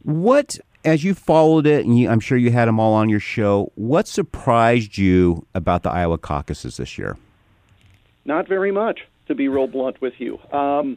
What, 0.08 0.58
as 0.86 1.04
you 1.04 1.12
followed 1.12 1.66
it, 1.66 1.84
and 1.84 1.98
you, 1.98 2.08
I'm 2.08 2.18
sure 2.18 2.38
you 2.38 2.50
had 2.50 2.66
them 2.66 2.80
all 2.80 2.94
on 2.94 3.10
your 3.10 3.20
show, 3.20 3.70
what 3.74 4.08
surprised 4.08 4.96
you 4.96 5.44
about 5.54 5.82
the 5.82 5.90
Iowa 5.90 6.16
caucuses 6.16 6.78
this 6.78 6.96
year? 6.96 7.18
Not 8.24 8.48
very 8.48 8.72
much, 8.72 9.00
to 9.26 9.34
be 9.34 9.48
real 9.48 9.66
blunt 9.66 10.00
with 10.00 10.14
you. 10.16 10.38
Um, 10.50 10.96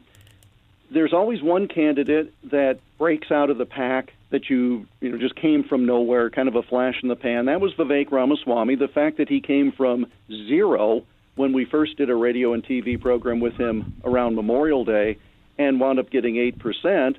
there's 0.92 1.12
always 1.12 1.42
one 1.42 1.68
candidate 1.68 2.34
that 2.52 2.80
breaks 2.98 3.32
out 3.32 3.50
of 3.50 3.58
the 3.58 3.66
pack 3.66 4.14
that 4.30 4.50
you 4.50 4.88
you 5.02 5.12
know 5.12 5.18
just 5.18 5.36
came 5.36 5.66
from 5.66 5.86
nowhere, 5.86 6.30
kind 6.30 6.48
of 6.48 6.56
a 6.56 6.64
flash 6.64 6.96
in 7.04 7.10
the 7.10 7.18
pan. 7.18 7.48
That 7.48 7.60
was 7.60 7.74
Vivek 7.74 8.12
Ramaswamy. 8.12 8.76
The 8.76 8.88
fact 8.88 9.18
that 9.18 9.28
he 9.28 9.42
came 9.42 9.74
from 9.74 10.06
zero 10.30 11.04
when 11.36 11.52
we 11.52 11.66
first 11.66 11.98
did 11.98 12.10
a 12.10 12.16
radio 12.16 12.54
and 12.54 12.64
TV 12.64 13.00
program 13.00 13.42
with 13.42 13.56
him 13.56 13.94
around 14.06 14.36
Memorial 14.36 14.86
Day 14.86 15.18
and 15.58 15.82
wound 15.82 16.00
up 16.00 16.10
getting 16.10 16.38
eight 16.38 16.60
percent. 16.60 17.18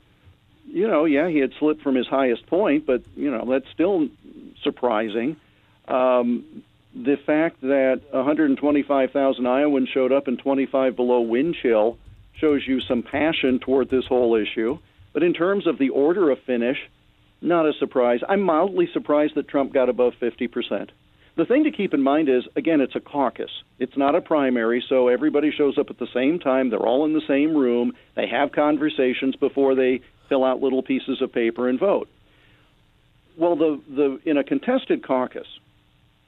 You 0.66 0.88
know, 0.88 1.04
yeah, 1.04 1.28
he 1.28 1.38
had 1.38 1.52
slipped 1.58 1.82
from 1.82 1.94
his 1.94 2.06
highest 2.06 2.46
point, 2.46 2.86
but 2.86 3.02
you 3.16 3.30
know 3.30 3.44
that's 3.48 3.70
still 3.72 4.08
surprising. 4.62 5.36
Um, 5.88 6.62
the 6.94 7.16
fact 7.16 7.60
that 7.62 8.02
125,000 8.10 9.46
Iowans 9.46 9.88
showed 9.88 10.12
up 10.12 10.28
in 10.28 10.36
25 10.36 10.94
below 10.94 11.20
wind 11.22 11.56
chill 11.60 11.98
shows 12.34 12.62
you 12.66 12.80
some 12.80 13.02
passion 13.02 13.58
toward 13.58 13.88
this 13.88 14.06
whole 14.06 14.34
issue. 14.36 14.78
But 15.12 15.22
in 15.22 15.32
terms 15.32 15.66
of 15.66 15.78
the 15.78 15.90
order 15.90 16.30
of 16.30 16.38
finish, 16.40 16.78
not 17.42 17.66
a 17.66 17.72
surprise. 17.74 18.20
I'm 18.28 18.42
mildly 18.42 18.88
surprised 18.92 19.34
that 19.34 19.48
Trump 19.48 19.72
got 19.72 19.88
above 19.88 20.14
50%. 20.20 20.90
The 21.34 21.46
thing 21.46 21.64
to 21.64 21.70
keep 21.70 21.94
in 21.94 22.02
mind 22.02 22.28
is, 22.28 22.44
again, 22.56 22.80
it's 22.80 22.94
a 22.94 23.00
caucus. 23.00 23.50
It's 23.78 23.96
not 23.96 24.14
a 24.14 24.20
primary, 24.20 24.84
so 24.86 25.08
everybody 25.08 25.50
shows 25.50 25.78
up 25.78 25.90
at 25.90 25.98
the 25.98 26.06
same 26.12 26.38
time. 26.38 26.68
They're 26.68 26.78
all 26.78 27.04
in 27.06 27.14
the 27.14 27.26
same 27.26 27.56
room. 27.56 27.94
They 28.14 28.26
have 28.28 28.52
conversations 28.52 29.34
before 29.36 29.74
they 29.74 30.02
fill 30.32 30.44
out 30.44 30.62
little 30.62 30.82
pieces 30.82 31.20
of 31.20 31.30
paper 31.30 31.68
and 31.68 31.78
vote. 31.78 32.08
Well, 33.36 33.54
the, 33.54 33.78
the 33.86 34.18
in 34.24 34.38
a 34.38 34.44
contested 34.44 35.02
caucus 35.02 35.46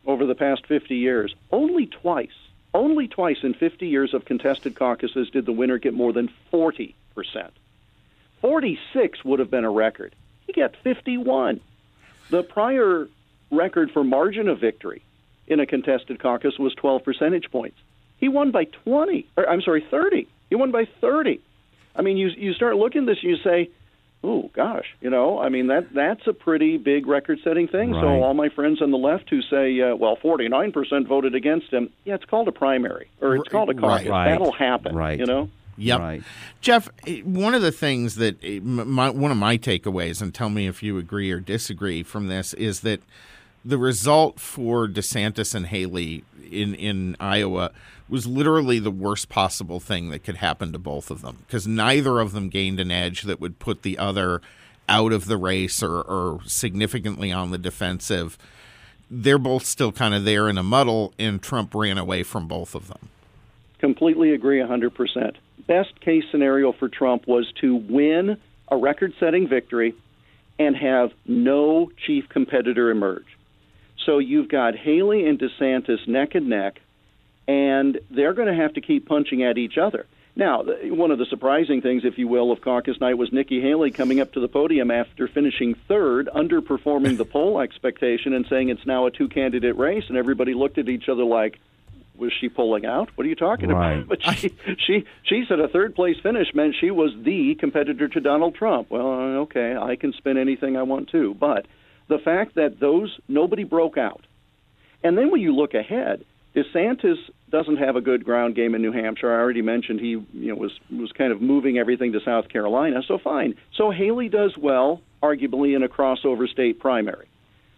over 0.04 0.26
the 0.26 0.34
past 0.34 0.66
50 0.66 0.94
years, 0.94 1.34
only 1.50 1.86
twice, 1.86 2.36
only 2.74 3.08
twice 3.08 3.38
in 3.42 3.54
50 3.54 3.86
years 3.86 4.12
of 4.12 4.26
contested 4.26 4.74
caucuses 4.74 5.30
did 5.30 5.46
the 5.46 5.52
winner 5.52 5.78
get 5.78 5.94
more 5.94 6.12
than 6.12 6.28
40 6.50 6.94
percent. 7.14 7.54
46 8.42 9.24
would 9.24 9.38
have 9.38 9.50
been 9.50 9.64
a 9.64 9.70
record. 9.70 10.14
He 10.46 10.52
got 10.52 10.76
51. 10.82 11.62
The 12.28 12.42
prior 12.42 13.08
record 13.50 13.90
for 13.90 14.04
margin 14.04 14.48
of 14.48 14.60
victory 14.60 15.02
in 15.46 15.60
a 15.60 15.66
contested 15.66 16.20
caucus 16.20 16.58
was 16.58 16.74
12 16.74 17.04
percentage 17.04 17.50
points. 17.50 17.78
He 18.18 18.28
won 18.28 18.50
by 18.50 18.64
20. 18.64 19.26
Or, 19.38 19.48
I'm 19.48 19.62
sorry, 19.62 19.82
30. 19.90 20.28
He 20.50 20.56
won 20.56 20.72
by 20.72 20.86
30. 21.00 21.40
I 21.96 22.02
mean, 22.02 22.16
you 22.16 22.28
you 22.28 22.52
start 22.54 22.76
looking 22.76 23.02
at 23.02 23.06
this, 23.06 23.18
and 23.22 23.30
you 23.30 23.36
say, 23.42 23.70
"Oh 24.24 24.50
gosh," 24.54 24.96
you 25.00 25.10
know. 25.10 25.38
I 25.38 25.48
mean 25.48 25.68
that 25.68 25.92
that's 25.94 26.26
a 26.26 26.32
pretty 26.32 26.78
big 26.78 27.06
record-setting 27.06 27.68
thing. 27.68 27.92
Right. 27.92 28.00
So 28.02 28.08
all 28.08 28.34
my 28.34 28.48
friends 28.48 28.82
on 28.82 28.90
the 28.90 28.98
left 28.98 29.30
who 29.30 29.42
say, 29.42 29.80
uh, 29.80 29.94
"Well, 29.94 30.16
49% 30.16 31.06
voted 31.06 31.34
against 31.34 31.70
him," 31.70 31.90
yeah, 32.04 32.14
it's 32.14 32.24
called 32.24 32.48
a 32.48 32.52
primary 32.52 33.08
or 33.20 33.36
it's 33.36 33.48
called 33.48 33.70
a 33.70 33.74
caucus. 33.74 34.08
Right. 34.08 34.30
That'll 34.30 34.52
happen. 34.52 34.96
Right. 34.96 35.18
You 35.18 35.26
know. 35.26 35.50
Yep. 35.76 36.00
Right. 36.00 36.22
Jeff, 36.60 36.88
eh, 37.06 37.20
one 37.20 37.54
of 37.54 37.62
the 37.62 37.72
things 37.72 38.16
that 38.16 38.36
eh, 38.42 38.60
my, 38.62 39.10
one 39.10 39.30
of 39.30 39.36
my 39.36 39.58
takeaways, 39.58 40.22
and 40.22 40.32
tell 40.32 40.48
me 40.48 40.66
if 40.66 40.82
you 40.82 40.98
agree 40.98 41.30
or 41.30 41.40
disagree 41.40 42.02
from 42.02 42.28
this, 42.28 42.54
is 42.54 42.80
that 42.80 43.00
the 43.64 43.78
result 43.78 44.38
for 44.38 44.86
DeSantis 44.86 45.54
and 45.54 45.66
Haley 45.66 46.24
in, 46.50 46.74
in 46.74 47.16
Iowa 47.18 47.72
was 48.08 48.26
literally 48.26 48.78
the 48.78 48.90
worst 48.90 49.28
possible 49.28 49.80
thing 49.80 50.10
that 50.10 50.20
could 50.20 50.36
happen 50.36 50.72
to 50.72 50.78
both 50.78 51.10
of 51.10 51.22
them 51.22 51.38
because 51.46 51.66
neither 51.66 52.20
of 52.20 52.32
them 52.32 52.48
gained 52.48 52.78
an 52.78 52.90
edge 52.90 53.22
that 53.22 53.40
would 53.40 53.58
put 53.58 53.82
the 53.82 53.96
other 53.96 54.42
out 54.88 55.12
of 55.12 55.26
the 55.26 55.38
race 55.38 55.82
or, 55.82 56.02
or 56.02 56.40
significantly 56.44 57.32
on 57.32 57.50
the 57.50 57.58
defensive. 57.58 58.36
They're 59.10 59.38
both 59.38 59.64
still 59.64 59.92
kind 59.92 60.14
of 60.14 60.24
there 60.24 60.48
in 60.48 60.58
a 60.58 60.62
muddle, 60.62 61.14
and 61.18 61.42
Trump 61.42 61.74
ran 61.74 61.98
away 61.98 62.22
from 62.22 62.46
both 62.46 62.74
of 62.74 62.88
them. 62.88 63.08
Completely 63.78 64.32
agree 64.32 64.58
100%. 64.58 65.36
Best 65.66 65.98
case 66.00 66.24
scenario 66.30 66.72
for 66.72 66.88
Trump 66.88 67.26
was 67.26 67.50
to 67.60 67.76
win 67.76 68.36
a 68.68 68.76
record 68.76 69.14
setting 69.18 69.48
victory 69.48 69.94
and 70.58 70.76
have 70.76 71.12
no 71.26 71.90
chief 72.06 72.28
competitor 72.28 72.90
emerge. 72.90 73.26
So 74.06 74.18
you've 74.18 74.48
got 74.48 74.74
Haley 74.76 75.26
and 75.26 75.38
DeSantis 75.38 76.06
neck 76.06 76.34
and 76.34 76.48
neck, 76.48 76.80
and 77.48 77.98
they're 78.10 78.34
going 78.34 78.48
to 78.48 78.54
have 78.62 78.74
to 78.74 78.80
keep 78.80 79.06
punching 79.06 79.42
at 79.42 79.58
each 79.58 79.78
other. 79.78 80.06
Now, 80.36 80.64
one 80.64 81.12
of 81.12 81.18
the 81.18 81.26
surprising 81.26 81.80
things, 81.80 82.02
if 82.04 82.18
you 82.18 82.26
will, 82.26 82.50
of 82.50 82.60
caucus 82.60 83.00
night 83.00 83.14
was 83.16 83.32
Nikki 83.32 83.60
Haley 83.60 83.92
coming 83.92 84.20
up 84.20 84.32
to 84.32 84.40
the 84.40 84.48
podium 84.48 84.90
after 84.90 85.28
finishing 85.28 85.76
third, 85.86 86.28
underperforming 86.34 87.16
the 87.16 87.24
poll 87.24 87.60
expectation, 87.60 88.32
and 88.34 88.44
saying 88.50 88.68
it's 88.68 88.84
now 88.84 89.06
a 89.06 89.12
two 89.12 89.28
candidate 89.28 89.76
race, 89.78 90.04
and 90.08 90.16
everybody 90.18 90.52
looked 90.54 90.76
at 90.78 90.88
each 90.88 91.08
other 91.08 91.22
like, 91.22 91.60
was 92.16 92.32
she 92.40 92.48
pulling 92.48 92.84
out? 92.84 93.10
What 93.16 93.26
are 93.26 93.28
you 93.28 93.36
talking 93.36 93.70
Right. 93.70 94.02
about? 94.02 94.08
But 94.26 94.36
she, 94.36 94.52
she, 94.78 95.04
she 95.22 95.44
said 95.48 95.60
a 95.60 95.68
third 95.68 95.94
place 95.94 96.16
finish 96.20 96.52
meant 96.52 96.74
she 96.80 96.90
was 96.90 97.12
the 97.22 97.54
competitor 97.54 98.08
to 98.08 98.20
Donald 98.20 98.54
Trump. 98.56 98.90
Well, 98.90 99.06
okay, 99.42 99.76
I 99.76 99.94
can 99.96 100.12
spin 100.14 100.36
anything 100.36 100.76
I 100.76 100.82
want 100.82 101.10
to, 101.10 101.34
but 101.34 101.66
the 102.08 102.18
fact 102.18 102.54
that 102.56 102.80
those 102.80 103.18
nobody 103.28 103.64
broke 103.64 103.98
out, 103.98 104.26
and 105.02 105.16
then 105.16 105.30
when 105.30 105.40
you 105.40 105.54
look 105.54 105.74
ahead, 105.74 106.24
DeSantis 106.54 107.18
doesn't 107.50 107.76
have 107.76 107.96
a 107.96 108.00
good 108.00 108.24
ground 108.24 108.54
game 108.54 108.74
in 108.74 108.82
New 108.82 108.92
Hampshire. 108.92 109.32
I 109.32 109.38
already 109.38 109.62
mentioned 109.62 110.00
he, 110.00 110.10
you 110.10 110.26
know, 110.32 110.54
was 110.54 110.72
was 110.90 111.12
kind 111.12 111.32
of 111.32 111.40
moving 111.40 111.78
everything 111.78 112.12
to 112.12 112.20
South 112.20 112.48
Carolina. 112.48 113.02
So 113.06 113.18
fine. 113.18 113.54
So 113.74 113.90
Haley 113.90 114.28
does 114.28 114.56
well, 114.56 115.00
arguably 115.22 115.74
in 115.74 115.82
a 115.82 115.88
crossover 115.88 116.48
state 116.48 116.78
primary. 116.78 117.26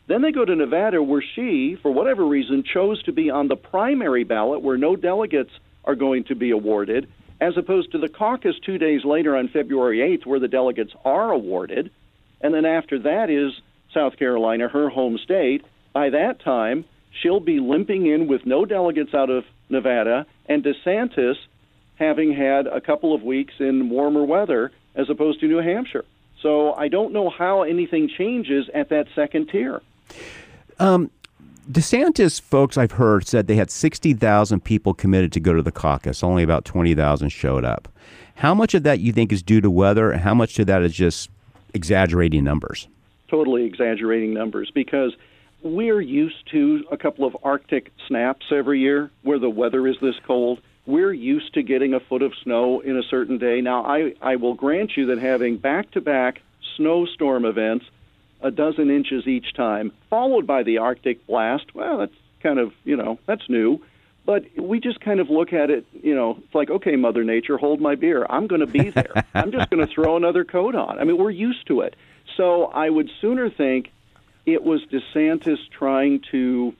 Then 0.08 0.22
they 0.22 0.30
go 0.30 0.44
to 0.44 0.54
Nevada, 0.54 1.02
where 1.02 1.24
she, 1.34 1.76
for 1.82 1.90
whatever 1.90 2.24
reason, 2.24 2.62
chose 2.62 3.02
to 3.04 3.12
be 3.12 3.30
on 3.30 3.48
the 3.48 3.56
primary 3.56 4.24
ballot, 4.24 4.62
where 4.62 4.76
no 4.76 4.94
delegates 4.94 5.50
are 5.84 5.96
going 5.96 6.24
to 6.24 6.36
be 6.36 6.50
awarded, 6.50 7.08
as 7.40 7.56
opposed 7.56 7.92
to 7.92 7.98
the 7.98 8.08
caucus 8.08 8.56
two 8.64 8.78
days 8.78 9.04
later 9.04 9.36
on 9.36 9.48
February 9.48 9.98
8th, 9.98 10.26
where 10.26 10.38
the 10.38 10.48
delegates 10.48 10.92
are 11.04 11.32
awarded. 11.32 11.90
And 12.40 12.54
then 12.54 12.64
after 12.64 13.00
that 13.00 13.30
is 13.30 13.52
South 13.92 14.16
Carolina, 14.16 14.68
her 14.68 14.88
home 14.88 15.18
state. 15.18 15.64
By 15.92 16.10
that 16.10 16.40
time, 16.40 16.84
she'll 17.22 17.40
be 17.40 17.60
limping 17.60 18.06
in 18.06 18.26
with 18.28 18.44
no 18.44 18.64
delegates 18.64 19.14
out 19.14 19.30
of 19.30 19.44
Nevada, 19.68 20.26
and 20.46 20.64
DeSantis 20.64 21.36
having 21.96 22.32
had 22.32 22.66
a 22.66 22.80
couple 22.80 23.14
of 23.14 23.22
weeks 23.22 23.54
in 23.58 23.88
warmer 23.90 24.24
weather 24.24 24.70
as 24.94 25.08
opposed 25.10 25.40
to 25.40 25.46
New 25.46 25.58
Hampshire. 25.58 26.04
So 26.42 26.74
I 26.74 26.88
don't 26.88 27.12
know 27.12 27.30
how 27.30 27.62
anything 27.62 28.08
changes 28.16 28.68
at 28.74 28.90
that 28.90 29.06
second 29.14 29.48
tier. 29.48 29.80
Um, 30.78 31.10
DeSantis 31.70 32.40
folks 32.40 32.76
I've 32.78 32.92
heard 32.92 33.26
said 33.26 33.46
they 33.46 33.56
had 33.56 33.70
60,000 33.70 34.62
people 34.62 34.94
committed 34.94 35.32
to 35.32 35.40
go 35.40 35.54
to 35.54 35.62
the 35.62 35.72
caucus. 35.72 36.22
Only 36.22 36.42
about 36.42 36.64
20,000 36.64 37.30
showed 37.30 37.64
up. 37.64 37.88
How 38.36 38.54
much 38.54 38.74
of 38.74 38.82
that 38.82 39.00
you 39.00 39.12
think 39.12 39.32
is 39.32 39.42
due 39.42 39.60
to 39.62 39.70
weather? 39.70 40.10
and 40.10 40.20
How 40.20 40.34
much 40.34 40.58
of 40.58 40.66
that 40.66 40.82
is 40.82 40.92
just 40.92 41.30
exaggerating 41.74 42.44
numbers? 42.44 42.86
Totally 43.28 43.64
exaggerating 43.64 44.34
numbers 44.34 44.70
because 44.74 45.12
we're 45.62 46.00
used 46.00 46.50
to 46.52 46.84
a 46.90 46.96
couple 46.96 47.24
of 47.24 47.36
Arctic 47.42 47.92
snaps 48.06 48.46
every 48.50 48.80
year 48.80 49.10
where 49.22 49.38
the 49.38 49.50
weather 49.50 49.86
is 49.86 49.96
this 50.00 50.14
cold. 50.26 50.60
We're 50.86 51.12
used 51.12 51.54
to 51.54 51.62
getting 51.62 51.94
a 51.94 52.00
foot 52.00 52.22
of 52.22 52.32
snow 52.42 52.80
in 52.80 52.96
a 52.96 53.02
certain 53.02 53.38
day. 53.38 53.60
Now, 53.60 53.84
I, 53.84 54.14
I 54.22 54.36
will 54.36 54.54
grant 54.54 54.96
you 54.96 55.06
that 55.06 55.18
having 55.18 55.56
back 55.56 55.90
to 55.92 56.00
back 56.00 56.40
snowstorm 56.76 57.44
events, 57.44 57.86
a 58.40 58.50
dozen 58.50 58.90
inches 58.90 59.26
each 59.26 59.54
time, 59.54 59.92
followed 60.10 60.46
by 60.46 60.62
the 60.62 60.78
Arctic 60.78 61.26
blast, 61.26 61.74
well, 61.74 61.98
that's 61.98 62.14
kind 62.42 62.58
of, 62.58 62.72
you 62.84 62.96
know, 62.96 63.18
that's 63.26 63.48
new. 63.48 63.80
But 64.24 64.44
we 64.58 64.80
just 64.80 65.00
kind 65.00 65.20
of 65.20 65.30
look 65.30 65.52
at 65.52 65.70
it, 65.70 65.86
you 65.92 66.14
know, 66.14 66.38
it's 66.44 66.54
like, 66.54 66.68
okay, 66.68 66.96
Mother 66.96 67.24
Nature, 67.24 67.58
hold 67.58 67.80
my 67.80 67.94
beer. 67.94 68.26
I'm 68.28 68.48
going 68.48 68.60
to 68.60 68.66
be 68.66 68.90
there. 68.90 69.24
I'm 69.34 69.52
just 69.52 69.70
going 69.70 69.86
to 69.86 69.92
throw 69.92 70.16
another 70.16 70.44
coat 70.44 70.74
on. 70.74 70.98
I 70.98 71.04
mean, 71.04 71.16
we're 71.16 71.30
used 71.30 71.66
to 71.68 71.80
it. 71.80 71.94
So 72.36 72.66
I 72.66 72.88
would 72.90 73.10
sooner 73.20 73.48
think 73.50 73.90
it 74.44 74.62
was 74.62 74.82
DeSantis 74.92 75.58
trying 75.70 76.20
to 76.32 76.74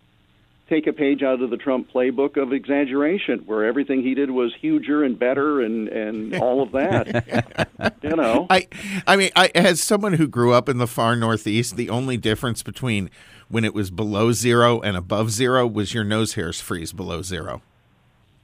take 0.68 0.86
a 0.88 0.92
page 0.92 1.22
out 1.22 1.40
of 1.40 1.50
the 1.50 1.56
Trump 1.56 1.90
playbook 1.92 2.36
of 2.36 2.52
exaggeration, 2.52 3.40
where 3.46 3.64
everything 3.64 4.02
he 4.02 4.14
did 4.14 4.30
was 4.30 4.52
huger 4.54 5.04
and 5.04 5.16
better 5.18 5.60
and, 5.60 5.88
and 5.88 6.34
all 6.36 6.60
of 6.60 6.72
that. 6.72 7.68
you 8.02 8.16
know, 8.16 8.46
I, 8.50 8.66
I 9.06 9.16
mean, 9.16 9.30
I, 9.36 9.50
as 9.54 9.80
someone 9.80 10.14
who 10.14 10.26
grew 10.26 10.52
up 10.52 10.68
in 10.68 10.78
the 10.78 10.88
far 10.88 11.14
northeast, 11.14 11.76
the 11.76 11.88
only 11.88 12.16
difference 12.16 12.62
between 12.64 13.10
when 13.48 13.64
it 13.64 13.74
was 13.74 13.90
below 13.92 14.32
zero 14.32 14.80
and 14.80 14.96
above 14.96 15.30
zero 15.30 15.66
was 15.68 15.94
your 15.94 16.02
nose 16.02 16.34
hairs 16.34 16.60
freeze 16.60 16.92
below 16.92 17.22
zero. 17.22 17.62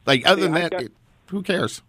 Like 0.07 0.25
other 0.25 0.43
than 0.43 0.53
that, 0.53 0.71
got- 0.71 0.83
it- 0.85 0.93
who 1.27 1.43
cares? 1.43 1.83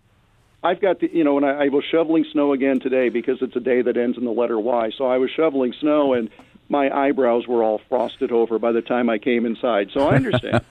I've 0.64 0.80
got 0.80 1.00
the, 1.02 1.10
you 1.14 1.24
know, 1.24 1.38
and 1.38 1.46
I, 1.46 1.66
I 1.66 1.70
was 1.70 1.84
shoveling 1.92 2.26
snow 2.32 2.54
again 2.54 2.80
today 2.80 3.10
because 3.10 3.42
it's 3.42 3.56
a 3.56 3.60
day 3.60 3.82
that 3.82 3.98
ends 3.98 4.18
in 4.18 4.24
the 4.24 4.32
letter 4.32 4.60
Y. 4.60 4.92
So 4.98 5.06
I 5.06 5.18
was 5.18 5.30
shoveling 5.30 5.74
snow 5.80 6.14
and 6.14 6.30
my 6.70 6.90
eyebrows 6.90 7.48
were 7.48 7.64
all 7.64 7.82
frosted 7.90 8.32
over 8.32 8.58
by 8.60 8.72
the 8.72 8.82
time 8.82 9.10
I 9.10 9.18
came 9.18 9.46
inside. 9.46 9.90
So 9.94 10.08
I 10.08 10.16
understand. 10.16 10.64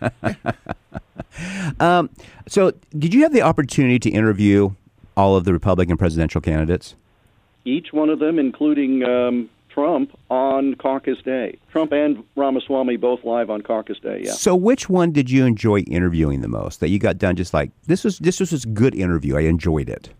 um, 1.80 2.10
So, 2.48 2.72
did 2.98 3.14
you 3.14 3.22
have 3.22 3.32
the 3.32 3.42
opportunity 3.42 3.98
to 3.98 4.10
interview 4.10 4.70
all 5.16 5.36
of 5.36 5.44
the 5.44 5.52
Republican 5.52 5.96
presidential 5.96 6.40
candidates? 6.40 6.94
Each 7.64 7.92
one 7.92 8.08
of 8.08 8.18
them, 8.18 8.38
including 8.38 9.04
um, 9.04 9.48
Trump, 9.72 10.16
on 10.30 10.74
caucus 10.74 11.18
day. 11.24 11.58
Trump 11.70 11.92
and 11.92 12.22
Ramaswamy 12.36 12.96
both 12.96 13.24
live 13.24 13.50
on 13.50 13.62
caucus 13.62 13.98
day. 13.98 14.22
Yeah. 14.24 14.32
So, 14.32 14.54
which 14.54 14.88
one 14.88 15.12
did 15.12 15.30
you 15.30 15.44
enjoy 15.44 15.80
interviewing 15.80 16.40
the 16.40 16.48
most? 16.48 16.80
That 16.80 16.88
you 16.88 16.98
got 16.98 17.18
done 17.18 17.36
just 17.36 17.54
like 17.54 17.70
this 17.86 18.04
was 18.04 18.18
this 18.18 18.40
was 18.40 18.52
a 18.52 18.68
good 18.68 18.94
interview. 18.94 19.36
I 19.36 19.42
enjoyed 19.42 19.88
it. 19.88 20.10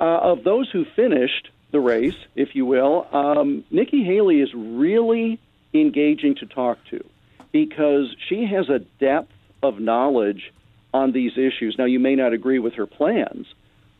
Uh, 0.00 0.18
of 0.22 0.44
those 0.44 0.70
who 0.70 0.84
finished 0.96 1.50
the 1.72 1.80
race, 1.80 2.16
if 2.34 2.54
you 2.54 2.64
will, 2.66 3.06
um, 3.12 3.64
Nikki 3.70 4.02
Haley 4.02 4.40
is 4.40 4.52
really 4.54 5.38
engaging 5.74 6.34
to 6.36 6.46
talk 6.46 6.78
to 6.90 7.04
because 7.52 8.14
she 8.28 8.46
has 8.46 8.68
a 8.68 8.80
depth 8.98 9.32
of 9.62 9.78
knowledge 9.78 10.52
on 10.92 11.12
these 11.12 11.32
issues. 11.32 11.76
Now, 11.78 11.84
you 11.84 12.00
may 12.00 12.16
not 12.16 12.32
agree 12.32 12.58
with 12.58 12.74
her 12.74 12.86
plans, 12.86 13.46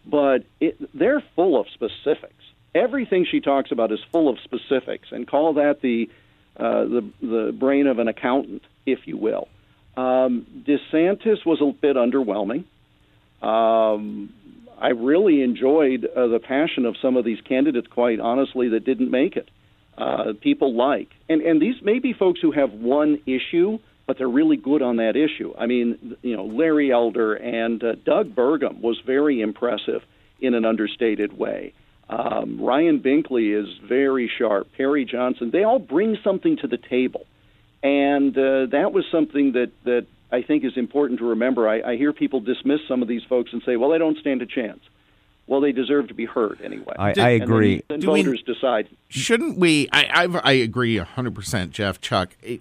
but 0.06 0.44
it, 0.60 0.76
they're 0.96 1.22
full 1.36 1.60
of 1.60 1.66
specifics. 1.72 2.39
Everything 2.74 3.26
she 3.28 3.40
talks 3.40 3.72
about 3.72 3.90
is 3.92 3.98
full 4.12 4.28
of 4.28 4.38
specifics, 4.44 5.08
and 5.10 5.26
call 5.26 5.54
that 5.54 5.80
the 5.82 6.08
uh, 6.56 6.84
the 6.84 7.10
the 7.20 7.56
brain 7.58 7.86
of 7.86 7.98
an 7.98 8.08
accountant, 8.08 8.62
if 8.86 9.06
you 9.06 9.16
will. 9.16 9.48
Um, 9.96 10.46
DeSantis 10.66 11.44
was 11.44 11.60
a 11.60 11.72
bit 11.72 11.96
underwhelming. 11.96 12.64
Um, 13.42 14.32
I 14.80 14.88
really 14.88 15.42
enjoyed 15.42 16.04
uh, 16.04 16.28
the 16.28 16.38
passion 16.38 16.86
of 16.86 16.96
some 17.02 17.16
of 17.16 17.24
these 17.24 17.40
candidates, 17.42 17.86
quite 17.88 18.20
honestly, 18.20 18.68
that 18.70 18.84
didn't 18.84 19.10
make 19.10 19.36
it. 19.36 19.50
Uh, 19.98 20.32
people 20.40 20.74
like, 20.74 21.08
and 21.28 21.42
and 21.42 21.60
these 21.60 21.82
may 21.82 21.98
be 21.98 22.12
folks 22.12 22.40
who 22.40 22.52
have 22.52 22.72
one 22.72 23.20
issue, 23.26 23.78
but 24.06 24.16
they're 24.16 24.28
really 24.28 24.56
good 24.56 24.80
on 24.80 24.96
that 24.96 25.16
issue. 25.16 25.52
I 25.58 25.66
mean, 25.66 26.16
you 26.22 26.36
know, 26.36 26.44
Larry 26.44 26.90
Elder 26.90 27.34
and 27.34 27.82
uh, 27.82 27.94
Doug 28.04 28.34
Burgum 28.34 28.80
was 28.80 28.98
very 29.04 29.40
impressive 29.40 30.02
in 30.40 30.54
an 30.54 30.64
understated 30.64 31.36
way. 31.36 31.74
Um, 32.10 32.60
Ryan 32.60 32.98
Binkley 32.98 33.56
is 33.56 33.68
very 33.88 34.30
sharp. 34.36 34.68
Perry 34.76 35.04
Johnson, 35.04 35.50
they 35.52 35.62
all 35.62 35.78
bring 35.78 36.18
something 36.24 36.56
to 36.56 36.66
the 36.66 36.76
table, 36.76 37.24
and 37.84 38.36
uh, 38.36 38.66
that 38.66 38.92
was 38.92 39.04
something 39.12 39.52
that 39.52 39.70
that 39.84 40.06
I 40.32 40.42
think 40.42 40.64
is 40.64 40.76
important 40.76 41.20
to 41.20 41.26
remember. 41.26 41.68
I, 41.68 41.92
I 41.92 41.96
hear 41.96 42.12
people 42.12 42.40
dismiss 42.40 42.80
some 42.88 43.00
of 43.00 43.06
these 43.06 43.22
folks 43.28 43.52
and 43.52 43.62
say, 43.64 43.76
"Well, 43.76 43.90
they 43.90 43.98
don't 43.98 44.18
stand 44.18 44.42
a 44.42 44.46
chance." 44.46 44.80
Well, 45.46 45.60
they 45.60 45.72
deserve 45.72 46.08
to 46.08 46.14
be 46.14 46.26
heard 46.26 46.60
anyway. 46.62 46.94
I, 46.98 47.12
I 47.16 47.28
agree. 47.30 47.74
And 47.74 47.82
then, 47.88 48.00
then 48.00 48.06
voters 48.06 48.42
we, 48.46 48.54
decide. 48.54 48.88
Shouldn't 49.08 49.56
we? 49.56 49.88
I 49.92 50.22
I've, 50.22 50.36
i 50.44 50.52
agree 50.52 50.96
hundred 50.96 51.36
percent, 51.36 51.70
Jeff. 51.70 52.00
Chuck. 52.00 52.36
It, 52.42 52.60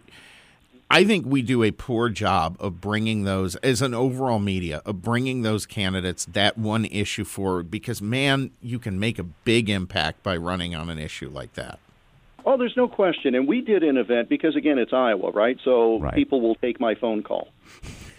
I 0.92 1.04
think 1.04 1.28
we 1.28 1.44
do 1.44 1.62
a 1.64 1.70
poor 1.70 2.10
job 2.10 2.58
of 2.60 2.82
bringing 2.82 3.24
those, 3.24 3.56
as 3.58 3.84
an 3.84 3.94
overall 3.94 4.40
media, 4.40 4.82
of 4.88 5.04
bringing 5.04 5.44
those 5.44 5.68
candidates 5.68 6.26
that 6.32 6.58
one 6.58 6.86
issue 6.86 7.26
forward 7.26 7.70
because, 7.70 8.02
man, 8.02 8.50
you 8.60 8.80
can 8.80 9.00
make 9.00 9.20
a 9.20 9.24
big 9.24 9.70
impact 9.70 10.24
by 10.24 10.36
running 10.36 10.74
on 10.74 10.90
an 10.90 10.98
issue 10.98 11.30
like 11.30 11.54
that. 11.54 11.78
Oh, 12.44 12.58
there's 12.58 12.76
no 12.76 12.88
question. 12.88 13.36
And 13.36 13.48
we 13.48 13.62
did 13.62 13.84
an 13.84 13.98
event 13.98 14.30
because, 14.30 14.56
again, 14.56 14.80
it's 14.80 14.92
Iowa, 14.92 15.30
right? 15.30 15.60
So 15.64 16.00
right. 16.00 16.16
people 16.16 16.42
will 16.42 16.56
take 16.56 16.80
my 16.80 16.96
phone 16.96 17.22
call. 17.22 17.50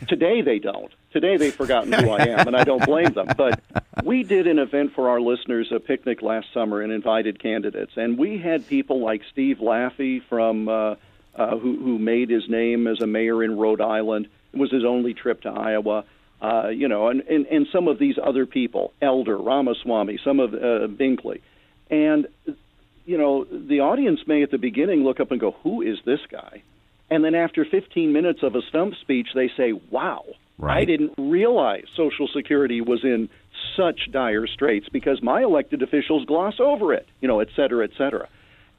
Today 0.07 0.41
they 0.41 0.61
don't. 0.61 0.93
Today 1.13 1.37
they've 1.37 1.55
forgotten 1.55 1.93
who 1.93 2.09
I 2.11 2.23
am, 2.27 2.47
and 2.47 2.57
I 2.57 2.63
don't 2.63 2.87
blame 2.87 3.13
them. 3.13 3.27
But 3.37 3.61
we 4.05 4.23
did 4.23 4.47
an 4.47 4.61
event 4.61 4.95
for 4.95 5.09
our 5.09 5.21
listeners, 5.21 5.73
a 5.73 5.81
picnic 5.81 6.23
last 6.23 6.47
summer, 6.55 6.81
and 6.81 6.93
invited 6.93 7.43
candidates. 7.43 7.93
And 7.97 8.17
we 8.17 8.39
had 8.39 8.67
people 8.69 9.01
like 9.01 9.23
Steve 9.33 9.59
Laffey 9.59 10.23
from. 10.29 10.69
Uh, 10.69 10.95
uh, 11.41 11.57
who, 11.57 11.79
who 11.79 11.99
made 11.99 12.29
his 12.29 12.49
name 12.49 12.87
as 12.87 13.01
a 13.01 13.07
mayor 13.07 13.43
in 13.43 13.57
Rhode 13.57 13.81
Island. 13.81 14.29
It 14.53 14.59
was 14.59 14.71
his 14.71 14.85
only 14.85 15.15
trip 15.15 15.41
to 15.43 15.49
Iowa. 15.49 16.05
Uh, 16.43 16.69
you 16.69 16.89
know, 16.89 17.09
and, 17.09 17.21
and, 17.23 17.47
and 17.47 17.67
some 17.73 17.89
of 17.89 17.99
these 17.99 18.17
other 18.23 18.47
people, 18.47 18.93
Elder, 19.01 19.37
Ramaswamy, 19.37 20.19
some 20.25 20.41
of 20.41 20.55
uh, 20.55 20.87
Binkley. 20.89 21.41
And, 21.91 22.29
you 23.05 23.19
know, 23.19 23.45
the 23.45 23.81
audience 23.81 24.21
may 24.27 24.43
at 24.43 24.51
the 24.51 24.59
beginning 24.59 25.03
look 25.03 25.21
up 25.21 25.31
and 25.31 25.41
go, 25.41 25.53
who 25.63 25.83
is 25.83 25.99
this 26.07 26.21
guy? 26.31 26.63
And 27.11 27.25
then 27.25 27.35
after 27.35 27.65
15 27.65 28.13
minutes 28.13 28.41
of 28.43 28.55
a 28.55 28.63
stump 28.69 28.95
speech, 29.01 29.29
they 29.35 29.51
say, 29.55 29.73
wow, 29.91 30.25
right. 30.59 30.79
I 30.79 30.85
didn't 30.85 31.13
realize 31.19 31.85
Social 31.97 32.29
Security 32.35 32.81
was 32.81 33.03
in 33.03 33.29
such 33.77 34.11
dire 34.11 34.47
straits 34.47 34.89
because 34.91 35.23
my 35.23 35.43
elected 35.43 35.83
officials 35.83 36.25
gloss 36.25 36.55
over 36.59 36.95
it, 36.95 37.07
you 37.21 37.29
know, 37.29 37.41
et 37.41 37.49
cetera, 37.55 37.85
et 37.85 37.93
cetera. 37.99 38.29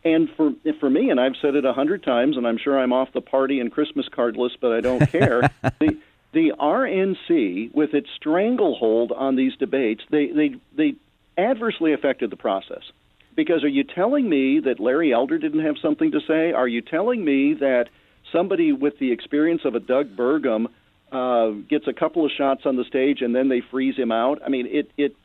And 0.04 0.30
for 0.36 0.52
for 0.80 0.90
me, 0.90 1.12
and 1.12 1.20
I've 1.20 1.36
said 1.42 1.56
it 1.56 1.66
a 1.66 1.74
hundred 1.74 2.04
times, 2.04 2.38
and 2.38 2.48
I'm 2.48 2.58
sure 2.58 2.80
I'm 2.80 2.92
off 2.92 3.10
the 3.14 3.22
party 3.22 3.60
and 3.60 3.72
Christmas 3.72 4.08
card 4.10 4.36
list, 4.36 4.58
but 4.60 4.72
I 4.72 4.82
don't 4.82 5.06
care. 5.08 5.42
the 5.80 5.98
the 6.34 6.54
RNC, 6.60 7.74
with 7.74 7.94
its 7.94 8.08
stranglehold 8.16 9.12
on 9.12 9.36
these 9.36 9.56
debates, 9.58 10.02
they 10.10 10.28
they 10.28 10.56
they 10.76 10.96
adversely 11.38 11.94
affected 11.94 12.32
the 12.32 12.36
process. 12.36 12.84
Because 13.36 13.64
are 13.64 13.70
you 13.70 13.84
telling 13.84 14.28
me 14.28 14.60
that 14.60 14.80
Larry 14.80 15.14
Elder 15.14 15.38
didn't 15.38 15.64
have 15.64 15.76
something 15.82 16.12
to 16.12 16.20
say? 16.28 16.52
Are 16.52 16.68
you 16.68 16.82
telling 16.82 17.24
me 17.24 17.54
that 17.56 17.86
somebody 18.32 18.72
with 18.72 19.00
the 19.00 19.12
experience 19.12 19.62
of 19.66 19.76
a 19.76 19.80
Doug 19.80 20.16
Burgum 20.16 20.68
uh, 21.12 21.52
gets 21.70 21.88
a 21.88 21.94
couple 21.94 22.26
of 22.26 22.32
shots 22.38 22.66
on 22.66 22.76
the 22.76 22.84
stage 22.86 23.22
and 23.22 23.34
then 23.36 23.50
they 23.50 23.62
freeze 23.62 23.96
him 23.96 24.12
out? 24.12 24.42
I 24.46 24.50
mean, 24.50 24.68
it 24.68 24.92
it 24.98 25.16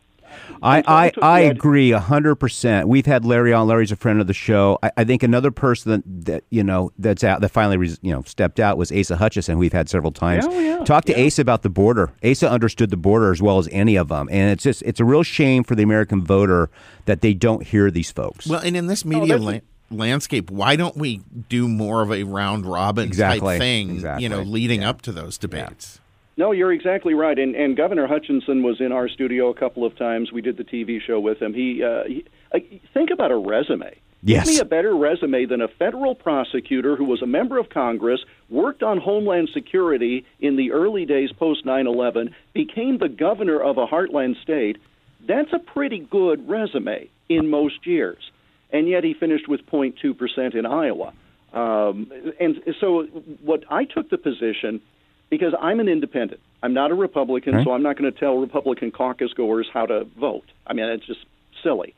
I, 0.63 0.83
I, 0.87 1.13
I 1.23 1.41
agree 1.41 1.91
hundred 1.93 2.37
percent. 2.37 2.89
We've 2.89 3.07
had 3.07 3.25
Larry 3.25 3.53
on. 3.53 3.67
Larry's 3.67 3.93
a 3.93 3.97
friend 3.97 4.21
of 4.21 4.27
the 4.27 4.35
show. 4.35 4.79
I, 4.83 4.91
I 4.99 5.05
think 5.05 5.23
another 5.23 5.51
person 5.51 5.93
that, 5.93 6.25
that, 6.27 6.45
you 6.51 6.63
know 6.63 6.93
that's 6.99 7.25
out 7.25 7.41
that 7.41 7.49
finally 7.51 7.89
you 8.03 8.13
know 8.13 8.23
stepped 8.23 8.61
out 8.61 8.79
was 8.79 8.91
Asa 8.93 9.17
Hutchinson. 9.17 9.59
We've 9.59 9.73
had 9.73 9.89
several 9.89 10.13
times. 10.13 10.47
Oh, 10.47 10.59
yeah. 10.59 10.85
Talk 10.85 11.05
to 11.07 11.19
yeah. 11.19 11.27
Asa 11.27 11.43
about 11.43 11.63
the 11.63 11.71
border. 11.71 12.13
Asa 12.25 12.51
understood 12.51 12.91
the 12.91 12.97
border 12.97 13.33
as 13.33 13.43
well 13.43 13.59
as 13.59 13.69
any 13.73 13.97
of 13.97 14.09
them, 14.09 14.29
and 14.31 14.51
it's 14.51 14.63
just 14.63 14.83
it's 14.83 15.01
a 15.01 15.05
real 15.05 15.23
shame 15.23 15.65
for 15.65 15.75
the 15.75 15.83
American 15.83 16.25
voter 16.25 16.71
that 17.05 17.21
they 17.21 17.35
don't 17.35 17.63
hear 17.63 17.91
these 17.91 18.11
folks. 18.11 18.47
Well, 18.47 18.61
and 18.61 18.77
in 18.77 18.87
this 18.87 19.05
media. 19.05 19.39
Oh, 19.39 19.61
landscape. 19.91 20.51
Why 20.51 20.75
don't 20.75 20.97
we 20.97 21.21
do 21.49 21.69
more 21.69 22.03
of 22.03 22.11
a 22.11 22.25
round 22.25 22.67
robin 22.67 23.07
exactly. 23.07 23.55
type 23.55 23.61
thing? 23.61 23.91
Exactly. 23.91 24.25
You 24.25 24.29
know, 24.29 24.43
leading 24.43 24.83
yeah. 24.83 24.91
up 24.91 25.03
to 25.03 25.13
those 25.13 25.39
debates. 25.39 26.01
No, 26.37 26.53
you're 26.53 26.73
exactly 26.73 27.15
right. 27.15 27.39
And, 27.39 27.55
and 27.55 27.77
Governor 27.77 28.07
Hutchinson 28.07 28.63
was 28.63 28.81
in 28.81 28.93
our 28.93 29.09
studio 29.09 29.49
a 29.49 29.55
couple 29.55 29.85
of 29.85 29.97
times. 29.97 30.33
We 30.33 30.43
did 30.43 30.59
the 30.59 30.65
TV 30.65 31.01
show 31.01 31.19
with 31.19 31.41
him. 31.41 31.55
He, 31.55 31.83
uh, 31.83 32.05
he 32.07 32.25
uh, 32.53 32.59
think 32.93 33.11
about 33.11 33.31
a 33.31 33.37
resume. 33.37 33.97
Yes. 34.23 34.47
Give 34.47 34.55
me 34.55 34.61
a 34.61 34.65
better 34.65 34.95
resume 34.95 35.47
than 35.47 35.63
a 35.63 35.69
federal 35.69 36.15
prosecutor 36.15 36.97
who 36.97 37.05
was 37.05 37.23
a 37.23 37.27
member 37.27 37.59
of 37.59 37.71
Congress, 37.71 38.21
worked 38.51 38.83
on 38.83 38.99
Homeland 38.99 39.51
Security 39.55 40.27
in 40.41 40.57
the 40.57 40.73
early 40.73 41.07
days 41.07 41.31
post 41.33 41.65
9 41.65 41.87
11, 41.87 42.35
became 42.53 42.99
the 42.99 43.09
governor 43.09 43.61
of 43.61 43.79
a 43.79 43.87
heartland 43.87 44.41
state. 44.43 44.79
That's 45.27 45.53
a 45.53 45.59
pretty 45.59 46.01
good 46.01 46.49
resume 46.49 47.09
in 47.29 47.49
most 47.49 47.87
years. 47.87 48.31
And 48.73 48.89
yet 48.89 49.05
he 49.05 49.15
finished 49.15 49.49
with 49.49 49.65
0.2% 49.67 50.55
in 50.55 50.67
Iowa. 50.67 51.13
Um, 51.53 52.11
and 52.41 52.63
so, 52.81 53.05
what 53.43 53.65
I 53.71 53.85
took 53.85 54.11
the 54.11 54.19
position 54.19 54.83
because 55.31 55.55
I'm 55.61 55.81
an 55.81 55.89
independent. 55.89 56.41
I'm 56.63 56.75
not 56.75 56.91
a 56.91 56.95
Republican, 56.95 57.55
right. 57.55 57.65
so 57.65 57.73
I'm 57.73 57.83
not 57.83 57.99
going 57.99 58.13
to 58.13 58.19
tell 58.19 58.37
Republican 58.37 58.91
caucus 58.91 59.33
goers 59.33 59.69
how 59.73 59.87
to 59.87 60.05
vote. 60.19 60.45
I 60.67 60.73
mean, 60.73 60.87
it's 60.87 61.07
just 61.07 61.21
silly. 61.63 61.95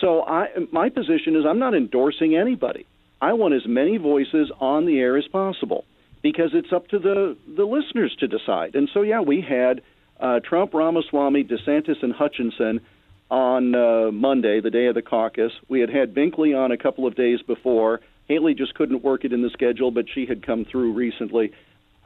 So 0.00 0.22
I, 0.22 0.48
my 0.72 0.90
position 0.90 1.36
is 1.36 1.44
I'm 1.48 1.58
not 1.58 1.74
endorsing 1.74 2.36
anybody. 2.36 2.86
I 3.20 3.32
want 3.32 3.54
as 3.54 3.66
many 3.66 3.96
voices 3.96 4.50
on 4.60 4.86
the 4.86 4.98
air 4.98 5.16
as 5.16 5.26
possible 5.26 5.84
because 6.22 6.50
it's 6.52 6.72
up 6.72 6.88
to 6.88 6.98
the 6.98 7.36
the 7.56 7.64
listeners 7.64 8.14
to 8.20 8.28
decide. 8.28 8.74
And 8.74 8.88
so 8.92 9.02
yeah, 9.02 9.20
we 9.20 9.40
had 9.40 9.80
uh, 10.20 10.40
Trump, 10.40 10.74
Ramaswamy, 10.74 11.44
DeSantis, 11.44 12.02
and 12.02 12.12
Hutchinson 12.12 12.80
on 13.30 13.74
uh, 13.74 14.10
Monday, 14.12 14.60
the 14.60 14.70
day 14.70 14.86
of 14.86 14.94
the 14.94 15.02
caucus. 15.02 15.52
We 15.68 15.80
had 15.80 15.90
had 15.90 16.14
Binkley 16.14 16.56
on 16.56 16.72
a 16.72 16.76
couple 16.76 17.06
of 17.06 17.16
days 17.16 17.40
before. 17.42 18.00
Haley 18.28 18.54
just 18.54 18.74
couldn't 18.74 19.02
work 19.02 19.24
it 19.24 19.32
in 19.32 19.42
the 19.42 19.50
schedule, 19.50 19.90
but 19.90 20.06
she 20.12 20.26
had 20.26 20.44
come 20.44 20.64
through 20.64 20.92
recently. 20.92 21.52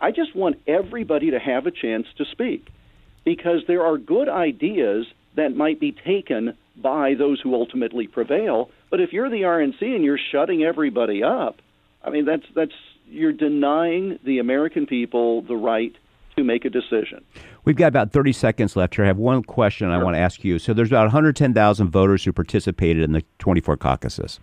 I 0.01 0.11
just 0.11 0.35
want 0.35 0.61
everybody 0.67 1.31
to 1.31 1.39
have 1.39 1.67
a 1.67 1.71
chance 1.71 2.07
to 2.17 2.25
speak 2.25 2.69
because 3.25 3.63
there 3.67 3.85
are 3.85 3.99
good 3.99 4.29
ideas 4.29 5.07
that 5.37 5.55
might 5.55 5.79
be 5.79 5.93
taken 5.93 6.57
by 6.77 7.15
those 7.15 7.41
who 7.41 7.55
ultimately 7.55 8.07
prevail. 8.07 8.71
But 8.91 9.01
if 9.01 9.13
you're 9.13 9.31
the 9.31 9.43
RNC 9.43 9.83
and 9.83 10.05
you're 10.05 10.19
shutting 10.33 10.63
everybody 10.63 11.23
up, 11.23 11.61
I 12.03 12.11
mean 12.11 12.25
that's 12.25 12.47
that's 12.55 12.73
you're 13.07 13.33
denying 13.33 14.19
the 14.25 14.39
American 14.39 14.87
people 14.87 15.43
the 15.43 15.57
right 15.57 15.95
to 16.37 16.45
make 16.45 16.65
a 16.65 16.71
decision. 16.71 17.25
We've 17.65 17.77
got 17.77 17.89
about 17.89 18.13
30 18.13 18.33
seconds 18.33 18.77
left 18.77 18.95
here. 18.95 19.05
I 19.05 19.09
have 19.09 19.19
one 19.19 19.43
question 19.43 19.89
sure. 19.89 19.95
I 19.95 20.03
want 20.03 20.15
to 20.15 20.21
ask 20.21 20.43
you. 20.45 20.59
So 20.59 20.73
there's 20.73 20.89
about 20.89 21.05
110,000 21.05 21.91
voters 21.91 22.25
who 22.25 22.33
participated 22.33 23.03
in 23.03 23.13
the 23.13 23.23
24 23.39 23.77
caucuses. 23.77 24.41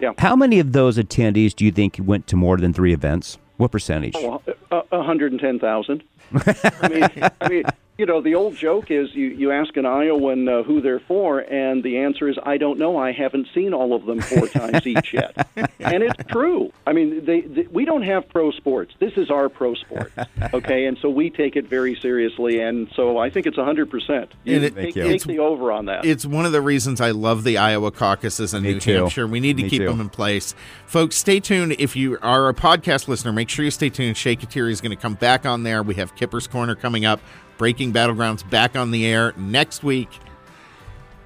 Yeah. 0.00 0.12
How 0.18 0.36
many 0.36 0.58
of 0.58 0.72
those 0.72 0.96
attendees 0.96 1.54
do 1.54 1.64
you 1.64 1.72
think 1.72 1.98
went 2.02 2.26
to 2.28 2.36
more 2.36 2.56
than 2.56 2.72
three 2.72 2.94
events? 2.94 3.38
What 3.56 3.72
percentage? 3.72 4.14
Oh, 4.16 4.42
uh, 4.70 4.82
110,000. 4.90 6.02
I 6.34 6.88
mean, 6.88 7.30
I 7.40 7.48
mean, 7.48 7.64
you 7.98 8.04
know, 8.04 8.20
the 8.20 8.34
old 8.34 8.56
joke 8.56 8.90
is 8.90 9.14
you, 9.14 9.28
you 9.28 9.52
ask 9.52 9.74
an 9.76 9.86
Iowan 9.86 10.46
uh, 10.48 10.62
who 10.62 10.82
they're 10.82 11.00
for, 11.00 11.40
and 11.40 11.82
the 11.82 11.98
answer 11.98 12.28
is, 12.28 12.36
I 12.42 12.58
don't 12.58 12.78
know. 12.78 12.98
I 12.98 13.12
haven't 13.12 13.48
seen 13.54 13.72
all 13.72 13.94
of 13.94 14.04
them 14.04 14.20
four 14.20 14.48
times 14.48 14.86
each 14.86 15.14
yet. 15.14 15.48
And 15.78 16.02
it's 16.02 16.24
true. 16.30 16.72
I 16.84 16.92
mean, 16.92 17.24
they, 17.24 17.42
they, 17.42 17.62
we 17.70 17.84
don't 17.84 18.02
have 18.02 18.28
pro 18.28 18.50
sports. 18.50 18.92
This 18.98 19.12
is 19.16 19.30
our 19.30 19.48
pro 19.48 19.74
sport, 19.74 20.12
okay? 20.52 20.86
And 20.86 20.98
so 20.98 21.08
we 21.08 21.30
take 21.30 21.54
it 21.54 21.68
very 21.68 21.94
seriously, 21.94 22.60
and 22.60 22.88
so 22.96 23.18
I 23.18 23.30
think 23.30 23.46
it's 23.46 23.56
100%. 23.56 24.28
You, 24.42 24.60
it, 24.62 24.74
take, 24.74 24.94
take 24.94 25.22
the 25.22 25.38
over 25.38 25.70
on 25.70 25.86
that. 25.86 26.04
It's 26.04 26.26
one 26.26 26.44
of 26.44 26.50
the 26.50 26.60
reasons 26.60 27.00
I 27.00 27.12
love 27.12 27.44
the 27.44 27.58
Iowa 27.58 27.92
caucuses 27.92 28.52
in 28.52 28.64
Me 28.64 28.74
New 28.74 28.80
too. 28.80 28.94
Hampshire. 28.94 29.26
We 29.28 29.38
need 29.38 29.58
to 29.58 29.62
Me 29.62 29.70
keep 29.70 29.82
too. 29.82 29.88
them 29.88 30.00
in 30.00 30.08
place. 30.08 30.54
Folks, 30.86 31.14
stay 31.16 31.38
tuned. 31.38 31.76
If 31.78 31.94
you 31.94 32.18
are 32.20 32.48
a 32.48 32.54
podcast 32.54 33.06
listener, 33.06 33.32
make 33.32 33.48
sure 33.48 33.64
you 33.64 33.70
stay 33.70 33.88
tuned. 33.88 34.16
Shay 34.16 34.34
Khatiri 34.34 34.72
is 34.72 34.80
going 34.80 34.96
to 34.96 35.00
come 35.00 35.14
back 35.14 35.46
on 35.46 35.62
there. 35.62 35.84
We 35.84 35.94
have 35.94 36.16
Kipper's 36.16 36.48
Corner 36.48 36.74
coming 36.74 37.04
up. 37.04 37.20
Breaking 37.58 37.92
Battlegrounds 37.92 38.48
back 38.48 38.76
on 38.76 38.90
the 38.90 39.06
air 39.06 39.32
next 39.36 39.82
week. 39.82 40.08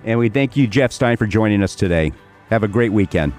And 0.05 0.19
we 0.19 0.29
thank 0.29 0.57
you, 0.57 0.67
Jeff 0.67 0.93
Stein, 0.93 1.17
for 1.17 1.27
joining 1.27 1.63
us 1.63 1.75
today. 1.75 2.13
Have 2.49 2.63
a 2.63 2.69
great 2.69 2.93
weekend. 2.93 3.33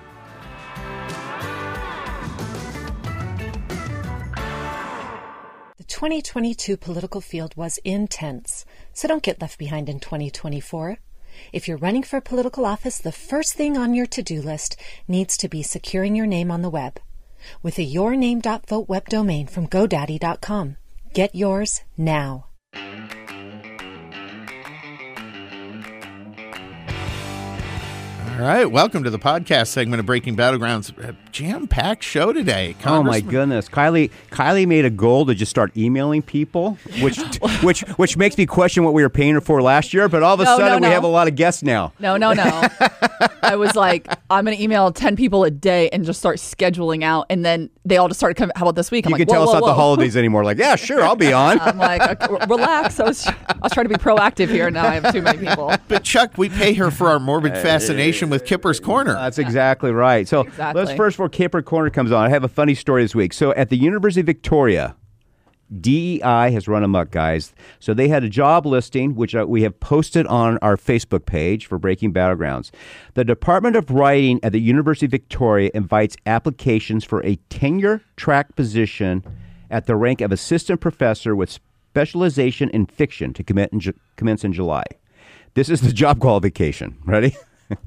The 5.78 5.84
2022 5.88 6.78
political 6.78 7.22
field 7.22 7.56
was 7.56 7.80
intense, 7.80 8.66
so 8.94 9.08
don't 9.08 9.24
get 9.24 9.42
left 9.42 9.58
behind 9.58 9.90
in 9.90 10.00
2024. 10.00 10.98
If 11.54 11.68
you're 11.68 11.78
running 11.78 12.04
for 12.04 12.22
political 12.22 12.66
office, 12.66 12.98
the 12.98 13.12
first 13.12 13.54
thing 13.54 13.78
on 13.78 13.94
your 13.94 14.06
to 14.08 14.22
do 14.22 14.42
list 14.42 14.76
needs 15.08 15.38
to 15.38 15.48
be 15.48 15.64
securing 15.64 16.16
your 16.16 16.28
name 16.28 16.52
on 16.52 16.62
the 16.62 16.70
web 16.70 17.00
with 17.64 17.80
a 17.80 17.94
yourname.vote 17.94 18.88
web 18.88 19.10
domain 19.10 19.48
from 19.48 19.68
GoDaddy.com. 19.68 20.78
Get 21.14 21.36
yours 21.36 21.82
now. 21.98 22.51
All 28.32 28.48
right, 28.48 28.66
welcome 28.66 29.04
to 29.04 29.10
the 29.10 29.20
podcast 29.20 29.68
segment 29.68 30.00
of 30.00 30.06
Breaking 30.06 30.36
Battlegrounds. 30.36 31.16
Jam 31.32 31.68
packed 31.68 32.04
show 32.04 32.34
today. 32.34 32.76
Oh 32.86 33.04
my 33.04 33.22
goodness, 33.22 33.70
Kylie! 33.70 34.12
Kylie 34.32 34.68
made 34.68 34.86
a 34.86 34.90
goal 34.90 35.26
to 35.26 35.36
just 35.36 35.50
start 35.50 35.76
emailing 35.78 36.22
people, 36.22 36.78
which 37.02 37.18
which 37.64 37.82
which 37.82 38.18
makes 38.18 38.38
me 38.38 38.46
question 38.46 38.84
what 38.84 38.94
we 38.94 39.02
were 39.04 39.10
paying 39.10 39.34
her 39.36 39.42
for 39.42 39.62
last 39.62 39.94
year. 39.94 40.08
But 40.10 40.24
all 40.24 40.34
of 40.36 40.40
a 40.40 40.44
No, 40.44 40.58
no, 40.58 40.68
sudden, 40.68 40.82
we 40.84 40.90
have 40.90 41.04
a 41.04 41.08
lot 41.08 41.28
of 41.28 41.36
guests 41.36 41.64
now. 41.64 41.94
No, 42.00 42.18
no, 42.18 42.34
no. 42.34 42.68
I 43.44 43.56
was 43.56 43.76
like, 43.76 44.08
I'm 44.30 44.46
going 44.46 44.56
to 44.58 44.64
email 44.64 44.92
10 44.92 45.16
people 45.16 45.44
a 45.44 45.52
day 45.52 45.90
and 45.90 46.06
just 46.06 46.20
start 46.20 46.38
scheduling 46.38 47.04
out. 47.04 47.26
And 47.30 47.44
then 47.44 47.70
they 47.84 47.98
all 47.98 48.08
just 48.08 48.20
started 48.20 48.36
coming. 48.36 48.54
How 48.56 48.64
about 48.64 48.76
this 48.76 48.92
week? 48.92 49.06
I'm 49.06 49.10
You 49.10 49.14
like, 49.16 49.28
can 49.28 49.34
tell 49.34 49.42
whoa, 49.46 49.50
us 49.52 49.54
whoa, 49.56 49.60
not 49.62 49.66
the 49.68 49.74
holidays 49.74 50.16
anymore. 50.16 50.44
Like, 50.44 50.58
yeah, 50.58 50.76
sure, 50.76 51.02
I'll 51.04 51.16
be 51.16 51.34
on. 51.34 51.60
I'm 51.60 51.78
like, 51.78 52.22
okay, 52.22 52.46
relax. 52.48 53.00
I 53.00 53.04
was, 53.04 53.28
I 53.28 53.34
was 53.64 53.72
trying 53.72 53.86
to 53.88 53.90
be 53.90 53.96
proactive 53.96 54.50
here. 54.50 54.68
and 54.68 54.76
Now 54.76 54.86
I 54.88 55.00
have 55.00 55.12
too 55.12 55.22
many 55.22 55.40
people. 55.40 55.74
But 55.88 56.04
Chuck, 56.04 56.38
we 56.38 56.50
pay 56.50 56.74
her 56.76 56.92
for 56.92 57.10
our 57.10 57.20
morbid 57.20 57.54
uh, 57.54 57.62
fascination 57.62 58.30
with 58.30 58.46
Kipper's 58.46 58.80
Corner. 58.80 59.14
That's 59.14 59.40
exactly 59.40 59.92
right. 59.92 60.28
So 60.28 60.42
Exactly. 60.42 60.84
let's 60.84 60.96
first, 60.96 61.18
before 61.22 61.30
Caper 61.30 61.62
Corner 61.62 61.92
comes 61.92 62.12
on, 62.12 62.26
I 62.26 62.30
have 62.30 62.44
a 62.44 62.48
funny 62.48 62.74
story 62.74 63.04
this 63.04 63.14
week. 63.14 63.32
So 63.32 63.54
at 63.54 63.70
the 63.70 63.78
University 63.78 64.22
of 64.22 64.26
Victoria, 64.26 64.96
DEI 65.80 66.50
has 66.50 66.68
run 66.68 66.84
amok, 66.84 67.12
guys. 67.12 67.54
So 67.80 67.94
they 67.94 68.08
had 68.08 68.24
a 68.24 68.30
job 68.30 68.66
listing, 68.66 69.14
which 69.14 69.36
uh, 69.36 69.46
we 69.48 69.62
have 69.62 69.80
posted 69.80 70.26
on 70.26 70.58
our 70.64 70.78
Facebook 70.78 71.28
page 71.28 71.68
for 71.68 71.78
Breaking 71.78 72.12
Battlegrounds. 72.12 72.72
The 73.14 73.24
Department 73.24 73.76
of 73.76 73.92
Writing 73.92 74.40
at 74.42 74.52
the 74.52 74.60
University 74.60 75.06
of 75.06 75.12
Victoria 75.12 75.70
invites 75.76 76.18
applications 76.26 77.04
for 77.04 77.24
a 77.24 77.36
tenure 77.52 78.02
track 78.18 78.56
position 78.56 79.24
at 79.70 79.86
the 79.86 79.96
rank 79.96 80.22
of 80.22 80.32
assistant 80.32 80.82
professor 80.82 81.36
with 81.36 81.52
specialization 81.52 82.68
in 82.72 82.88
fiction 82.88 83.32
to 83.34 83.44
commence 83.44 84.44
in 84.44 84.54
July. 84.54 84.86
This 85.54 85.70
is 85.70 85.82
the 85.82 85.94
job 86.04 86.20
qualification. 86.20 86.98
Ready? 87.06 87.36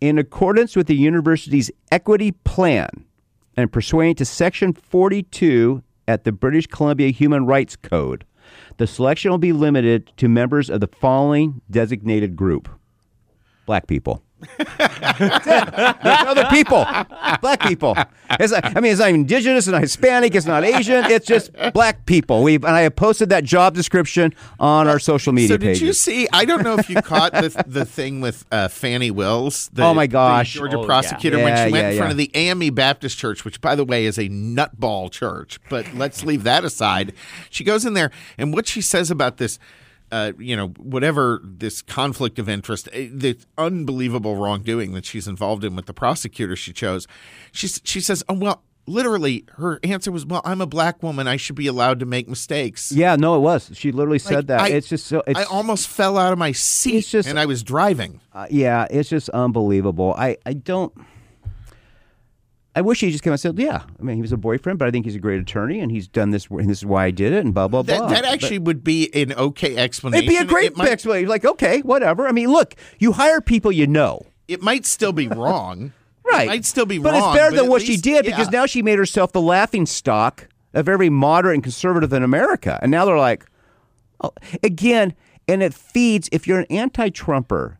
in 0.00 0.18
accordance 0.18 0.76
with 0.76 0.86
the 0.86 0.96
university's 0.96 1.70
equity 1.90 2.32
plan 2.32 2.88
and 3.56 3.72
pursuant 3.72 4.18
to 4.18 4.24
Section 4.24 4.72
42 4.72 5.82
at 6.06 6.24
the 6.24 6.32
British 6.32 6.66
Columbia 6.66 7.10
Human 7.10 7.46
Rights 7.46 7.76
Code, 7.76 8.24
the 8.76 8.86
selection 8.86 9.30
will 9.30 9.38
be 9.38 9.52
limited 9.52 10.12
to 10.16 10.28
members 10.28 10.70
of 10.70 10.80
the 10.80 10.88
following 10.88 11.60
designated 11.70 12.36
group 12.36 12.68
black 13.66 13.86
people. 13.86 14.22
That's 14.68 15.46
it. 15.46 15.74
Other 16.04 16.44
people, 16.46 16.84
black 17.40 17.60
people. 17.62 17.96
It's 18.38 18.52
not, 18.52 18.76
I 18.76 18.80
mean, 18.80 18.92
it's 18.92 19.00
not 19.00 19.08
indigenous, 19.10 19.66
it's 19.66 19.72
not 19.72 19.80
Hispanic, 19.80 20.34
it's 20.34 20.46
not 20.46 20.64
Asian. 20.64 21.04
It's 21.06 21.26
just 21.26 21.50
black 21.72 22.06
people. 22.06 22.42
We 22.42 22.56
and 22.56 22.66
I 22.66 22.82
have 22.82 22.94
posted 22.96 23.30
that 23.30 23.44
job 23.44 23.74
description 23.74 24.34
on 24.60 24.86
our 24.86 24.98
social 24.98 25.32
media 25.32 25.48
So 25.48 25.56
did 25.56 25.66
pages. 25.66 25.82
you 25.82 25.92
see? 25.92 26.28
I 26.32 26.44
don't 26.44 26.62
know 26.62 26.74
if 26.78 26.88
you 26.90 27.00
caught 27.02 27.32
the 27.32 27.64
the 27.66 27.84
thing 27.84 28.20
with 28.20 28.44
uh, 28.52 28.68
Fani 28.68 29.10
Willis. 29.10 29.68
The, 29.72 29.84
Oh, 29.84 29.94
my 29.94 30.06
the 30.06 30.12
gosh. 30.12 30.52
Georgia 30.54 30.76
Oh, 30.76 30.80
yeah. 30.82 30.86
prosecutor 30.86 31.38
when 31.38 31.48
Yeah, 31.48 31.66
she 31.66 31.72
went 31.72 31.84
yeah, 31.84 31.90
in 31.90 31.96
front 31.96 32.08
yeah. 32.10 32.12
of 32.12 32.16
the 32.18 32.30
AME 32.34 32.74
Baptist 32.74 33.18
Church, 33.18 33.44
which 33.44 33.60
by 33.60 33.74
the 33.74 33.84
way 33.84 34.04
is 34.04 34.18
a 34.18 34.28
nutball 34.28 35.10
church. 35.10 35.58
But 35.70 35.94
let's 35.94 36.24
leave 36.24 36.44
that 36.44 36.64
aside. 36.64 37.12
She 37.50 37.64
goes 37.64 37.84
in 37.86 37.94
there, 37.94 38.10
and 38.36 38.52
what 38.52 38.66
she 38.66 38.80
says 38.82 39.10
about 39.10 39.38
this. 39.38 39.58
Uh, 40.10 40.32
you 40.38 40.56
know, 40.56 40.68
whatever 40.78 41.40
this 41.44 41.82
conflict 41.82 42.38
of 42.38 42.48
interest, 42.48 42.88
eh, 42.92 43.08
the 43.12 43.36
unbelievable 43.58 44.36
wrongdoing 44.36 44.92
that 44.92 45.04
she's 45.04 45.28
involved 45.28 45.64
in 45.64 45.76
with 45.76 45.84
the 45.86 45.92
prosecutor 45.92 46.56
she 46.56 46.72
chose, 46.72 47.06
she 47.52 47.68
she 47.68 48.00
says, 48.00 48.24
"Oh 48.28 48.34
well, 48.34 48.62
literally, 48.86 49.44
her 49.56 49.78
answer 49.82 50.10
was, 50.10 50.24
well, 50.24 50.40
I'm 50.46 50.62
a 50.62 50.66
black 50.66 51.02
woman, 51.02 51.28
I 51.28 51.36
should 51.36 51.56
be 51.56 51.66
allowed 51.66 52.00
to 52.00 52.06
make 52.06 52.26
mistakes." 52.26 52.90
yeah, 52.90 53.16
no, 53.16 53.36
it 53.36 53.40
was. 53.40 53.70
She 53.74 53.92
literally 53.92 54.18
said 54.18 54.36
Like, 54.36 54.46
that. 54.46 54.60
I- 54.62 54.68
it's 54.68 54.88
just 54.88 55.06
so. 55.06 55.22
It's, 55.26 55.38
I 55.38 55.42
almost 55.44 55.88
fell 55.88 56.16
out 56.16 56.32
of 56.32 56.38
my 56.38 56.52
seat, 56.52 56.94
It's 56.96 57.10
just- 57.10 57.28
and 57.28 57.38
I 57.38 57.44
was 57.44 57.62
driving. 57.62 58.20
Uh, 58.32 58.46
yeah, 58.50 58.86
it's 58.90 59.10
just 59.10 59.28
unbelievable. 59.30 60.14
I, 60.16 60.38
I 60.46 60.54
don't. 60.54 60.92
I 62.78 62.80
wish 62.80 63.00
he 63.00 63.10
just 63.10 63.24
came 63.24 63.32
and 63.32 63.40
said, 63.40 63.58
"Yeah, 63.58 63.82
I 63.98 64.02
mean, 64.04 64.14
he 64.14 64.22
was 64.22 64.30
a 64.30 64.36
boyfriend, 64.36 64.78
but 64.78 64.86
I 64.86 64.92
think 64.92 65.04
he's 65.04 65.16
a 65.16 65.18
great 65.18 65.40
attorney, 65.40 65.80
and 65.80 65.90
he's 65.90 66.06
done 66.06 66.30
this, 66.30 66.46
and 66.48 66.70
this 66.70 66.78
is 66.78 66.86
why 66.86 67.06
I 67.06 67.10
did 67.10 67.32
it, 67.32 67.44
and 67.44 67.52
blah 67.52 67.66
blah 67.66 67.82
blah." 67.82 68.02
That, 68.02 68.08
that 68.10 68.22
But 68.22 68.32
actually 68.32 68.60
would 68.60 68.84
be 68.84 69.10
an 69.20 69.32
okay 69.32 69.76
explanation. 69.76 70.22
it'd 70.24 70.28
be 70.28 70.36
a 70.36 70.44
great 70.44 70.66
it 70.72 70.76
might, 70.76 70.88
explanation. 70.90 71.28
Like, 71.28 71.44
okay, 71.44 71.80
whatever. 71.80 72.28
I 72.28 72.30
mean, 72.30 72.50
look, 72.52 72.76
you 73.00 73.10
hire 73.10 73.40
people 73.40 73.72
you 73.72 73.88
know, 73.88 74.22
it 74.46 74.62
might 74.62 74.86
still 74.86 75.12
be 75.12 75.26
wrong. 75.26 75.92
right? 76.24 76.44
It 76.44 76.46
might 76.50 76.64
still 76.66 76.86
be 76.86 76.98
but 76.98 77.14
wrong. 77.14 77.20
But 77.20 77.28
it's 77.30 77.36
better 77.36 77.56
than 77.56 77.64
at 77.64 77.70
what 77.70 77.82
she 77.82 77.94
least- 77.94 78.04
did 78.04 78.24
because 78.26 78.52
now 78.52 78.64
she 78.66 78.80
made 78.80 78.98
herself 78.98 79.32
the 79.32 79.40
laughing 79.40 79.84
stock 79.84 80.46
of 80.72 80.88
every 80.88 81.10
moderate 81.10 81.54
and 81.54 81.62
conservative 81.64 82.12
in 82.12 82.22
America, 82.22 82.78
and 82.80 82.92
now 82.92 83.04
they're 83.04 83.18
like, 83.18 83.44
oh, 84.22 84.30
again, 84.62 85.14
and 85.48 85.64
it 85.64 85.74
feeds. 85.74 86.28
If 86.30 86.46
you're 86.46 86.60
an 86.60 86.66
anti-Trumper, 86.70 87.77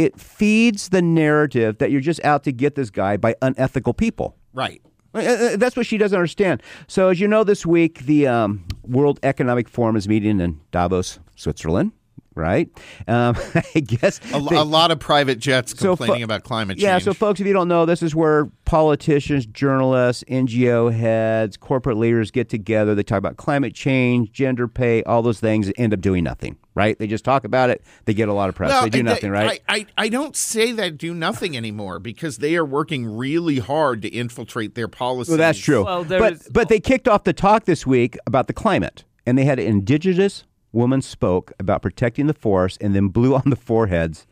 it 0.00 0.18
feeds 0.18 0.88
the 0.88 1.02
narrative 1.02 1.76
that 1.76 1.90
you're 1.90 2.00
just 2.00 2.24
out 2.24 2.42
to 2.44 2.52
get 2.52 2.74
this 2.74 2.88
guy 2.88 3.18
by 3.18 3.34
unethical 3.42 3.92
people. 3.92 4.34
right. 4.54 4.80
Uh, 5.12 5.18
uh, 5.18 5.56
That's 5.56 5.76
what 5.76 5.86
she 5.86 5.98
doesn't 5.98 6.16
understand. 6.16 6.62
So, 6.86 7.08
as 7.08 7.18
you 7.18 7.26
know, 7.26 7.42
this 7.42 7.66
week 7.66 8.06
the 8.06 8.28
um, 8.28 8.64
World 8.84 9.18
Economic 9.24 9.68
Forum 9.68 9.96
is 9.96 10.06
meeting 10.08 10.40
in 10.40 10.60
Davos, 10.70 11.18
Switzerland. 11.34 11.90
Right? 12.36 12.68
Um, 13.08 13.36
I 13.74 13.80
guess 13.80 14.20
A, 14.32 14.40
they- 14.40 14.56
a 14.56 14.62
lot 14.62 14.90
of 14.90 14.98
private 15.00 15.38
jets 15.40 15.72
So 15.72 15.94
fo- 15.94 15.96
complaining 16.04 16.22
about 16.22 16.44
climate 16.44 16.76
change. 16.78 16.82
yeah, 16.84 16.98
so 16.98 17.12
folks, 17.12 17.40
if 17.40 17.46
you 17.46 17.52
don't 17.52 17.68
know, 17.68 17.84
this 17.86 18.02
is 18.02 18.14
where 18.14 18.46
politicians, 18.64 19.46
journalists, 19.46 20.22
NGO 20.28 20.92
heads, 20.92 21.56
corporate 21.56 21.96
leaders 21.96 22.30
get 22.30 22.48
together. 22.48 22.94
They 22.94 23.02
talk 23.02 23.18
about 23.18 23.36
climate 23.36 23.74
change, 23.74 24.30
gender 24.32 24.68
pay, 24.68 25.02
all 25.02 25.22
those 25.22 25.40
things, 25.40 25.66
and 25.66 25.74
end 25.78 25.92
up 25.92 26.00
doing 26.00 26.22
nothing. 26.24 26.56
Right? 26.76 26.96
They 26.98 27.08
just 27.08 27.24
talk 27.24 27.44
about 27.44 27.68
it. 27.68 27.82
They 28.04 28.14
get 28.14 28.28
a 28.28 28.32
lot 28.32 28.48
of 28.48 28.54
press. 28.54 28.70
Well, 28.70 28.82
they 28.84 28.90
do 28.90 29.00
and 29.00 29.08
nothing. 29.08 29.32
right? 29.32 29.60
I, 29.68 29.74
I, 29.76 29.86
I 29.98 30.08
don't 30.08 30.36
say 30.36 30.70
that 30.72 30.96
do 30.98 31.12
nothing 31.12 31.56
anymore 31.56 31.98
because 31.98 32.38
they 32.38 32.56
are 32.56 32.64
working 32.64 33.04
really 33.16 33.58
hard 33.58 34.02
to 34.02 34.08
infiltrate 34.08 34.76
their 34.76 34.88
policies. 34.88 35.30
Well, 35.30 35.38
that's 35.38 35.58
true. 35.58 35.84
Well, 35.84 36.04
but 36.04 36.34
is- 36.34 36.48
but 36.50 36.68
they 36.68 36.78
kicked 36.80 37.08
off 37.08 37.24
the 37.24 37.32
talk 37.32 37.64
this 37.64 37.86
week 37.86 38.16
about 38.24 38.46
the 38.46 38.52
climate, 38.54 39.04
and 39.26 39.36
they 39.36 39.44
had 39.44 39.58
an 39.58 39.66
indigenous 39.66 40.44
woman 40.72 41.02
spoke 41.02 41.52
about 41.58 41.82
protecting 41.82 42.26
the 42.26 42.34
forest, 42.34 42.78
and 42.80 42.94
then 42.94 43.08
blew 43.08 43.34
on 43.36 43.44
the 43.46 43.56
foreheads 43.56 44.26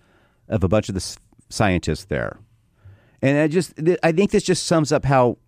of 0.48 0.64
a 0.64 0.68
bunch 0.68 0.88
of 0.88 0.94
the 0.94 1.16
scientists 1.48 2.04
there. 2.06 2.38
And 3.20 3.38
I 3.38 3.48
just, 3.48 3.74
I 4.02 4.12
think 4.12 4.30
this 4.30 4.44
just 4.44 4.66
sums 4.66 4.92
up 4.92 5.04
how 5.04 5.38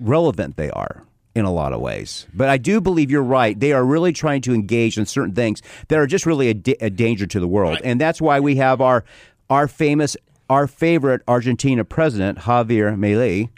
relevant 0.00 0.56
they 0.56 0.70
are 0.70 1.04
in 1.34 1.44
a 1.44 1.52
lot 1.52 1.72
of 1.72 1.80
ways. 1.80 2.26
But 2.32 2.48
I 2.48 2.58
do 2.58 2.80
believe 2.80 3.10
you're 3.10 3.22
right. 3.22 3.58
They 3.58 3.72
are 3.72 3.84
really 3.84 4.12
trying 4.12 4.40
to 4.42 4.54
engage 4.54 4.98
in 4.98 5.06
certain 5.06 5.34
things 5.34 5.62
that 5.88 5.98
are 5.98 6.06
just 6.06 6.26
really 6.26 6.48
a, 6.48 6.54
da- 6.54 6.76
a 6.80 6.90
danger 6.90 7.26
to 7.26 7.40
the 7.40 7.48
world, 7.48 7.78
and 7.84 8.00
that's 8.00 8.20
why 8.20 8.40
we 8.40 8.56
have 8.56 8.80
our 8.80 9.04
our 9.50 9.68
famous 9.68 10.16
our 10.48 10.66
favorite 10.66 11.22
Argentina 11.26 11.84
president 11.84 12.38
Javier 12.40 12.96
Milei 12.96 13.50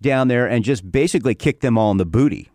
down 0.00 0.28
there 0.28 0.46
and 0.46 0.64
just 0.64 0.90
basically 0.90 1.34
kick 1.34 1.60
them 1.60 1.76
all 1.76 1.90
in 1.90 1.98
the 1.98 2.06
booty. 2.06 2.50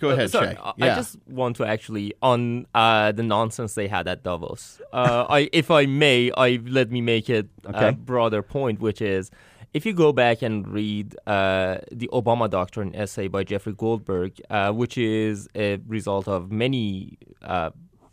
Go 0.00 0.08
ahead, 0.10 0.24
Uh, 0.26 0.28
Sorry, 0.28 0.54
Shay. 0.54 0.60
I- 0.62 0.72
Yeah. 0.76 0.92
I 0.92 0.94
just 0.96 1.16
want 1.28 1.56
to 1.56 1.64
actually 1.74 2.06
on 2.22 2.66
uh, 2.74 3.12
the 3.12 3.22
nonsense 3.22 3.74
they 3.74 3.88
had 3.96 4.08
at 4.08 4.22
Davos. 4.24 4.80
Uh, 4.92 5.26
I, 5.28 5.48
if 5.52 5.70
I 5.70 5.86
may, 5.86 6.30
I 6.36 6.58
let 6.78 6.90
me 6.90 7.00
make 7.00 7.28
it 7.38 7.46
Okay. 7.66 7.88
a 7.88 7.92
broader 7.92 8.42
point, 8.42 8.80
which 8.80 9.00
is 9.02 9.30
if 9.72 9.86
you 9.86 9.92
go 9.92 10.12
back 10.12 10.42
and 10.42 10.66
read 10.66 11.14
uh, 11.26 11.78
the 11.92 12.08
Obama 12.20 12.48
Doctrine 12.50 12.90
essay 12.94 13.28
by 13.28 13.44
Jeffrey 13.44 13.74
Goldberg, 13.74 14.32
uh, 14.50 14.72
which 14.72 14.96
is 14.98 15.48
a 15.54 15.76
result 15.86 16.26
of 16.26 16.50
many, 16.50 17.18
uh, 17.42 17.70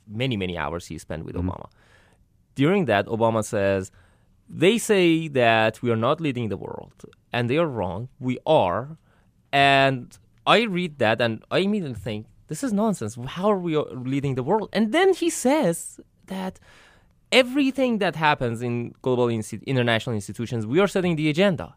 many, 0.08 0.36
many 0.38 0.56
hours 0.58 0.86
he 0.88 0.98
spent 0.98 1.26
with 1.26 1.36
Obama. 1.36 1.68
During 2.56 2.86
that, 2.86 3.06
Obama 3.08 3.44
says 3.44 3.92
they 4.50 4.78
say 4.78 5.28
that 5.30 5.82
we 5.82 5.90
are 5.92 5.96
not 6.08 6.20
leading 6.22 6.50
the 6.50 6.58
world, 6.58 6.94
and 7.34 7.50
they 7.50 7.58
are 7.58 7.68
wrong. 7.68 8.10
We 8.20 8.38
are, 8.46 8.98
and 9.52 10.18
I 10.48 10.62
read 10.62 10.98
that 11.00 11.22
and 11.22 11.44
I 11.52 11.60
immediately 11.60 12.00
think 12.00 12.26
this 12.48 12.64
is 12.64 12.72
nonsense. 12.74 13.18
How 13.28 13.52
are 13.52 13.60
we 13.60 13.78
leading 13.78 14.36
the 14.36 14.44
world? 14.44 14.70
And 14.72 14.94
then 14.94 15.14
he 15.14 15.30
says 15.30 16.00
that 16.28 16.60
everything 17.32 17.98
that 18.00 18.16
happens 18.16 18.62
in 18.62 18.96
global 19.02 19.28
insti- 19.28 19.66
international 19.66 20.16
institutions, 20.16 20.66
we 20.66 20.80
are 20.80 20.88
setting 20.88 21.18
the 21.18 21.30
agenda. 21.30 21.76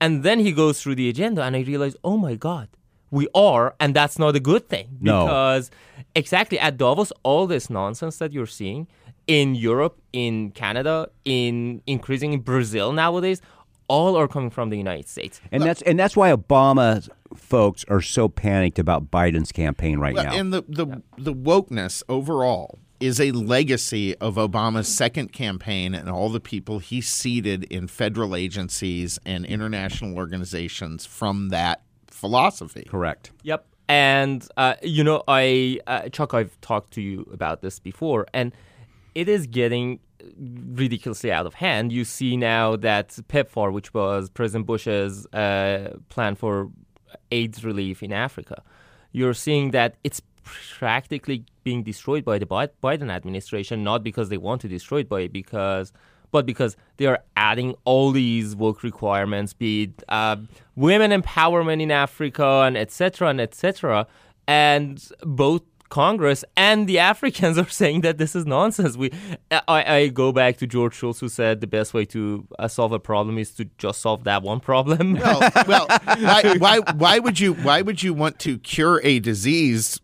And 0.00 0.22
then 0.22 0.40
he 0.40 0.52
goes 0.52 0.82
through 0.82 0.96
the 0.96 1.08
agenda, 1.08 1.42
and 1.42 1.56
I 1.56 1.60
realize, 1.60 1.96
oh 2.04 2.16
my 2.16 2.34
God, 2.34 2.68
we 3.10 3.28
are, 3.34 3.74
and 3.80 3.94
that's 3.94 4.18
not 4.18 4.36
a 4.36 4.40
good 4.40 4.68
thing. 4.68 4.98
No. 5.00 5.24
Because 5.24 5.70
exactly 6.14 6.58
at 6.58 6.76
Davos, 6.76 7.12
all 7.22 7.46
this 7.46 7.70
nonsense 7.70 8.16
that 8.18 8.32
you're 8.32 8.46
seeing 8.46 8.88
in 9.26 9.54
Europe, 9.54 10.00
in 10.12 10.50
Canada, 10.50 11.08
in 11.24 11.82
increasing 11.86 12.32
in 12.32 12.40
Brazil 12.40 12.92
nowadays, 12.92 13.40
all 13.88 14.16
are 14.16 14.28
coming 14.28 14.50
from 14.50 14.70
the 14.70 14.78
United 14.78 15.08
States. 15.08 15.40
And 15.52 15.62
that's 15.62 15.82
and 15.82 15.98
that's 15.98 16.16
why 16.16 16.32
Obama 16.32 17.08
folks 17.34 17.84
are 17.88 18.00
so 18.00 18.28
panicked 18.28 18.78
about 18.78 19.10
Biden's 19.10 19.52
campaign 19.52 19.98
right 19.98 20.14
Well, 20.14 20.24
now. 20.24 20.34
And 20.34 20.52
the, 20.52 20.62
the, 20.68 21.02
the 21.18 21.34
wokeness 21.34 22.02
overall 22.08 22.78
is 23.00 23.20
a 23.20 23.30
legacy 23.32 24.16
of 24.18 24.36
Obama's 24.36 24.88
second 24.88 25.32
campaign 25.32 25.94
and 25.94 26.08
all 26.08 26.28
the 26.30 26.40
people 26.40 26.78
he 26.78 27.00
seated 27.00 27.64
in 27.64 27.88
federal 27.88 28.34
agencies 28.34 29.18
and 29.26 29.44
international 29.44 30.16
organizations 30.16 31.04
from 31.04 31.50
that 31.50 31.82
philosophy. 32.08 32.86
Correct. 32.88 33.32
Yep. 33.42 33.66
And 33.88 34.46
uh, 34.56 34.74
you 34.82 35.04
know, 35.04 35.22
I 35.28 35.80
uh, 35.86 36.08
Chuck, 36.08 36.34
I've 36.34 36.60
talked 36.60 36.92
to 36.94 37.02
you 37.02 37.28
about 37.32 37.60
this 37.60 37.78
before, 37.78 38.26
and 38.32 38.52
it 39.14 39.28
is 39.28 39.46
getting 39.46 40.00
ridiculously 40.36 41.32
out 41.32 41.46
of 41.46 41.54
hand. 41.54 41.92
You 41.92 42.04
see 42.04 42.36
now 42.36 42.76
that 42.76 43.08
PEPFAR, 43.28 43.72
which 43.72 43.92
was 43.94 44.28
President 44.30 44.66
Bush's 44.66 45.26
uh, 45.26 45.96
plan 46.08 46.34
for 46.34 46.70
AIDS 47.30 47.64
relief 47.64 48.02
in 48.02 48.12
Africa, 48.12 48.62
you're 49.12 49.34
seeing 49.34 49.70
that 49.70 49.96
it's 50.04 50.20
practically 50.44 51.44
being 51.64 51.82
destroyed 51.82 52.24
by 52.24 52.38
the 52.38 52.46
Biden 52.46 53.10
administration, 53.10 53.82
not 53.82 54.02
because 54.02 54.28
they 54.28 54.36
want 54.36 54.60
to 54.60 54.68
destroy 54.68 55.00
it, 55.00 55.08
but 55.08 55.32
because 55.32 55.92
but 56.32 56.44
because 56.44 56.76
they 56.96 57.06
are 57.06 57.20
adding 57.36 57.74
all 57.84 58.10
these 58.10 58.54
work 58.54 58.82
requirements, 58.82 59.54
be 59.54 59.84
it 59.84 60.02
uh, 60.08 60.36
women 60.74 61.10
empowerment 61.10 61.80
in 61.80 61.90
Africa 61.90 62.64
and 62.66 62.76
etc. 62.76 63.30
and 63.30 63.40
etc. 63.40 64.06
And 64.46 65.02
both 65.22 65.62
Congress 65.88 66.44
and 66.56 66.86
the 66.86 66.98
Africans 67.10 67.58
are 67.58 67.68
saying 67.68 68.02
that 68.02 68.18
this 68.18 68.34
is 68.34 68.46
nonsense. 68.46 68.96
We, 68.96 69.12
I, 69.50 69.94
I 69.96 70.08
go 70.08 70.32
back 70.32 70.56
to 70.58 70.66
George 70.66 70.94
Shultz, 70.94 71.20
who 71.20 71.28
said 71.28 71.60
the 71.60 71.66
best 71.66 71.94
way 71.94 72.04
to 72.06 72.46
uh, 72.58 72.68
solve 72.68 72.92
a 72.92 72.98
problem 72.98 73.38
is 73.38 73.52
to 73.52 73.66
just 73.78 74.00
solve 74.00 74.24
that 74.24 74.42
one 74.42 74.60
problem. 74.60 75.14
well, 75.14 75.40
well, 75.66 75.86
why, 76.04 76.56
why, 76.58 76.78
why 76.96 77.18
would 77.18 77.40
you, 77.40 77.54
why 77.54 77.82
would 77.82 78.02
you 78.02 78.14
want 78.14 78.38
to 78.40 78.58
cure 78.58 79.00
a 79.04 79.20
disease 79.20 80.00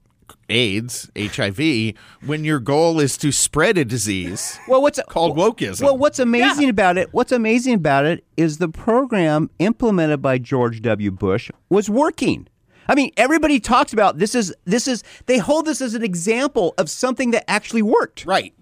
AIDS, 0.49 1.11
HIV, 1.17 1.95
when 2.27 2.45
your 2.45 2.61
goal 2.61 3.01
is 3.01 3.17
to 3.19 3.33
spread 3.33 3.79
a 3.79 3.85
disease. 3.85 4.59
Well, 4.69 4.83
what's 4.83 5.01
called 5.09 5.37
wokeism? 5.37 5.83
Well, 5.83 5.97
what's 5.97 6.19
amazing 6.19 6.65
yeah. 6.65 6.71
about 6.71 6.99
it? 6.99 7.09
What's 7.13 7.33
amazing 7.33 7.75
about 7.75 8.05
it 8.05 8.25
is 8.37 8.59
the 8.59 8.69
program 8.69 9.51
implemented 9.59 10.21
by 10.21 10.39
George 10.39 10.83
W. 10.83 11.11
Bush 11.11 11.51
was 11.69 11.89
working. 11.89 12.49
I 12.89 12.95
mean, 12.95 13.11
everybody 13.17 13.61
talks 13.61 13.93
about 13.93 14.19
this 14.19 14.35
is 14.35 14.55
this 14.65 14.87
is 14.89 15.03
they 15.27 15.39
hold 15.39 15.67
this 15.67 15.81
as 15.81 15.95
an 15.95 16.03
example 16.03 16.75
of 16.79 16.91
something 16.91 17.31
that 17.33 17.49
actually 17.51 17.83
worked. 17.83 18.25
Right. 18.27 18.55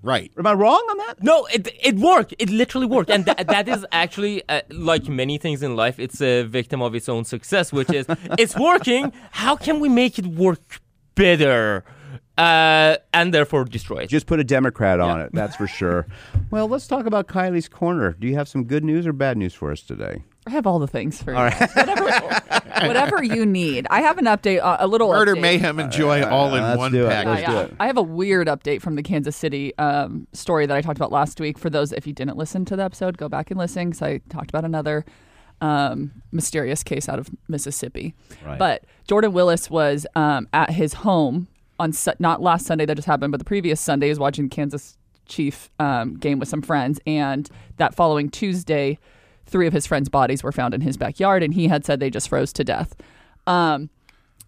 Right. 0.00 0.30
Am 0.38 0.46
I 0.46 0.52
wrong 0.52 0.86
on 0.90 0.98
that? 0.98 1.22
No, 1.22 1.46
it 1.46 1.68
it 1.82 1.96
worked. 1.96 2.32
It 2.38 2.50
literally 2.50 2.86
worked, 2.86 3.10
and 3.10 3.24
that 3.24 3.48
that 3.48 3.68
is 3.68 3.84
actually 3.90 4.48
uh, 4.48 4.60
like 4.70 5.08
many 5.08 5.38
things 5.38 5.60
in 5.60 5.74
life. 5.74 5.98
It's 5.98 6.20
a 6.20 6.44
victim 6.44 6.80
of 6.82 6.94
its 6.94 7.08
own 7.08 7.24
success, 7.24 7.72
which 7.72 7.90
is 7.90 8.06
it's 8.38 8.56
working. 8.56 9.12
How 9.32 9.56
can 9.56 9.80
we 9.80 9.88
make 9.88 10.18
it 10.18 10.26
work 10.26 10.80
better? 11.16 11.84
uh, 12.38 12.96
and 13.12 13.34
therefore 13.34 13.64
destroy 13.64 13.98
it. 13.98 14.06
Just 14.06 14.26
put 14.26 14.38
a 14.38 14.44
Democrat 14.44 15.00
on 15.00 15.18
yeah. 15.18 15.24
it, 15.26 15.32
that's 15.32 15.56
for 15.56 15.66
sure. 15.66 16.06
well, 16.50 16.68
let's 16.68 16.86
talk 16.86 17.04
about 17.04 17.26
Kylie's 17.26 17.68
Corner. 17.68 18.12
Do 18.18 18.28
you 18.28 18.36
have 18.36 18.48
some 18.48 18.64
good 18.64 18.84
news 18.84 19.06
or 19.06 19.12
bad 19.12 19.36
news 19.36 19.54
for 19.54 19.72
us 19.72 19.82
today? 19.82 20.22
I 20.48 20.50
have 20.52 20.66
all 20.66 20.78
the 20.78 20.86
things 20.86 21.22
for 21.22 21.32
you. 21.32 21.36
whatever, 21.36 22.04
whatever 22.86 23.22
you 23.22 23.44
need. 23.44 23.86
I 23.90 24.00
have 24.00 24.16
an 24.16 24.24
update, 24.24 24.60
uh, 24.62 24.78
a 24.80 24.86
little 24.86 25.08
murder, 25.08 25.36
update. 25.36 25.40
mayhem, 25.42 25.78
and 25.78 25.92
joy 25.92 26.22
uh, 26.22 26.30
all 26.30 26.54
in 26.54 26.78
one 26.78 26.92
package. 26.92 27.46
Uh, 27.46 27.52
yeah. 27.52 27.68
I 27.78 27.86
have 27.86 27.98
a 27.98 28.02
weird 28.02 28.46
update 28.48 28.80
from 28.80 28.96
the 28.96 29.02
Kansas 29.02 29.36
City 29.36 29.76
um, 29.76 30.26
story 30.32 30.64
that 30.64 30.74
I 30.74 30.80
talked 30.80 30.96
about 30.96 31.12
last 31.12 31.38
week. 31.38 31.58
For 31.58 31.68
those, 31.68 31.92
if 31.92 32.06
you 32.06 32.14
didn't 32.14 32.38
listen 32.38 32.64
to 32.64 32.76
the 32.76 32.82
episode, 32.82 33.18
go 33.18 33.28
back 33.28 33.50
and 33.50 33.58
listen 33.58 33.90
because 33.90 34.00
I 34.00 34.18
talked 34.30 34.48
about 34.50 34.64
another 34.64 35.04
um, 35.60 36.22
mysterious 36.32 36.82
case 36.82 37.10
out 37.10 37.18
of 37.18 37.28
Mississippi. 37.46 38.14
Right. 38.42 38.58
But 38.58 38.84
Jordan 39.06 39.34
Willis 39.34 39.68
was 39.68 40.06
um, 40.16 40.48
at 40.54 40.70
his 40.70 40.94
home 40.94 41.48
on 41.78 41.92
su- 41.92 42.12
not 42.18 42.40
last 42.40 42.64
Sunday 42.64 42.86
that 42.86 42.94
just 42.94 43.06
happened, 43.06 43.32
but 43.32 43.38
the 43.38 43.44
previous 43.44 43.82
Sunday. 43.82 44.06
He 44.06 44.10
was 44.10 44.18
watching 44.18 44.48
Kansas 44.48 44.96
Chief 45.26 45.68
um, 45.78 46.16
game 46.16 46.38
with 46.38 46.48
some 46.48 46.62
friends, 46.62 46.98
and 47.06 47.50
that 47.76 47.94
following 47.94 48.30
Tuesday, 48.30 48.98
three 49.48 49.66
of 49.66 49.72
his 49.72 49.86
friends' 49.86 50.08
bodies 50.08 50.42
were 50.42 50.52
found 50.52 50.74
in 50.74 50.80
his 50.82 50.96
backyard, 50.96 51.42
and 51.42 51.54
he 51.54 51.68
had 51.68 51.84
said 51.84 52.00
they 52.00 52.10
just 52.10 52.28
froze 52.28 52.52
to 52.54 52.64
death. 52.64 52.94
Um, 53.46 53.90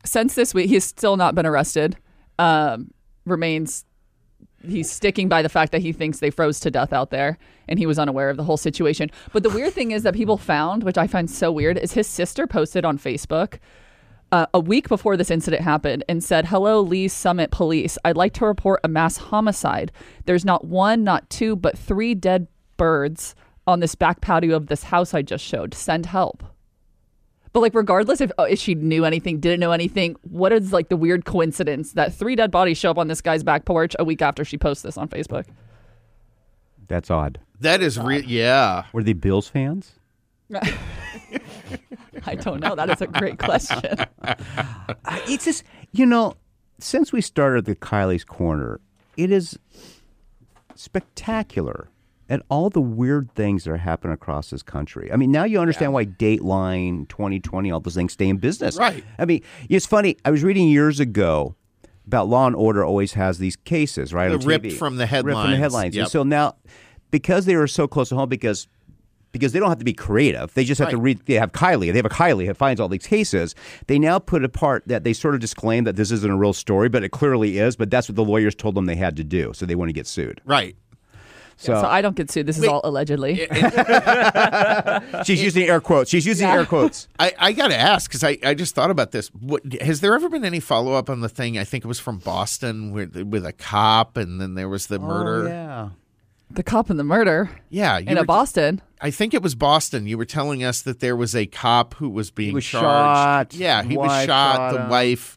since 0.05 0.34
this 0.34 0.55
week, 0.55 0.68
he's 0.68 0.84
still 0.84 1.16
not 1.16 1.34
been 1.34 1.46
arrested. 1.46 1.96
Um, 2.38 2.92
remains 3.26 3.84
he's 4.66 4.90
sticking 4.90 5.28
by 5.28 5.42
the 5.42 5.48
fact 5.48 5.72
that 5.72 5.80
he 5.80 5.92
thinks 5.92 6.18
they 6.18 6.30
froze 6.30 6.61
to 6.61 6.70
death 6.70 6.92
out 6.92 7.11
there 7.11 7.38
and 7.68 7.78
he 7.78 7.86
was 7.86 7.98
unaware 7.98 8.30
of 8.30 8.36
the 8.36 8.44
whole 8.44 8.57
situation. 8.57 9.11
But 9.32 9.42
the 9.42 9.51
weird 9.51 9.72
thing 9.72 9.92
is 9.92 10.03
that 10.03 10.14
people 10.14 10.36
found, 10.36 10.82
which 10.82 10.98
I 10.98 11.07
find 11.07 11.30
so 11.30 11.51
weird, 11.51 11.78
is 11.78 11.92
his 11.92 12.07
sister 12.07 12.46
posted 12.46 12.84
on 12.84 12.98
Facebook 12.98 13.59
uh, 14.32 14.46
a 14.53 14.61
week 14.61 14.88
before 14.88 15.16
this 15.16 15.30
incident 15.30 15.62
happened 15.62 16.05
and 16.09 16.22
said, 16.22 16.46
Hello, 16.46 16.80
Lee 16.80 17.09
Summit 17.09 17.51
Police. 17.51 17.98
I'd 18.05 18.16
like 18.16 18.32
to 18.34 18.46
report 18.46 18.80
a 18.84 18.88
mass 18.88 19.16
homicide. 19.16 19.92
There's 20.26 20.44
not 20.44 20.64
one, 20.64 21.05
not 21.05 21.28
two, 21.30 21.57
but 21.57 21.78
three 21.78 22.14
dead 22.14 22.46
birds 22.76 23.34
on 23.70 23.80
this 23.80 23.94
back 23.94 24.20
patio 24.20 24.56
of 24.56 24.66
this 24.66 24.82
house 24.82 25.14
I 25.14 25.22
just 25.22 25.44
showed. 25.44 25.74
Send 25.74 26.06
help. 26.06 26.44
But 27.52 27.60
like, 27.60 27.74
regardless 27.74 28.20
if, 28.20 28.30
oh, 28.38 28.44
if 28.44 28.58
she 28.58 28.74
knew 28.74 29.04
anything, 29.04 29.40
didn't 29.40 29.60
know 29.60 29.72
anything, 29.72 30.16
what 30.22 30.52
is 30.52 30.72
like 30.72 30.88
the 30.88 30.96
weird 30.96 31.24
coincidence 31.24 31.92
that 31.94 32.14
three 32.14 32.36
dead 32.36 32.50
bodies 32.50 32.78
show 32.78 32.90
up 32.90 32.98
on 32.98 33.08
this 33.08 33.20
guy's 33.20 33.42
back 33.42 33.64
porch 33.64 33.96
a 33.98 34.04
week 34.04 34.22
after 34.22 34.44
she 34.44 34.56
posts 34.56 34.82
this 34.82 34.96
on 34.96 35.08
Facebook? 35.08 35.46
That's 36.86 37.10
odd. 37.10 37.40
That 37.60 37.82
is 37.82 37.98
real. 37.98 38.22
Yeah. 38.22 38.84
Were 38.92 39.02
they 39.02 39.14
Bills 39.14 39.48
fans? 39.48 39.92
I 42.26 42.34
don't 42.34 42.60
know. 42.60 42.74
That 42.74 42.90
is 42.90 43.00
a 43.00 43.06
great 43.06 43.38
question. 43.38 44.06
Uh, 45.06 45.18
it's 45.28 45.46
just, 45.46 45.64
you 45.92 46.04
know, 46.04 46.36
since 46.78 47.10
we 47.12 47.20
started 47.20 47.64
the 47.64 47.74
Kylie's 47.74 48.24
Corner, 48.24 48.80
it 49.16 49.30
is 49.30 49.58
spectacular 50.74 51.88
and 52.30 52.42
all 52.48 52.70
the 52.70 52.80
weird 52.80 53.34
things 53.34 53.64
that 53.64 53.72
are 53.72 53.76
happening 53.76 54.14
across 54.14 54.50
this 54.50 54.62
country. 54.62 55.12
I 55.12 55.16
mean, 55.16 55.32
now 55.32 55.44
you 55.44 55.58
understand 55.58 55.90
yeah. 55.90 55.94
why 55.94 56.04
Dateline, 56.06 57.08
2020, 57.08 57.70
all 57.72 57.80
those 57.80 57.96
things 57.96 58.12
stay 58.12 58.28
in 58.28 58.38
business. 58.38 58.78
Right. 58.78 59.04
I 59.18 59.24
mean, 59.24 59.42
it's 59.68 59.84
funny. 59.84 60.16
I 60.24 60.30
was 60.30 60.44
reading 60.44 60.68
years 60.68 61.00
ago 61.00 61.56
about 62.06 62.28
Law 62.28 62.46
and 62.46 62.54
Order 62.54 62.84
always 62.84 63.14
has 63.14 63.38
these 63.38 63.56
cases, 63.56 64.14
right? 64.14 64.32
ripped 64.44 64.72
from 64.72 64.96
the 64.96 65.06
headlines. 65.06 65.26
Ripped 65.26 65.42
from 65.42 65.50
the 65.50 65.56
headlines. 65.56 65.96
Yep. 65.96 66.04
And 66.04 66.10
so 66.10 66.22
now, 66.22 66.56
because 67.10 67.46
they 67.46 67.56
are 67.56 67.66
so 67.66 67.88
close 67.88 68.10
to 68.10 68.14
home, 68.14 68.28
because 68.28 68.68
because 69.32 69.52
they 69.52 69.60
don't 69.60 69.68
have 69.68 69.78
to 69.78 69.84
be 69.84 69.92
creative. 69.92 70.52
They 70.54 70.64
just 70.64 70.80
have 70.80 70.86
right. 70.86 70.92
to 70.92 70.98
read. 70.98 71.26
They 71.26 71.34
have 71.34 71.52
Kylie. 71.52 71.92
They 71.92 71.98
have 71.98 72.06
a 72.06 72.08
Kylie 72.08 72.46
who 72.46 72.54
finds 72.54 72.80
all 72.80 72.88
these 72.88 73.06
cases. 73.06 73.54
They 73.86 73.96
now 73.96 74.18
put 74.18 74.44
a 74.44 74.48
part 74.48 74.82
that 74.88 75.04
they 75.04 75.12
sort 75.12 75.34
of 75.34 75.40
disclaim 75.40 75.84
that 75.84 75.94
this 75.94 76.10
isn't 76.10 76.30
a 76.30 76.36
real 76.36 76.52
story, 76.52 76.88
but 76.88 77.04
it 77.04 77.10
clearly 77.10 77.58
is. 77.58 77.76
But 77.76 77.90
that's 77.90 78.08
what 78.08 78.16
the 78.16 78.24
lawyers 78.24 78.56
told 78.56 78.74
them 78.74 78.86
they 78.86 78.96
had 78.96 79.16
to 79.16 79.24
do, 79.24 79.52
so 79.54 79.66
they 79.66 79.76
want 79.76 79.88
to 79.88 79.92
get 79.92 80.08
sued. 80.08 80.40
Right. 80.44 80.76
So, 81.61 81.74
yeah, 81.74 81.82
so 81.82 81.88
I 81.88 82.00
don't 82.00 82.16
get 82.16 82.30
sued. 82.30 82.46
This 82.46 82.56
is 82.56 82.62
Wait, 82.62 82.70
all 82.70 82.80
allegedly. 82.84 83.36
She's 85.24 85.42
using 85.42 85.64
air 85.64 85.82
quotes. 85.82 86.08
She's 86.08 86.24
using 86.24 86.48
yeah. 86.48 86.54
air 86.54 86.64
quotes. 86.64 87.06
I, 87.18 87.34
I 87.38 87.52
got 87.52 87.68
to 87.68 87.76
ask 87.76 88.11
because 88.11 88.24
I, 88.24 88.38
I 88.42 88.54
just 88.54 88.74
thought 88.74 88.90
about 88.90 89.11
this. 89.12 89.28
What, 89.28 89.62
has 89.82 90.00
there 90.00 90.14
ever 90.14 90.30
been 90.30 90.46
any 90.46 90.61
follow 90.61 90.94
up 90.94 91.11
on 91.11 91.20
the 91.20 91.28
thing? 91.28 91.58
I 91.58 91.64
think 91.64 91.84
it 91.84 91.86
was 91.86 92.00
from 92.00 92.16
Boston 92.16 92.92
with, 92.92 93.14
with 93.14 93.44
a 93.44 93.52
cop, 93.52 94.16
and 94.16 94.40
then 94.40 94.54
there 94.54 94.70
was 94.70 94.86
the 94.86 94.96
oh, 94.96 95.06
murder. 95.06 95.48
Yeah. 95.48 95.88
The 96.50 96.62
cop 96.62 96.88
and 96.88 96.98
the 96.98 97.04
murder. 97.04 97.50
Yeah, 97.68 97.98
in 97.98 98.16
were, 98.16 98.24
Boston. 98.24 98.80
I 99.02 99.11
think 99.11 99.34
it 99.34 99.42
was 99.42 99.54
Boston. 99.54 100.06
You 100.06 100.16
were 100.16 100.24
telling 100.24 100.64
us 100.64 100.80
that 100.82 101.00
there 101.00 101.14
was 101.14 101.36
a 101.36 101.44
cop 101.44 101.92
who 101.94 102.08
was 102.08 102.30
being 102.30 102.54
was 102.54 102.64
charged. 102.64 103.52
Shot. 103.52 103.61
Yeah, 103.61 103.82
he 103.82 103.98
was 103.98 104.11
shot. 104.24 104.56
shot 104.56 104.72
the 104.72 104.90
wife 104.90 105.36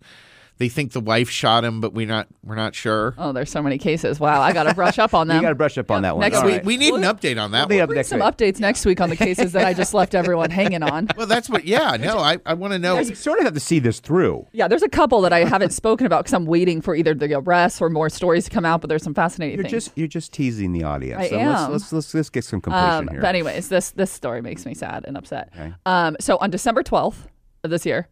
they 0.58 0.70
think 0.70 0.91
the 0.91 0.99
wife 0.99 1.30
shot 1.30 1.64
him, 1.66 1.82
but 1.82 1.93
we're 1.93 2.08
not 2.08 2.28
we're 2.43 2.56
not 2.56 2.76
sure. 2.76 3.16
Oh, 3.18 3.32
there's 3.32 3.49
so 3.49 3.62
many 3.62 3.78
cases. 3.78 4.20
Wow, 4.20 4.41
I 4.41 4.54
got 4.54 4.64
to 4.64 4.74
brush 4.74 4.99
up 4.99 5.14
on 5.14 5.28
them. 5.30 5.38
you 5.38 5.41
got 5.41 5.49
to 5.49 5.56
brush 5.56 5.78
up 5.78 5.89
on 5.89 6.04
that 6.04 6.16
one. 6.16 6.22
Next 6.22 6.43
week, 6.43 6.58
right. 6.58 6.66
we 6.66 6.78
need 6.78 6.93
an 6.93 7.01
update 7.01 7.41
on 7.41 7.51
that. 7.51 7.68
We'll 7.70 7.88
bring 7.88 8.04
some 8.04 8.20
week. 8.20 8.28
updates 8.28 8.60
next 8.60 8.86
week 8.86 9.01
on 9.01 9.10
the 9.10 9.16
cases 9.16 9.54
that 9.54 9.66
I 9.66 9.74
just 9.74 9.93
left 9.93 10.14
everyone 10.14 10.51
hanging 10.51 10.84
on. 10.84 11.10
Well, 11.18 11.28
that's 11.28 11.49
what. 11.49 11.66
Yeah, 11.66 11.97
no, 11.99 12.20
I, 12.20 12.38
I 12.45 12.54
want 12.54 12.74
to 12.74 12.80
know. 12.80 12.99
You 12.99 13.16
sort 13.16 13.39
of 13.39 13.45
have 13.45 13.54
to 13.54 13.60
see 13.60 13.80
this 13.80 13.99
through. 13.99 14.47
Yeah, 14.51 14.68
there's 14.68 14.84
a 14.84 14.89
couple 14.89 15.22
that 15.22 15.34
I 15.34 15.43
haven't 15.43 15.72
spoken 15.72 16.06
about 16.06 16.24
because 16.24 16.34
I'm 16.34 16.45
waiting 16.45 16.82
for 16.82 16.95
either 16.95 17.14
the 17.14 17.34
arrests 17.34 17.82
or 17.82 17.89
more 17.89 18.10
stories 18.10 18.45
to 18.45 18.51
come 18.51 18.66
out. 18.66 18.82
But 18.82 18.89
there's 18.89 19.04
some 19.04 19.14
fascinating 19.14 19.58
you're 19.58 19.64
things. 19.64 19.86
Just 19.86 19.97
you're 19.97 20.08
just 20.08 20.34
teasing 20.34 20.72
the 20.72 20.84
audience. 20.84 21.22
I 21.22 21.30
so 21.30 21.39
am. 21.39 21.49
Let's, 21.49 21.72
let's, 21.72 21.93
let's, 21.93 22.14
let's 22.14 22.30
get 22.30 22.43
some 22.45 22.62
completion 22.62 22.89
um, 22.89 23.08
here. 23.08 23.22
But 23.22 23.30
anyways, 23.30 23.70
this 23.70 23.91
this 23.91 24.12
story 24.12 24.41
makes 24.41 24.66
me 24.66 24.74
sad 24.74 25.06
and 25.08 25.18
upset. 25.18 25.49
Okay. 25.56 25.74
Um, 25.86 26.16
so 26.20 26.38
on 26.38 26.51
December 26.51 26.84
12th 26.84 27.28
of 27.64 27.70
this 27.70 27.86
year, 27.86 28.08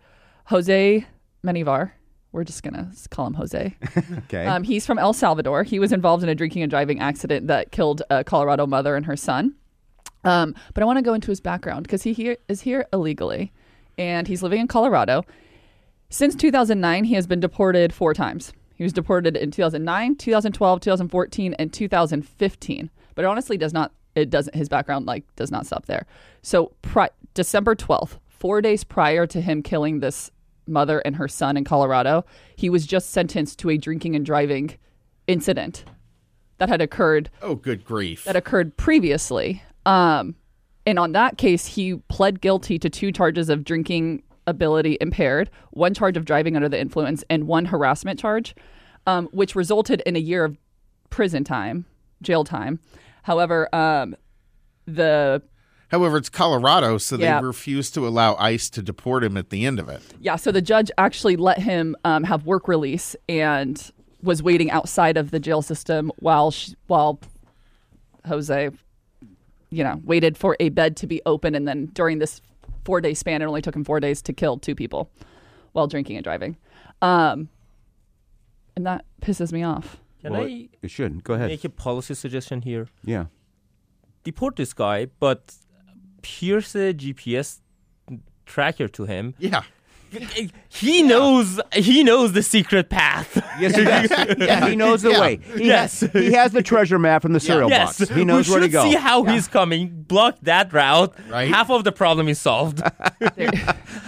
Jose 0.46 1.06
Menivar 1.46 1.92
we're 2.32 2.44
just 2.44 2.64
gonna 2.64 2.92
call 3.10 3.28
him 3.28 3.34
Jose. 3.34 3.76
okay. 4.26 4.46
Um, 4.46 4.64
he's 4.64 4.86
from 4.86 4.98
El 4.98 5.14
Salvador. 5.14 5.64
He 5.64 5.80
was 5.80 5.92
involved 5.92 6.24
in 6.24 6.30
a 6.30 6.36
drinking 6.36 6.64
and 6.64 6.70
driving 6.70 7.00
accident 7.00 7.48
that 7.48 7.72
killed 7.72 8.02
a 8.10 8.24
Colorado 8.24 8.66
mother 8.66 8.96
and 8.96 9.06
her 9.06 9.18
son. 9.18 9.56
Um, 10.24 10.56
but 10.74 10.84
I 10.84 10.86
want 10.86 10.98
to 10.98 11.04
go 11.04 11.14
into 11.14 11.32
his 11.32 11.42
background 11.42 11.84
because 11.84 12.04
he 12.04 12.14
here, 12.14 12.38
is 12.48 12.62
here 12.62 12.86
illegally, 12.94 13.52
and 13.98 14.28
he's 14.28 14.44
living 14.44 14.62
in 14.62 14.68
Colorado. 14.68 15.26
Since 16.10 16.36
2009, 16.36 17.06
he 17.06 17.16
has 17.16 17.26
been 17.26 17.40
deported 17.40 17.94
four 17.94 18.14
times. 18.14 18.54
He 18.76 18.84
was 18.84 18.94
deported 18.94 19.38
in 19.38 19.52
2009, 19.52 20.16
2012, 20.16 20.82
2014, 20.82 21.54
and 21.56 21.72
2015. 21.72 22.90
But 23.16 23.26
it 23.26 23.28
honestly 23.28 23.58
does 23.58 23.74
not. 23.74 23.92
It 24.16 24.30
doesn't. 24.30 24.56
His 24.56 24.70
background 24.70 25.06
like 25.06 25.24
does 25.36 25.52
not 25.52 25.66
stop 25.66 25.86
there. 25.86 26.06
So 26.42 26.74
pri- 26.82 27.12
December 27.34 27.76
12th, 27.76 28.18
four 28.28 28.62
days 28.62 28.84
prior 28.84 29.26
to 29.28 29.40
him 29.40 29.64
killing 29.64 30.00
this 30.00 30.32
mother 30.68 31.00
and 31.00 31.16
her 31.16 31.28
son 31.28 31.58
in 31.58 31.64
Colorado, 31.64 32.26
he 32.56 32.70
was 32.70 32.86
just 32.86 33.10
sentenced 33.10 33.60
to 33.60 33.70
a 33.70 33.78
drinking 33.78 34.16
and 34.16 34.26
driving 34.26 34.78
incident 35.28 35.84
that 36.58 36.70
had 36.70 36.82
occurred. 36.82 37.30
Oh, 37.42 37.56
good 37.56 37.84
grief. 37.84 38.24
That 38.26 38.36
occurred 38.36 38.78
previously. 38.78 39.64
Um, 39.86 40.36
and 40.86 41.00
on 41.00 41.12
that 41.14 41.38
case, 41.38 41.66
he 41.66 41.96
pled 42.08 42.42
guilty 42.42 42.78
to 42.80 42.90
two 42.90 43.12
charges 43.12 43.50
of 43.50 43.64
drinking 43.64 44.24
ability 44.48 44.98
impaired, 45.02 45.50
one 45.72 45.94
charge 45.94 46.18
of 46.18 46.26
driving 46.26 46.56
under 46.56 46.70
the 46.70 46.80
influence, 46.80 47.24
and 47.30 47.48
one 47.48 47.66
harassment 47.66 48.20
charge, 48.20 48.56
um, 49.08 49.28
which 49.32 49.56
resulted 49.56 50.02
in 50.06 50.16
a 50.16 50.20
year 50.20 50.44
of 50.44 50.58
prison 51.10 51.44
time, 51.44 51.86
jail 52.22 52.44
time. 52.44 52.80
However, 53.24 53.74
um, 53.74 54.16
the 54.86 55.42
However, 55.92 56.18
it's 56.18 56.30
Colorado, 56.30 56.98
so 56.98 57.18
Yeah. 57.18 57.40
they 57.42 57.46
refused 57.46 57.94
to 57.96 58.08
allow 58.08 58.36
ICE 58.38 58.70
to 58.72 58.82
deport 58.82 59.24
him 59.26 59.36
at 59.36 59.50
the 59.50 59.66
end 59.66 59.78
of 59.80 59.90
it. 59.90 60.02
Yeah, 60.22 60.38
so 60.38 60.52
the 60.52 60.62
judge 60.62 60.90
actually 60.98 61.36
let 61.36 61.60
him 61.60 61.96
um, 62.06 62.24
have 62.24 62.46
work 62.46 62.68
release 62.70 63.16
and 63.28 63.92
was 64.24 64.42
waiting 64.42 64.72
outside 64.72 65.18
of 65.18 65.32
the 65.32 65.40
jail 65.40 65.62
system 65.62 66.12
while 66.20 66.52
sh 66.52 66.72
while 66.88 67.20
Jose, 68.28 68.70
you 69.70 69.84
know, 69.84 70.00
waited 70.06 70.38
for 70.38 70.56
a 70.60 70.70
bed 70.70 70.96
to 70.98 71.08
be 71.08 71.22
open, 71.26 71.56
and 71.56 71.68
then 71.68 71.88
during 71.88 72.20
this 72.20 72.40
four 72.86 73.02
day 73.02 73.14
span, 73.14 73.42
it 73.42 73.46
only 73.46 73.62
took 73.62 73.76
him 73.76 73.84
four 73.84 74.00
days 74.00 74.22
to 74.22 74.34
kill 74.34 74.58
two 74.58 74.76
people 74.76 75.10
while 75.74 75.88
drinking 75.88 76.16
and 76.18 76.24
driving, 76.24 76.56
um, 77.02 77.50
and 78.76 78.86
that 78.86 79.04
pisses 79.22 79.52
me 79.52 79.64
off. 79.64 79.98
Can 80.22 80.34
Well, 80.34 80.44
I 80.44 80.70
It 80.82 80.92
should. 80.92 81.24
Go 81.24 81.34
ahead. 81.34 81.50
make 81.50 81.64
a 81.66 81.70
policy 81.70 82.14
suggestion 82.14 82.62
here? 82.62 82.88
Yeah. 83.04 83.26
Deport 84.24 84.56
this 84.56 84.72
guy, 84.74 85.08
but 85.20 85.56
pierce 86.22 86.76
a 86.76 86.94
GPS 86.94 87.60
tracker 88.46 88.88
to 88.90 89.06
him. 89.06 89.34
Yeah. 89.40 89.64
He 90.68 91.04
knows. 91.04 91.58
He 91.74 92.04
knows 92.04 92.34
the 92.34 92.44
secret 92.44 92.90
path. 92.90 93.38
Yes, 93.62 93.76
he 93.78 93.86
does. 93.86 94.10
yeah, 94.40 94.68
he 94.68 94.76
knows 94.76 95.04
the 95.04 95.12
Yeah. 95.12 95.22
way. 95.22 95.40
He 95.56 95.68
Yes. 95.68 96.02
has, 96.02 96.12
he 96.12 96.34
has 96.34 96.52
the 96.52 96.62
treasure 96.62 97.00
map 97.00 97.22
from 97.22 97.32
the 97.32 97.40
cereal 97.40 97.70
yes, 97.70 97.98
box. 97.98 98.12
He 98.12 98.26
knows 98.26 98.48
we 98.50 98.52
where 98.56 98.60
to 98.60 98.66
should 98.66 98.72
go. 98.74 98.84
see 98.90 98.96
how 98.96 99.24
he's 99.24 99.48
coming. 99.48 99.88
Block 100.08 100.36
that 100.42 100.74
route. 100.74 101.16
Right. 101.30 101.48
Half 101.48 101.70
of 101.70 101.86
the 101.86 101.94
problem 101.94 102.28
is 102.28 102.40
solved. 102.42 102.82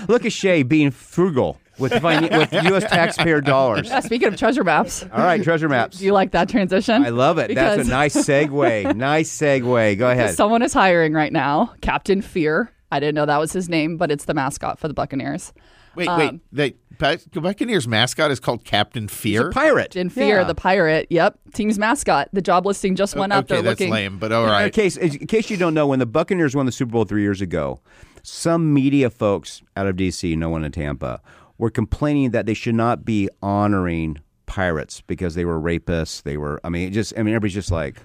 Look 0.09 0.25
at 0.25 0.33
Shay 0.33 0.63
being 0.63 0.91
frugal 0.91 1.57
with 1.79 1.91
fin- 2.01 2.29
with 2.31 2.51
U.S. 2.53 2.83
taxpayer 2.83 3.41
dollars. 3.41 3.87
Yeah, 3.89 3.99
speaking 4.01 4.27
of 4.27 4.37
treasure 4.37 4.63
maps, 4.63 5.03
All 5.11 5.19
right, 5.19 5.41
treasure 5.43 5.69
maps. 5.69 5.99
do 5.99 6.05
you 6.05 6.13
like 6.13 6.31
that 6.31 6.49
transition? 6.49 7.03
I 7.05 7.09
love 7.09 7.37
it. 7.37 7.53
That's 7.53 7.87
a 7.87 7.89
nice 7.91 8.15
segue. 8.15 8.95
nice 8.95 9.29
segue. 9.35 9.97
Go 9.97 10.09
ahead. 10.09 10.35
Someone 10.35 10.61
is 10.61 10.73
hiring 10.73 11.13
right 11.13 11.33
now, 11.33 11.73
Captain 11.81 12.21
Fear. 12.21 12.71
I 12.91 12.99
didn't 12.99 13.15
know 13.15 13.25
that 13.25 13.39
was 13.39 13.51
his 13.53 13.69
name, 13.69 13.97
but 13.97 14.11
it's 14.11 14.25
the 14.25 14.33
mascot 14.35 14.77
for 14.79 14.87
the 14.87 14.93
Buccaneers. 14.93 15.51
Wait, 15.95 16.07
Um, 16.07 16.41
wait. 16.51 16.75
The 16.99 17.41
Buccaneers 17.41 17.87
mascot 17.87 18.29
is 18.31 18.39
called 18.39 18.63
Captain 18.65 19.07
Fear. 19.07 19.51
Pirate. 19.51 19.95
In 19.95 20.09
Fear, 20.09 20.39
Yeah. 20.39 20.43
the 20.43 20.55
pirate. 20.55 21.07
Yep, 21.09 21.39
team's 21.53 21.77
mascot. 21.79 22.29
The 22.33 22.41
job 22.41 22.65
listing 22.65 22.95
just 22.95 23.15
went 23.15 23.33
up. 23.33 23.45
okay, 23.45 23.55
They're 23.55 23.61
that's 23.63 23.79
looking. 23.79 23.91
lame, 23.91 24.19
but 24.19 24.31
all 24.31 24.47
In 24.57 24.69
case, 24.71 24.95
in 24.97 25.25
case 25.27 25.49
you 25.49 25.57
don't 25.57 25.73
know, 25.73 25.87
when 25.87 25.99
the 25.99 26.05
Buccaneers 26.05 26.55
won 26.55 26.65
the 26.65 26.71
Super 26.71 26.91
Bowl 26.91 27.05
three 27.05 27.21
years 27.23 27.41
ago, 27.41 27.79
some 28.21 28.73
media 28.73 29.09
folks 29.09 29.61
out 29.75 29.87
of 29.87 29.95
D.C., 29.95 30.35
no 30.35 30.49
one 30.49 30.63
in 30.63 30.71
Tampa, 30.71 31.19
were 31.57 31.69
complaining 31.69 32.31
that 32.31 32.45
they 32.45 32.53
should 32.53 32.75
not 32.75 33.05
be 33.05 33.29
honoring 33.41 34.17
pirates 34.45 35.01
because 35.01 35.35
they 35.35 35.45
were 35.45 35.59
rapists. 35.59 36.23
They 36.23 36.37
were, 36.37 36.59
I 36.63 36.69
mean, 36.69 36.87
it 36.87 36.91
just, 36.91 37.13
I 37.17 37.23
mean, 37.23 37.33
everybody's 37.33 37.53
just 37.53 37.71
like, 37.71 37.97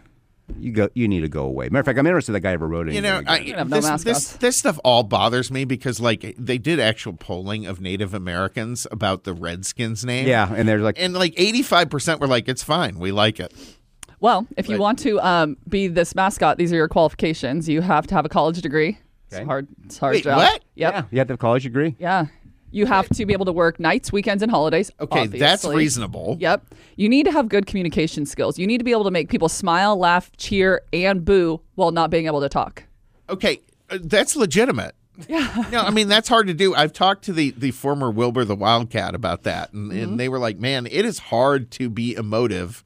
you 0.59 0.73
go, 0.73 0.89
you 0.95 1.07
need 1.09 1.21
to 1.21 1.29
go 1.29 1.45
away. 1.45 1.67
Matter 1.69 1.81
of 1.81 1.87
fact, 1.87 1.99
I'm 1.99 2.07
interested 2.07 2.33
that 2.33 2.41
guy 2.41 2.53
ever 2.53 2.67
wrote 2.67 2.89
it. 2.89 2.95
You 2.95 3.03
know, 3.03 3.21
I, 3.27 3.39
again. 3.39 3.59
have 3.59 3.69
no 3.69 3.81
this, 3.81 4.03
this 4.05 4.33
this 4.39 4.57
stuff 4.57 4.79
all 4.83 5.03
bothers 5.03 5.51
me 5.51 5.67
because 5.67 6.01
like 6.01 6.35
they 6.39 6.57
did 6.57 6.81
actual 6.81 7.13
polling 7.13 7.67
of 7.67 7.83
Native 7.83 8.15
Americans 8.15 8.87
about 8.91 9.25
the 9.25 9.35
Redskins 9.35 10.07
name. 10.07 10.27
yeah, 10.27 10.51
and 10.51 10.67
they're 10.67 10.79
like, 10.79 10.97
And 10.99 11.13
like 11.13 11.35
85% 11.35 12.21
were 12.21 12.27
like, 12.27 12.49
it's 12.49 12.63
fine. 12.63 12.99
We 12.99 13.13
like 13.13 13.41
it. 13.41 13.53
Well, 14.21 14.47
if 14.57 14.69
you 14.69 14.77
Right. 14.77 14.81
want 14.81 14.99
to 15.01 15.21
um, 15.21 15.59
be 15.69 15.87
this 15.87 16.15
mascot, 16.15 16.57
these 16.57 16.73
are 16.73 16.77
your 16.77 16.89
qualifications. 16.89 17.69
You 17.69 17.83
have 17.83 18.07
to 18.07 18.15
have 18.15 18.25
a 18.25 18.31
college 18.31 18.63
degree. 18.63 18.99
It's 19.31 19.45
hard. 19.45 19.69
It's 19.85 19.99
a 19.99 20.01
hard 20.01 20.15
Wait, 20.15 20.25
job. 20.25 20.39
what? 20.39 20.65
Yep. 20.77 20.93
yeah, 20.95 21.03
you 21.11 21.19
have 21.19 21.29
to 21.29 21.33
have 21.33 21.39
a 21.39 21.43
college 21.43 21.65
degree. 21.65 21.95
Yeah. 21.99 22.27
You 22.71 22.87
have 22.87 23.09
to 23.11 23.25
be 23.27 23.33
able 23.33 23.47
to 23.47 23.53
work 23.53 23.81
nights, 23.81 24.13
weekends, 24.13 24.43
and 24.43 24.51
holidays. 24.51 24.91
Okay, 25.01 25.27
that's 25.27 25.65
reasonable. 25.65 26.37
Yep. 26.41 26.75
You 26.97 27.09
need 27.09 27.25
to 27.25 27.33
have 27.33 27.49
good 27.49 27.67
communication 27.67 28.27
skills. 28.27 28.59
You 28.59 28.67
need 28.67 28.79
to 28.79 28.85
be 28.85 28.93
able 28.93 29.05
to 29.05 29.11
make 29.11 29.29
people 29.31 29.49
smile, 29.49 29.97
laugh, 29.97 30.31
cheer, 30.37 30.83
and 30.93 31.25
boo 31.25 31.61
while 31.77 31.91
not 31.93 32.11
being 32.11 32.27
able 32.27 32.41
to 32.41 32.49
talk. 32.49 32.85
Okay, 33.31 33.61
uh, 33.91 33.99
that's 34.03 34.37
legitimate. 34.37 34.95
Yeah. 35.29 35.65
No, 35.73 35.81
I 35.81 35.91
mean 35.91 36.07
that's 36.07 36.29
hard 36.29 36.47
to 36.47 36.55
do. 36.55 36.77
I've 36.77 36.93
talked 36.93 37.25
to 37.25 37.33
the 37.33 37.51
the 37.51 37.73
former 37.73 38.09
Wilbur 38.09 38.45
the 38.45 38.55
Wildcat 38.55 39.17
about 39.17 39.43
that, 39.43 39.73
and, 39.73 39.91
Mm-hmm. 39.91 40.01
and 40.01 40.21
they 40.21 40.29
were 40.29 40.39
like, 40.39 40.61
"Man, 40.61 40.87
it 40.87 41.05
is 41.05 41.19
hard 41.19 41.73
to 41.73 41.91
be 41.91 42.15
emotive 42.15 42.85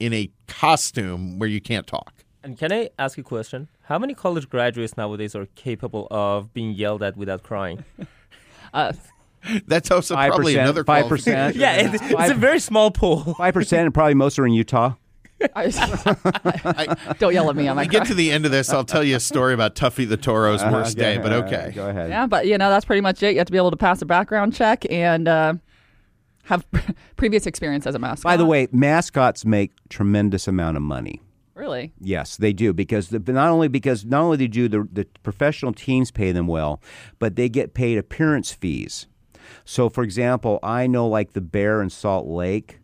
in 0.00 0.14
a 0.14 0.30
costume 0.46 1.38
where 1.38 1.48
you 1.48 1.60
can't 1.60 1.86
talk." 1.86 2.24
and 2.42 2.56
can 2.56 2.72
I 2.72 2.88
ask 2.98 3.18
a 3.18 3.22
question? 3.22 3.68
How 3.82 3.98
many 3.98 4.14
college 4.14 4.48
graduates 4.48 4.96
nowadays 4.96 5.34
are 5.34 5.44
capable 5.56 6.06
of 6.10 6.54
being 6.54 6.70
yelled 6.72 7.02
at 7.02 7.16
without 7.18 7.42
crying? 7.42 7.84
Uh, 8.74 8.92
That's 9.66 9.90
also 9.90 10.14
Five 10.14 10.30
probably 10.32 10.56
another 10.56 10.84
five 10.84 11.06
qualification. 11.06 11.52
percent. 11.52 11.56
yeah, 11.56 11.76
it, 11.94 12.00
it's 12.02 12.30
a 12.30 12.34
very 12.34 12.58
small 12.60 12.90
pool. 12.90 13.34
five 13.34 13.54
percent, 13.54 13.84
and 13.86 13.94
probably 13.94 14.14
most 14.14 14.38
are 14.38 14.46
in 14.46 14.52
Utah. 14.52 14.94
I- 15.54 16.96
don't 17.20 17.32
yell 17.32 17.48
at 17.48 17.54
me. 17.56 17.68
I'm 17.68 17.76
When 17.76 17.86
we 17.86 17.90
get 17.90 18.06
to 18.08 18.14
the 18.14 18.32
end 18.32 18.44
of 18.44 18.50
this, 18.50 18.70
I'll 18.70 18.84
tell 18.84 19.04
you 19.04 19.14
a 19.16 19.20
story 19.20 19.54
about 19.54 19.76
Tuffy 19.76 20.08
the 20.08 20.16
Toro's 20.16 20.62
worst 20.64 20.96
day. 20.98 21.18
But 21.18 21.32
okay, 21.32 21.70
go 21.74 21.88
ahead. 21.88 22.10
Yeah, 22.10 22.26
but 22.26 22.46
you 22.46 22.58
know 22.58 22.70
that's 22.70 22.84
pretty 22.84 23.00
much 23.02 23.22
it. 23.22 23.32
You 23.32 23.38
have 23.38 23.46
to 23.46 23.52
be 23.52 23.58
able 23.58 23.70
to 23.70 23.76
pass 23.76 24.02
a 24.02 24.06
background 24.06 24.54
check 24.54 24.84
and 24.90 25.28
uh, 25.28 25.54
have 26.44 26.66
previous 27.16 27.46
experience 27.46 27.86
as 27.86 27.94
a 27.94 27.98
mascot. 28.00 28.24
By 28.24 28.36
the 28.36 28.46
way, 28.46 28.66
mascots 28.72 29.44
make 29.44 29.70
tremendous 29.88 30.48
amount 30.48 30.76
of 30.76 30.82
money. 30.82 31.22
Really, 31.58 31.92
Yes, 32.00 32.36
they 32.36 32.52
do 32.52 32.72
because 32.72 33.08
the, 33.08 33.18
not 33.32 33.50
only 33.50 33.68
because 33.68 34.04
not 34.04 34.22
only 34.22 34.36
they 34.36 34.46
do 34.46 34.68
the 34.68 34.88
the 34.92 35.04
professional 35.22 35.72
teams 35.72 36.10
pay 36.10 36.32
them 36.32 36.46
well, 36.46 36.80
but 37.18 37.36
they 37.36 37.48
get 37.48 37.74
paid 37.74 37.98
appearance 37.98 38.52
fees. 38.52 39.06
So, 39.64 39.88
for 39.88 40.04
example, 40.04 40.58
I 40.62 40.86
know 40.86 41.08
like 41.08 41.32
the 41.32 41.40
Bear 41.40 41.82
in 41.82 41.90
Salt 41.90 42.26
Lake, 42.26 42.80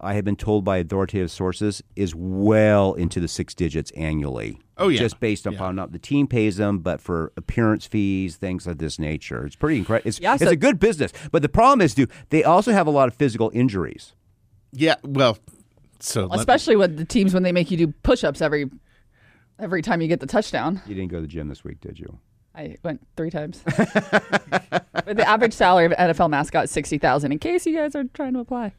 I 0.00 0.14
have 0.14 0.24
been 0.24 0.36
told 0.36 0.64
by 0.64 0.78
authoritative 0.78 1.30
sources 1.30 1.82
is 1.96 2.14
well 2.14 2.94
into 2.94 3.20
the 3.20 3.28
six 3.28 3.54
digits 3.54 3.90
annually. 3.92 4.60
Oh, 4.76 4.88
yeah. 4.88 4.98
just 4.98 5.20
based 5.20 5.46
upon 5.46 5.76
not 5.76 5.92
the 5.92 6.00
team 6.00 6.26
pays 6.26 6.56
them, 6.56 6.80
but 6.80 7.00
for 7.00 7.32
appearance 7.36 7.86
fees, 7.86 8.34
things 8.36 8.66
of 8.66 8.78
this 8.78 8.98
nature. 8.98 9.46
It's 9.46 9.54
pretty 9.54 9.78
incredible. 9.78 10.08
It's, 10.08 10.18
Yeah, 10.18 10.34
it's 10.34 10.42
a 10.42 10.56
good 10.56 10.80
business, 10.80 11.12
but 11.30 11.42
the 11.42 11.48
problem 11.48 11.80
is, 11.80 11.94
do 11.94 12.08
they 12.30 12.42
also 12.42 12.72
have 12.72 12.86
a 12.88 12.90
lot 12.90 13.06
of 13.08 13.14
physical 13.14 13.50
injuries? 13.54 14.14
yeah. 14.72 14.96
Well, 15.04 15.38
so 16.00 16.26
let- 16.26 16.38
especially 16.38 16.76
with 16.76 16.96
the 16.96 17.04
teams 17.04 17.34
when 17.34 17.42
they 17.42 17.52
make 17.52 17.70
you 17.70 17.76
do 17.76 17.88
push-ups 18.02 18.40
every 18.40 18.70
every 19.58 19.82
time 19.82 20.00
you 20.00 20.08
get 20.08 20.20
the 20.20 20.26
touchdown. 20.26 20.80
You 20.86 20.94
didn't 20.94 21.10
go 21.10 21.18
to 21.18 21.22
the 21.22 21.28
gym 21.28 21.48
this 21.48 21.64
week, 21.64 21.80
did 21.80 21.98
you? 21.98 22.18
I 22.54 22.76
went 22.84 23.06
three 23.16 23.30
times. 23.30 23.62
but 23.64 25.16
the 25.16 25.28
average 25.28 25.52
salary 25.52 25.86
of 25.86 25.92
an 25.98 26.10
NFL 26.10 26.30
mascot 26.30 26.64
is 26.64 26.70
sixty 26.70 26.98
thousand. 26.98 27.32
In 27.32 27.38
case 27.38 27.66
you 27.66 27.76
guys 27.76 27.94
are 27.96 28.04
trying 28.04 28.34
to 28.34 28.40
apply, 28.40 28.74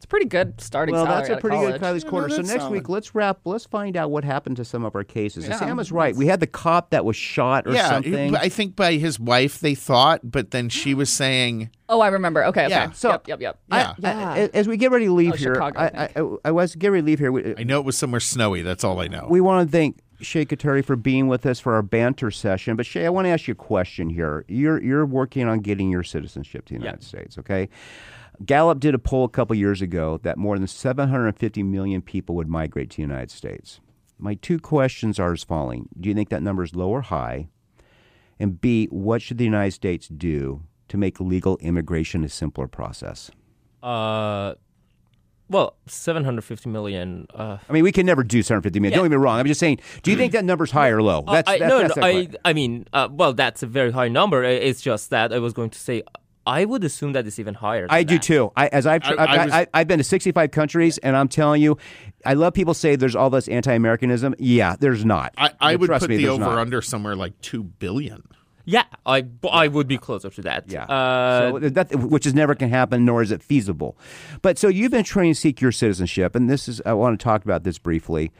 it's 0.00 0.06
a 0.06 0.08
pretty 0.08 0.24
good 0.24 0.58
starting 0.62 0.94
Well, 0.94 1.04
that's 1.04 1.28
a 1.28 1.36
pretty 1.36 1.56
college. 1.58 1.72
good 1.74 1.80
college 1.82 2.06
quarter. 2.06 2.30
so 2.30 2.36
next 2.40 2.62
solid. 2.62 2.70
week, 2.72 2.88
let's 2.88 3.14
wrap. 3.14 3.40
Let's 3.44 3.66
find 3.66 3.98
out 3.98 4.10
what 4.10 4.24
happened 4.24 4.56
to 4.56 4.64
some 4.64 4.82
of 4.82 4.94
our 4.96 5.04
cases. 5.04 5.44
And 5.44 5.52
Yeah. 5.52 5.58
Sam 5.58 5.78
is 5.78 5.92
right. 5.92 6.16
We 6.16 6.24
had 6.26 6.40
the 6.40 6.46
cop 6.46 6.88
that 6.88 7.04
was 7.04 7.16
shot 7.16 7.66
or 7.66 7.74
yeah, 7.74 7.90
something. 7.90 8.34
I 8.34 8.48
think 8.48 8.76
by 8.76 8.94
his 8.94 9.20
wife 9.20 9.60
they 9.60 9.74
thought, 9.74 10.20
but 10.24 10.52
then 10.52 10.70
she 10.70 10.94
was 10.94 11.10
saying, 11.10 11.68
Oh, 11.90 12.00
I 12.00 12.08
remember. 12.08 12.42
Okay, 12.46 12.62
okay. 12.64 12.70
Yeah, 12.70 12.92
so- 12.92 13.10
yep, 13.10 13.28
yep, 13.28 13.40
yep. 13.42 13.58
Yeah. 13.70 13.92
I- 14.02 14.40
I- 14.44 14.50
as 14.54 14.66
we 14.66 14.78
get 14.78 14.90
ready 14.90 15.04
to 15.04 15.12
leave 15.12 15.34
Oh, 15.34 15.36
here, 15.36 15.54
Chicago, 15.54 15.78
I 15.78 15.84
I, 15.84 16.10
I, 16.16 16.36
I 16.46 16.50
was 16.50 16.74
getting 16.76 16.92
ready 16.92 17.02
to 17.02 17.06
leave 17.06 17.18
here. 17.18 17.30
We, 17.30 17.54
I 17.58 17.64
know 17.64 17.78
it 17.78 17.84
was 17.84 17.98
somewhere 17.98 18.20
snowy. 18.20 18.62
That's 18.62 18.82
all 18.84 19.00
I 19.00 19.06
know. 19.06 19.26
we 19.28 19.42
want 19.42 19.68
to 19.68 19.70
thank 19.70 19.98
Shay 20.22 20.46
Khatiri 20.46 20.82
for 20.82 20.96
being 20.96 21.28
with 21.28 21.44
us 21.44 21.60
for 21.60 21.74
our 21.74 21.82
banter 21.82 22.30
session. 22.30 22.74
But 22.76 22.86
Shay, 22.86 23.04
I 23.04 23.10
want 23.10 23.26
to 23.26 23.30
ask 23.30 23.46
you 23.48 23.52
a 23.52 23.54
question 23.54 24.08
here. 24.08 24.46
You're 24.48 24.82
you're 24.82 25.04
working 25.04 25.46
on 25.46 25.60
getting 25.60 25.90
your 25.90 26.02
citizenship 26.02 26.64
to 26.66 26.74
the 26.74 26.80
United 26.80 27.02
States, 27.04 27.36
okay? 27.36 27.68
Gallup 28.44 28.80
did 28.80 28.94
a 28.94 28.98
poll 28.98 29.24
a 29.24 29.28
couple 29.28 29.54
years 29.54 29.82
ago 29.82 30.18
that 30.22 30.38
more 30.38 30.58
than 30.58 30.66
750 30.66 31.62
million 31.62 32.00
people 32.00 32.34
would 32.36 32.48
migrate 32.48 32.90
to 32.90 32.96
the 32.96 33.02
United 33.02 33.30
States. 33.30 33.80
My 34.18 34.34
two 34.34 34.58
questions 34.58 35.18
are 35.18 35.32
as 35.32 35.44
following: 35.44 35.88
Do 35.98 36.08
you 36.08 36.14
think 36.14 36.28
that 36.30 36.42
number 36.42 36.62
is 36.62 36.74
low 36.74 36.88
or 36.88 37.02
high? 37.02 37.48
And 38.38 38.60
B, 38.60 38.86
what 38.86 39.20
should 39.20 39.38
the 39.38 39.44
United 39.44 39.72
States 39.72 40.08
do 40.08 40.62
to 40.88 40.96
make 40.96 41.20
legal 41.20 41.58
immigration 41.58 42.24
a 42.24 42.28
simpler 42.28 42.66
process? 42.66 43.30
Uh, 43.82 44.54
well, 45.50 45.76
750 45.86 46.70
million. 46.70 47.26
Uh, 47.34 47.58
I 47.68 47.72
mean, 47.72 47.82
we 47.82 47.92
can 47.92 48.06
never 48.06 48.22
do 48.22 48.40
750 48.40 48.78
million. 48.80 48.96
Don't 48.96 49.04
get 49.04 49.10
me 49.10 49.16
wrong. 49.22 49.38
I'm 49.38 49.46
just 49.46 49.60
saying, 49.60 49.80
do 50.02 50.10
you 50.10 50.16
think 50.16 50.32
that 50.32 50.44
number's 50.44 50.70
high 50.70 50.88
or 50.88 51.02
low? 51.02 51.24
That's, 51.26 51.48
I, 51.50 51.58
that's, 51.58 51.68
no, 51.68 51.78
that's 51.80 51.96
no, 51.96 52.06
I. 52.06 52.28
I 52.44 52.52
mean, 52.52 52.86
uh, 52.92 53.08
well, 53.10 53.34
that's 53.34 53.62
a 53.62 53.66
very 53.66 53.90
high 53.90 54.08
number. 54.08 54.44
It's 54.44 54.80
just 54.80 55.10
that 55.10 55.32
I 55.32 55.38
was 55.38 55.52
going 55.52 55.70
to 55.70 55.78
say, 55.78 56.02
I 56.46 56.64
would 56.64 56.84
assume 56.84 57.12
that 57.12 57.26
it's 57.26 57.38
even 57.38 57.54
higher. 57.54 57.82
than 57.82 57.90
I 57.90 58.02
do 58.02 58.14
that. 58.14 58.22
too. 58.22 58.50
I, 58.56 58.68
as 58.68 58.86
I've, 58.86 59.04
I- 59.04 59.08
I, 59.14 59.24
I 59.24 59.44
was- 59.44 59.66
I, 59.74 59.78
have 59.78 59.88
been 59.88 59.98
to 59.98 60.04
65 60.04 60.50
countries, 60.50 60.98
and 60.98 61.16
I'm 61.16 61.28
telling 61.28 61.60
you, 61.62 61.76
I 62.24 62.34
love 62.34 62.54
people 62.54 62.74
say 62.74 62.96
there's 62.96 63.14
all 63.16 63.30
this 63.30 63.46
anti-Americanism. 63.48 64.34
Yeah, 64.38 64.76
there's 64.78 65.04
not. 65.04 65.34
I, 65.36 65.50
I 65.60 65.76
would 65.76 65.86
trust 65.86 66.02
put 66.02 66.10
me, 66.10 66.16
the 66.16 66.28
over 66.28 66.40
not. 66.44 66.58
under 66.58 66.80
somewhere 66.82 67.14
like 67.14 67.38
two 67.40 67.62
billion. 67.62 68.22
Yeah, 68.64 68.84
I, 69.04 69.24
I 69.50 69.68
would 69.68 69.88
be 69.88 69.98
closer 69.98 70.30
to 70.30 70.42
that. 70.42 70.70
Yeah, 70.70 70.84
Uh, 70.84 71.50
so 71.60 71.68
that, 71.70 71.94
which 71.96 72.26
is 72.26 72.34
never 72.34 72.54
can 72.54 72.68
happen, 72.68 73.04
nor 73.04 73.20
is 73.22 73.32
it 73.32 73.42
feasible. 73.42 73.96
But 74.42 74.58
so 74.58 74.68
you've 74.68 74.92
been 74.92 75.02
trying 75.04 75.32
to 75.32 75.34
seek 75.38 75.60
your 75.60 75.72
citizenship, 75.72 76.36
and 76.36 76.48
this 76.48 76.68
is 76.68 76.80
I 76.86 76.92
want 76.92 77.18
to 77.18 77.24
talk 77.24 77.42
about 77.44 77.64
this 77.64 77.78
briefly. 77.78 78.30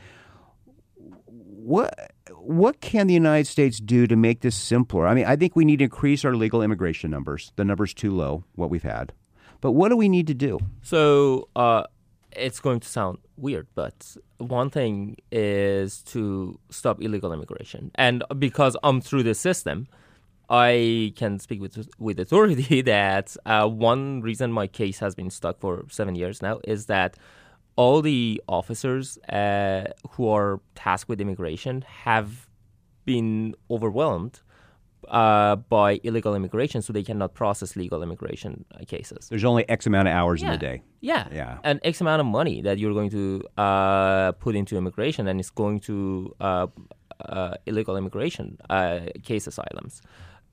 What 1.26 2.12
what 2.38 2.80
can 2.80 3.06
the 3.06 3.14
United 3.14 3.46
States 3.46 3.78
do 3.78 4.06
to 4.06 4.16
make 4.16 4.40
this 4.40 4.56
simpler? 4.56 5.06
I 5.06 5.14
mean, 5.14 5.26
I 5.26 5.36
think 5.36 5.56
we 5.56 5.64
need 5.64 5.78
to 5.78 5.84
increase 5.84 6.24
our 6.24 6.34
legal 6.34 6.62
immigration 6.62 7.10
numbers. 7.10 7.52
The 7.56 7.64
number's 7.64 7.94
too 7.94 8.14
low, 8.14 8.44
what 8.54 8.70
we've 8.70 8.82
had. 8.82 9.12
But 9.60 9.72
what 9.72 9.90
do 9.90 9.96
we 9.96 10.08
need 10.08 10.26
to 10.28 10.34
do? 10.34 10.58
So, 10.82 11.48
uh, 11.54 11.84
it's 12.32 12.60
going 12.60 12.80
to 12.80 12.88
sound 12.88 13.18
weird, 13.36 13.66
but 13.74 14.16
one 14.38 14.70
thing 14.70 15.16
is 15.32 16.02
to 16.04 16.58
stop 16.70 17.02
illegal 17.02 17.32
immigration. 17.32 17.90
And 17.96 18.22
because 18.38 18.76
I'm 18.82 19.00
through 19.00 19.24
the 19.24 19.34
system, 19.34 19.88
I 20.48 21.12
can 21.16 21.38
speak 21.38 21.60
with 21.60 21.88
with 21.98 22.18
authority 22.18 22.82
that 22.96 23.36
uh, 23.46 23.68
one 23.68 24.20
reason 24.20 24.52
my 24.52 24.66
case 24.66 24.98
has 24.98 25.14
been 25.14 25.30
stuck 25.30 25.60
for 25.60 25.84
seven 25.88 26.14
years 26.14 26.42
now 26.42 26.60
is 26.64 26.86
that 26.86 27.16
all 27.76 28.02
the 28.02 28.42
officers 28.48 29.18
uh, 29.28 29.84
who 30.10 30.28
are 30.28 30.60
tasked 30.74 31.08
with 31.08 31.20
immigration 31.20 31.82
have 32.04 32.48
been 33.04 33.54
overwhelmed 33.70 34.40
uh, 35.08 35.56
by 35.56 35.98
illegal 36.04 36.34
immigration, 36.34 36.82
so 36.82 36.92
they 36.92 37.02
cannot 37.02 37.32
process 37.34 37.74
legal 37.74 38.02
immigration 38.02 38.64
uh, 38.74 38.84
cases. 38.86 39.28
There's 39.28 39.44
only 39.44 39.66
X 39.68 39.86
amount 39.86 40.08
of 40.08 40.14
hours 40.14 40.42
in 40.42 40.48
Yeah. 40.48 40.52
the 40.52 40.58
day. 40.58 40.82
Yeah. 41.00 41.26
Yeah. 41.32 41.58
An 41.64 41.80
X 41.82 42.00
amount 42.00 42.20
of 42.20 42.26
money 42.26 42.60
that 42.62 42.78
you're 42.78 42.92
going 42.92 43.10
to 43.10 43.42
uh, 43.56 44.32
put 44.32 44.54
into 44.54 44.76
immigration, 44.76 45.26
and 45.26 45.40
it's 45.40 45.50
going 45.50 45.80
to 45.80 46.34
uh, 46.40 46.66
uh, 47.24 47.54
illegal 47.66 47.96
immigration 47.96 48.58
uh, 48.68 49.00
case 49.22 49.46
asylums. 49.46 50.02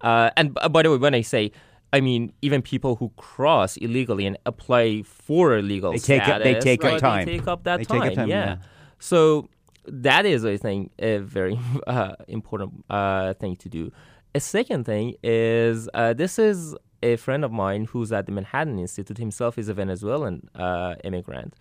Uh, 0.02 0.30
and 0.38 0.54
by 0.72 0.82
the 0.84 0.92
way, 0.92 0.98
when 0.98 1.14
I 1.14 1.22
say, 1.22 1.52
I 1.94 2.02
mean 2.02 2.34
even 2.42 2.62
people 2.62 2.96
who 2.98 3.12
cross 3.16 3.78
illegally 3.78 4.26
and 4.26 4.38
apply 4.46 5.04
for 5.04 5.58
illegal 5.58 5.92
They 5.94 6.00
take 6.00 6.28
up- 6.28 6.44
they 6.44 6.60
status, 6.60 6.64
take 6.64 6.84
up 6.84 7.00
time. 7.00 7.26
They 7.26 7.38
take 7.38 7.48
up 7.48 7.64
that 7.64 7.78
They 7.78 7.86
take 7.86 8.02
up 8.02 8.14
time, 8.14 8.30
yeah. 8.30 8.46
yeah. 8.46 8.58
So 9.00 9.48
that 9.86 10.26
is, 10.26 10.44
I 10.44 10.58
think, 10.58 10.92
a 11.00 11.18
very 11.20 11.58
uh, 11.88 12.16
important 12.28 12.84
uh, 12.90 13.34
thing 13.36 13.56
to 13.58 13.70
do. 13.70 13.92
A 14.36 14.40
second 14.40 14.86
thing 14.86 15.16
is 15.24 15.90
uh, 15.94 16.14
this 16.14 16.38
is 16.38 16.76
a 17.02 17.16
friend 17.16 17.46
of 17.46 17.52
mine 17.52 17.86
who's 17.86 18.12
at 18.12 18.26
the 18.26 18.32
Manhattan 18.32 18.78
Institute. 18.80 19.18
Himself 19.18 19.58
is 19.58 19.70
a 19.70 19.74
Venezuelan 19.74 20.50
uh, 20.56 20.96
immigrant. 21.04 21.54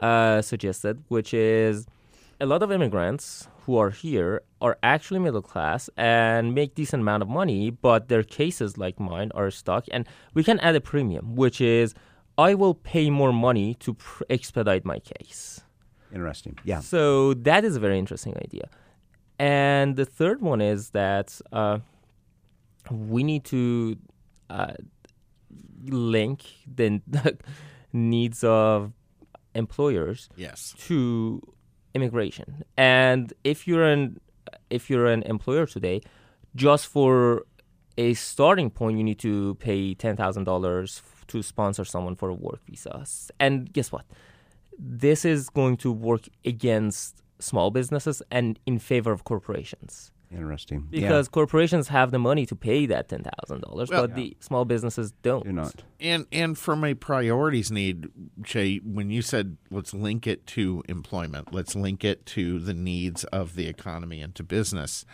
Uh, 0.00 0.40
suggested, 0.40 1.04
which 1.08 1.34
is 1.34 1.86
a 2.40 2.46
lot 2.46 2.62
of 2.62 2.72
immigrants 2.72 3.48
who 3.64 3.76
are 3.76 3.90
here 3.90 4.42
are 4.60 4.78
actually 4.82 5.20
middle 5.20 5.42
class 5.42 5.90
and 5.96 6.54
make 6.54 6.74
decent 6.74 7.02
amount 7.02 7.22
of 7.22 7.28
money, 7.28 7.70
but 7.70 8.08
their 8.08 8.22
cases 8.22 8.78
like 8.78 8.98
mine 8.98 9.30
are 9.34 9.50
stuck, 9.50 9.84
and 9.92 10.06
we 10.34 10.42
can 10.42 10.58
add 10.60 10.74
a 10.74 10.80
premium, 10.80 11.36
which 11.36 11.60
is 11.60 11.94
I 12.38 12.54
will 12.54 12.74
pay 12.74 13.10
more 13.10 13.32
money 13.32 13.74
to 13.80 13.94
pr- 13.94 14.24
expedite 14.30 14.84
my 14.84 14.98
case. 14.98 15.60
Interesting. 16.14 16.58
Yeah. 16.64 16.80
So 16.80 17.34
that 17.34 17.64
is 17.64 17.76
a 17.76 17.80
very 17.80 17.98
interesting 17.98 18.34
idea. 18.38 18.68
And 19.38 19.96
the 19.96 20.04
third 20.04 20.40
one 20.40 20.60
is 20.60 20.90
that 20.90 21.40
uh, 21.52 21.78
we 22.90 23.22
need 23.22 23.44
to 23.44 23.96
uh, 24.48 24.72
link 25.84 26.44
the 26.66 27.00
needs 27.92 28.44
of 28.44 28.92
employers 29.54 30.28
Yes. 30.36 30.74
to 30.86 31.40
immigration. 31.94 32.64
And 32.76 33.32
if 33.44 33.66
you're 33.66 33.84
an 33.84 34.20
if 34.68 34.88
you're 34.88 35.06
an 35.06 35.22
employer 35.24 35.66
today, 35.66 36.00
just 36.54 36.86
for 36.86 37.44
a 37.98 38.14
starting 38.14 38.70
point, 38.70 38.98
you 38.98 39.04
need 39.04 39.18
to 39.20 39.54
pay 39.56 39.94
ten 39.94 40.16
thousand 40.16 40.44
dollars 40.44 41.02
to 41.28 41.42
sponsor 41.42 41.84
someone 41.84 42.16
for 42.16 42.28
a 42.28 42.34
work 42.34 42.60
visa. 42.66 43.04
And 43.38 43.72
guess 43.72 43.92
what? 43.92 44.04
This 44.78 45.24
is 45.24 45.48
going 45.50 45.76
to 45.78 45.92
work 45.92 46.28
against 46.44 47.22
small 47.38 47.70
businesses 47.70 48.22
and 48.30 48.58
in 48.66 48.78
favor 48.78 49.12
of 49.12 49.24
corporations 49.24 50.10
Interesting. 50.32 50.86
because 50.90 51.28
corporations 51.28 51.88
have 51.88 52.10
the 52.12 52.18
money 52.18 52.46
to 52.46 52.54
pay 52.54 52.86
that 52.86 53.08
ten 53.08 53.22
thousand 53.24 53.62
dollars, 53.62 53.88
Well- 53.90 54.02
but 54.06 54.14
the 54.16 54.36
small 54.40 54.64
businesses 54.64 55.12
don't. 55.22 55.44
yeah. 55.44 55.50
do 55.50 55.56
not. 55.56 55.82
And 56.00 56.26
and 56.30 56.56
from 56.56 56.84
a 56.84 56.94
priorities 56.94 57.70
need, 57.70 58.08
Shay, 58.44 58.78
when 58.78 59.10
you 59.10 59.22
said 59.22 59.56
let's 59.70 59.92
link 59.92 60.26
it 60.26 60.46
to 60.48 60.82
employment, 60.88 61.52
let's 61.52 61.74
link 61.74 62.04
it 62.04 62.26
to 62.26 62.58
the 62.60 62.74
needs 62.74 63.24
of 63.24 63.54
the 63.56 63.66
economy 63.66 64.20
and 64.20 64.34
to 64.36 64.42
business. 64.44 65.04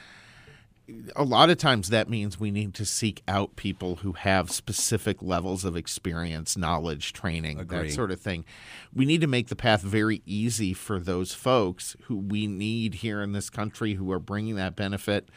A 1.17 1.25
lot 1.25 1.51
of 1.51 1.59
times 1.59 1.89
that 1.89 2.09
means 2.09 2.39
we 2.39 2.53
need 2.53 2.73
to 2.75 2.85
seek 2.85 3.23
out 3.27 3.57
people 3.57 3.97
who 3.97 4.13
have 4.13 4.53
specific 4.53 5.21
levels 5.21 5.65
of 5.65 5.77
experience, 5.77 6.57
knowledge, 6.57 7.13
training, 7.13 7.59
that 7.59 7.91
sort 7.93 8.13
of 8.13 8.21
thing. 8.21 8.45
We 8.95 9.05
need 9.05 9.21
to 9.23 9.27
make 9.27 9.49
the 9.49 9.57
path 9.57 9.83
very 9.83 10.23
easy 10.27 10.73
for 10.73 11.01
those 11.01 11.35
folks 11.35 11.97
who 12.05 12.17
we 12.17 12.47
need 12.47 12.95
here 12.95 13.21
in 13.21 13.33
this 13.33 13.51
country 13.51 13.95
who 13.95 14.13
are 14.13 14.21
bringing 14.21 14.55
that 14.57 14.77
benefit. 14.77 15.29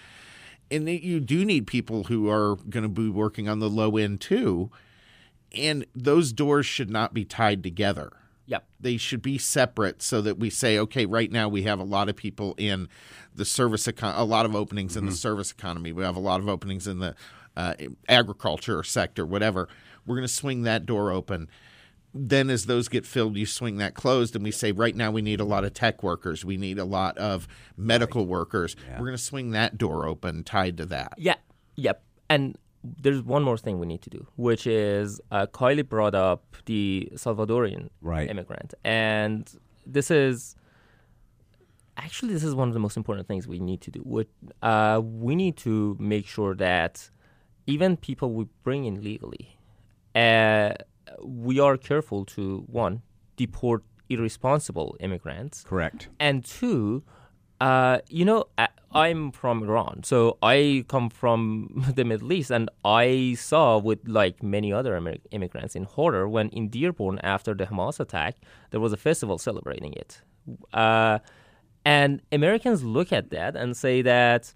And 0.69 0.87
that 0.87 1.03
you 1.03 1.19
do 1.19 1.43
need 1.43 1.65
people 1.65 2.03
who 2.03 2.29
are 2.29 2.55
going 2.55 2.83
to 2.83 2.89
be 2.89 3.09
working 3.09 3.49
on 3.49 3.57
the 3.57 3.69
low 3.69 3.97
end 3.97 4.21
too. 4.21 4.69
And 5.57 5.83
those 5.95 6.31
doors 6.31 6.67
should 6.67 6.91
not 6.91 7.11
be 7.11 7.25
tied 7.25 7.63
together 7.63 8.11
Yep. 8.49 8.65
they 8.79 8.97
should 8.97 9.21
be 9.21 9.37
separate 9.37 10.01
so 10.01 10.21
that 10.21 10.39
we 10.39 10.49
say 10.49 10.79
okay 10.79 11.05
right 11.05 11.31
now 11.31 11.47
we 11.47 11.63
have 11.63 11.79
a 11.79 11.83
lot 11.83 12.09
of 12.09 12.15
people 12.15 12.55
in 12.57 12.89
the 13.35 13.45
service 13.45 13.85
econ- 13.85 14.17
a 14.17 14.23
lot 14.23 14.45
of 14.45 14.55
openings 14.55 14.97
in 14.97 15.05
the 15.05 15.11
service 15.11 15.51
economy. 15.51 15.93
We 15.93 16.03
have 16.03 16.15
a 16.15 16.19
lot 16.19 16.39
of 16.39 16.49
openings 16.49 16.87
in 16.87 16.97
the 16.99 17.15
uh, 17.55 17.75
agriculture 18.07 18.83
sector 18.83 19.25
whatever. 19.25 19.69
We're 20.05 20.15
going 20.15 20.27
to 20.27 20.33
swing 20.33 20.63
that 20.63 20.85
door 20.85 21.11
open. 21.11 21.47
Then 22.11 22.49
as 22.49 22.65
those 22.65 22.89
get 22.89 23.05
filled 23.05 23.37
you 23.37 23.45
swing 23.45 23.77
that 23.77 23.93
closed 23.93 24.35
and 24.35 24.43
we 24.43 24.49
say 24.51 24.71
right 24.71 24.95
now 24.95 25.11
we 25.11 25.21
need 25.21 25.39
a 25.39 25.45
lot 25.45 25.63
of 25.63 25.73
tech 25.73 26.01
workers. 26.01 26.43
We 26.43 26.57
need 26.57 26.79
a 26.79 26.85
lot 26.85 27.17
of 27.19 27.47
medical 27.77 28.25
workers. 28.25 28.75
We're 28.93 29.05
going 29.05 29.11
to 29.17 29.23
swing 29.23 29.51
that 29.51 29.77
door 29.77 30.07
open 30.07 30.43
tied 30.43 30.77
to 30.77 30.85
that. 30.87 31.13
Yeah, 31.17 31.35
yep. 31.75 32.01
And 32.29 32.57
there's 32.83 33.21
one 33.21 33.43
more 33.43 33.57
thing 33.57 33.79
we 33.79 33.85
need 33.85 34.01
to 34.03 34.09
do, 34.09 34.25
which 34.35 34.65
is 34.67 35.19
uh, 35.31 35.47
Kylie 35.47 35.87
brought 35.87 36.15
up 36.15 36.55
the 36.65 37.09
Salvadorian 37.15 37.89
Right. 38.01 38.29
immigrant, 38.29 38.73
and 38.83 39.49
this 39.85 40.09
is 40.11 40.55
actually 41.97 42.33
this 42.33 42.43
is 42.43 42.55
one 42.55 42.67
of 42.67 42.73
the 42.73 42.79
most 42.79 42.97
important 42.97 43.27
things 43.27 43.47
we 43.47 43.59
need 43.59 43.81
to 43.81 43.91
do. 43.91 44.01
Which, 44.05 44.29
uh, 44.61 45.01
we 45.03 45.35
need 45.35 45.57
to 45.57 45.97
make 45.99 46.25
sure 46.27 46.55
that 46.55 47.09
even 47.67 47.97
people 47.97 48.33
we 48.33 48.45
bring 48.63 48.85
in 48.85 49.03
legally, 49.03 49.57
uh, 50.15 50.73
we 51.23 51.59
are 51.59 51.77
careful 51.77 52.25
to 52.25 52.63
one 52.67 53.01
deport 53.35 53.83
irresponsible 54.09 54.95
immigrants 54.99 55.63
Correct. 55.63 56.09
and 56.19 56.43
two, 56.43 57.03
uh, 57.61 57.99
you 58.09 58.25
know, 58.25 58.45
I, 58.57 58.67
I'm 58.91 59.31
from 59.31 59.63
Iran, 59.63 60.03
so 60.03 60.37
I 60.41 60.85
come 60.87 61.09
from 61.09 61.85
the 61.95 62.03
Middle 62.05 62.31
East, 62.33 62.51
and 62.51 62.69
I 62.85 63.35
saw 63.37 63.77
with 63.77 63.99
like 64.07 64.41
many 64.41 64.71
other 64.73 64.95
Amer- 64.95 65.17
immigrants 65.31 65.75
in 65.75 65.83
horror 65.83 66.27
when 66.27 66.49
in 66.49 66.69
Dearborn 66.69 67.19
after 67.19 67.53
the 67.53 67.65
Hamas 67.65 67.99
attack, 67.99 68.37
there 68.71 68.79
was 68.79 68.93
a 68.93 68.97
festival 68.97 69.37
celebrating 69.37 69.93
it, 69.93 70.21
uh, 70.73 71.19
and 71.85 72.21
Americans 72.31 72.83
look 72.83 73.11
at 73.13 73.29
that 73.31 73.55
and 73.55 73.75
say 73.77 74.01
that 74.01 74.53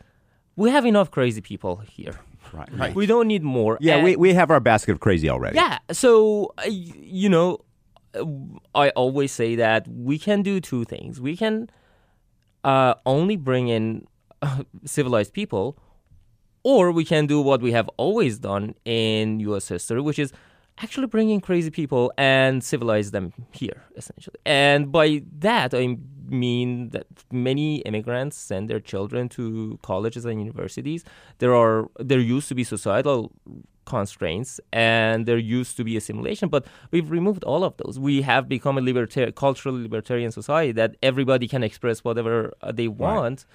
we 0.56 0.70
have 0.72 0.86
enough 0.86 1.12
crazy 1.12 1.41
people 1.41 1.78
here. 1.78 2.20
Right. 2.51 2.70
Right. 2.78 2.93
We 2.95 3.06
don't 3.08 3.28
need 3.28 3.41
more. 3.43 3.78
Yeah, 3.82 3.95
And- 3.95 4.04
we, 4.04 4.16
we 4.16 4.34
have 4.34 4.51
our 4.51 4.60
basket 4.60 4.91
of 4.91 4.99
crazy 4.99 5.30
already. 5.30 5.56
yeah. 5.56 5.80
So, 5.91 6.54
uh, 6.60 6.64
you 6.70 7.30
know, 7.30 7.60
uh, 8.14 8.26
I 8.76 8.89
always 8.89 9.32
say 9.32 9.56
that 9.56 9.88
we 9.88 10.20
can 10.20 10.43
do 10.43 10.60
two 10.60 10.84
things. 10.86 11.20
We 11.22 11.36
can 11.38 11.70
uh, 12.64 12.95
only 13.05 13.36
bring 13.36 13.68
in 13.68 14.07
uh, 14.41 14.64
civilized 14.86 15.34
people, 15.34 15.78
or 16.64 16.91
we 16.91 17.05
can 17.05 17.28
do 17.28 17.41
what 17.41 17.61
we 17.61 17.72
have 17.72 17.89
always 17.97 18.39
done 18.39 18.76
in 18.86 19.39
U.S. 19.41 19.68
history, 19.68 20.01
which 20.01 20.20
is 20.20 20.32
actually 20.82 21.07
bring 21.07 21.30
in 21.30 21.39
crazy 21.41 21.70
people 21.70 22.11
and 22.18 22.64
civilize 22.64 23.11
them 23.11 23.34
here, 23.51 23.84
essentially. 23.95 24.38
And 24.45 24.91
by 24.91 25.24
that, 25.39 25.74
I 25.74 25.97
mean 26.28 26.89
that 26.89 27.07
many 27.32 27.78
immigrants 27.80 28.38
send 28.38 28.70
their 28.70 28.80
children 28.80 29.30
to 29.30 29.78
colleges 29.84 30.26
and 30.26 30.39
universities. 30.39 31.03
There 31.39 31.55
are 31.55 31.89
there 31.99 32.20
used 32.20 32.47
to 32.49 32.55
be 32.55 32.64
societal 32.64 33.32
constraints 33.86 34.60
and 34.72 35.26
there 35.26 35.38
used 35.38 35.78
to 35.78 35.84
be 35.84 35.98
assimilation, 35.98 36.50
but 36.50 36.66
we've 36.92 37.10
removed 37.10 37.44
all 37.44 37.64
of 37.64 37.76
those. 37.78 38.00
We 38.00 38.22
have 38.22 38.48
become 38.48 38.78
a 38.78 38.82
libertarian, 38.82 39.34
culturally 39.34 39.82
libertarian 39.82 40.32
society 40.32 40.72
that 40.74 40.96
everybody 41.02 41.48
can 41.48 41.64
express 41.64 42.04
whatever 42.04 42.54
uh, 42.62 42.72
they 42.72 42.88
want, 42.88 43.46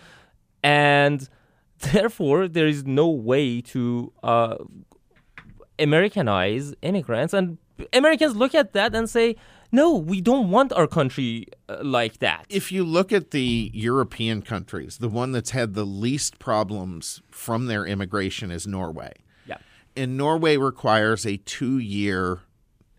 and 0.63 1.29
therefore 1.93 2.49
there 2.49 2.67
is 2.67 2.85
no 2.85 3.09
way 3.09 3.61
to 3.61 4.13
uh, 4.23 4.57
Americanize 5.79 6.75
immigrants, 6.83 7.33
and 7.33 7.59
Americans 7.93 8.37
look 8.37 8.55
at 8.55 8.73
that 8.73 8.95
and 8.95 9.09
say, 9.09 9.37
"No, 9.71 9.95
we 9.97 10.21
don't 10.21 10.51
want 10.51 10.73
our 10.73 10.87
country 10.87 11.47
uh, 11.69 11.79
like 11.83 12.19
that." 12.19 12.47
if 12.49 12.73
you 12.73 12.85
look 12.85 13.13
at 13.13 13.31
the 13.31 13.71
European 13.73 14.43
countries, 14.43 14.99
the 14.99 15.09
one 15.09 15.33
that's 15.33 15.51
had 15.51 15.75
the 15.75 15.87
least 15.87 16.39
problems 16.39 17.23
from 17.31 17.67
their 17.67 17.87
immigration 17.87 18.51
is 18.51 18.67
Norway. 18.67 19.13
Yeah, 19.99 20.03
And 20.03 20.17
Norway 20.17 20.57
requires 20.57 21.27
a 21.27 21.37
two 21.39 21.79
year 21.79 22.41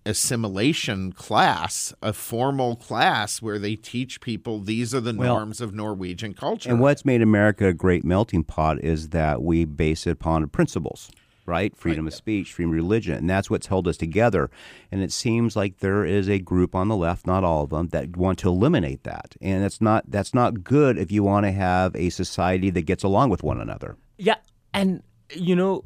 assimilation 0.06 1.12
class, 1.12 1.94
a 2.02 2.14
formal 2.14 2.76
class 2.76 3.42
where 3.42 3.60
they 3.60 3.76
teach 3.76 4.22
people 4.22 4.60
these 4.60 4.94
are 4.94 5.00
the 5.00 5.14
Well, 5.14 5.36
norms 5.36 5.62
of 5.62 5.74
Norwegian 5.74 6.34
culture. 6.34 6.70
And 6.70 6.80
what's 6.80 7.06
made 7.06 7.22
America 7.22 7.68
a 7.68 7.74
great 7.74 8.04
melting 8.04 8.44
pot 8.44 8.84
is 8.84 9.10
that 9.10 9.42
we 9.42 9.66
base 9.66 10.08
it 10.08 10.12
upon 10.12 10.48
principles, 10.50 11.12
right? 11.46 11.76
Freedom 11.76 12.08
of 12.08 12.14
speech, 12.14 12.54
freedom 12.54 12.72
of 12.72 12.76
religion, 12.76 13.16
and 13.16 13.30
that's 13.30 13.50
what's 13.50 13.68
held 13.68 13.88
us 13.88 13.98
together. 13.98 14.50
And 14.92 15.02
it 15.02 15.12
seems 15.12 15.56
like 15.56 15.80
there 15.80 16.06
is 16.06 16.30
a 16.30 16.40
group 16.40 16.74
on 16.76 16.88
the 16.88 16.96
left, 16.96 17.28
not 17.28 17.44
all 17.44 17.64
of 17.64 17.70
them, 17.70 17.90
that 17.90 18.16
want 18.18 18.40
to 18.40 18.50
eliminate 18.50 19.04
that, 19.04 19.36
and 19.42 19.64
that's 19.64 19.82
not 19.82 20.10
that's 20.10 20.34
not 20.34 20.64
good 20.64 20.98
if 20.98 21.12
you 21.12 21.24
want 21.24 21.46
to 21.46 21.52
have 21.52 21.96
a 21.96 22.10
society 22.10 22.70
that 22.72 22.84
gets 22.84 23.04
along 23.04 23.30
with 23.30 23.44
one 23.44 23.60
another. 23.60 23.98
Yeah, 24.18 24.38
and 24.74 25.04
you 25.36 25.56
know, 25.56 25.84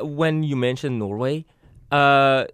when 0.00 0.42
you 0.42 0.56
mentioned 0.56 0.98
Norway, 0.98 1.44
uh, 1.90 2.44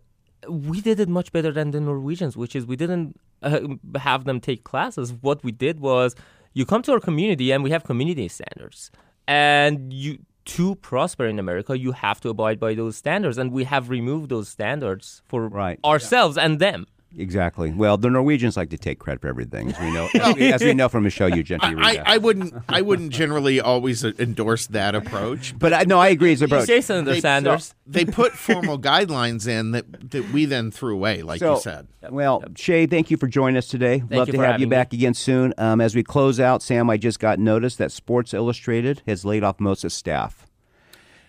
we 0.49 0.81
did 0.81 1.01
it 1.01 1.09
much 1.09 1.33
better 1.33 1.53
than 1.53 1.71
the 1.71 1.81
Norwegians, 1.81 2.37
which 2.37 2.55
is 2.57 2.67
we 2.67 2.77
didn't 2.77 3.19
uh, 3.43 3.61
have 3.97 4.25
them 4.25 4.41
take 4.41 4.65
classes. 4.65 5.13
What 5.21 5.43
we 5.45 5.53
did 5.53 5.81
was 5.81 6.15
you 6.53 6.67
come 6.67 6.83
to 6.83 6.93
our 6.93 7.01
community 7.01 7.51
and 7.53 7.63
we 7.63 7.71
have 7.71 7.85
community 7.85 8.29
standards, 8.29 8.91
and 9.27 9.93
you 9.93 10.19
to 10.45 10.75
prosper 10.77 11.25
in 11.27 11.39
America, 11.39 11.79
you 11.79 11.93
have 11.93 12.21
to 12.21 12.29
abide 12.29 12.59
by 12.59 12.75
those 12.75 12.97
standards, 12.97 13.39
and 13.39 13.53
we 13.53 13.63
have 13.65 13.89
removed 13.91 14.29
those 14.29 14.49
standards 14.49 15.23
for 15.27 15.47
Right. 15.49 15.79
ourselves 15.85 16.37
and 16.37 16.59
them. 16.59 16.87
Exactly. 17.17 17.71
Well, 17.73 17.97
the 17.99 18.09
Norwegians 18.09 18.57
like 18.57 18.71
to 18.71 18.79
take 18.79 18.99
credit 18.99 19.21
for 19.21 19.29
everything, 19.29 19.71
as 19.73 19.79
we 19.81 19.93
know, 19.93 20.09
as 20.15 20.35
we, 20.35 20.53
as 20.53 20.63
we 20.63 20.73
know 20.75 20.89
from 20.89 21.05
a 21.07 21.11
show 21.11 21.27
you 21.27 21.43
gently 21.43 21.75
read. 21.75 21.99
I, 21.99 22.15
I 22.15 22.19
wouldn't 22.19 22.55
I 22.69 22.81
wouldn't 22.81 23.13
generally 23.13 23.61
always 23.61 24.03
endorse 24.05 24.67
that 24.69 24.95
approach. 24.95 25.55
but 25.59 25.73
I, 25.73 25.85
no, 25.85 25.99
I 25.99 26.09
agree. 26.09 26.33
It's 26.33 26.43
approach. 26.43 26.63
You 26.63 26.67
say 26.77 26.81
Senator 26.81 27.13
They- 27.13 27.21
Sanders. 27.21 27.75
They 27.85 28.05
put 28.07 28.33
formal 28.33 28.79
guidelines 28.79 29.47
in 29.47 29.73
that, 29.73 30.13
that 30.13 30.31
we 30.33 30.47
then 30.47 30.71
threw 30.71 30.95
away, 30.95 31.21
like 31.23 31.41
So, 31.41 31.57
you 31.57 31.61
said. 31.61 31.89
Well, 32.09 32.43
Shay, 32.57 32.87
thank 32.87 33.11
you 33.11 33.17
for 33.19 33.27
joining 33.27 33.59
us 33.59 33.67
today. 33.67 34.03
Love 34.09 34.29
to 34.29 34.33
have 34.33 34.35
you 34.35 34.41
having 34.41 34.61
me. 34.61 34.71
back 34.71 34.93
again 34.95 35.13
soon. 35.13 35.53
Um, 35.59 35.81
as 35.83 35.95
we 35.95 36.03
close 36.03 36.41
out, 36.41 36.63
Sam, 36.63 36.89
I 36.89 36.97
just 36.97 37.19
got 37.21 37.39
notice 37.39 37.77
that 37.77 37.93
Sports 37.93 38.33
Illustrated 38.33 39.03
has 39.07 39.25
laid 39.27 39.43
off 39.45 39.61
most 39.61 39.85
of 39.85 39.93
staff. 39.93 40.47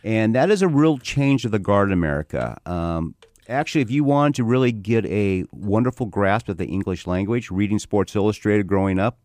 And 0.05 0.35
that 0.35 0.51
is 0.51 0.61
a 0.61 0.67
real 0.67 0.97
change 0.99 1.43
of 1.43 1.51
the 1.51 1.59
guard 1.59 1.89
in 1.89 1.93
America. 1.93 2.57
Um, 2.65 3.15
actually, 3.49 3.81
if 3.81 3.91
you 3.91 4.03
wanted 4.03 4.35
to 4.35 4.43
really 4.43 4.71
get 4.71 5.05
a 5.05 5.45
wonderful 5.51 6.05
grasp 6.05 6.49
of 6.49 6.57
the 6.57 6.65
English 6.65 7.07
language, 7.07 7.49
reading 7.51 7.79
Sports 7.79 8.15
Illustrated 8.15 8.67
growing 8.67 8.99
up 8.99 9.17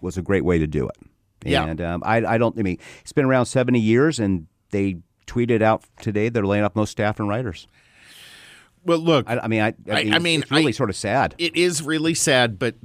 was 0.00 0.16
a 0.16 0.22
great 0.22 0.44
way 0.44 0.58
to 0.58 0.66
do 0.66 0.88
it. 0.88 0.96
Yeah. 1.44 1.66
And 1.66 1.80
um, 1.80 2.02
I, 2.04 2.18
I 2.24 2.38
don't, 2.38 2.58
I 2.58 2.62
mean, 2.62 2.78
it's 3.00 3.12
been 3.12 3.24
around 3.24 3.46
70 3.46 3.78
years, 3.78 4.18
and 4.18 4.46
they 4.70 4.98
tweeted 5.26 5.62
out 5.62 5.84
today 6.00 6.28
they're 6.28 6.46
laying 6.46 6.64
off 6.64 6.74
most 6.76 6.90
staff 6.90 7.18
and 7.20 7.28
writers. 7.28 7.66
Well, 8.84 8.98
look, 8.98 9.28
I, 9.28 9.38
I 9.40 9.48
mean, 9.48 9.60
I, 9.62 9.74
I 9.90 9.92
I- 10.00 10.04
mean, 10.04 10.14
I 10.14 10.18
mean, 10.18 10.42
it's 10.42 10.50
really 10.50 10.68
I- 10.68 10.70
sort 10.72 10.90
of 10.90 10.96
sad. 10.96 11.34
it 11.38 11.56
is 11.56 11.82
really 11.82 12.14
sad, 12.14 12.58
but 12.58 12.76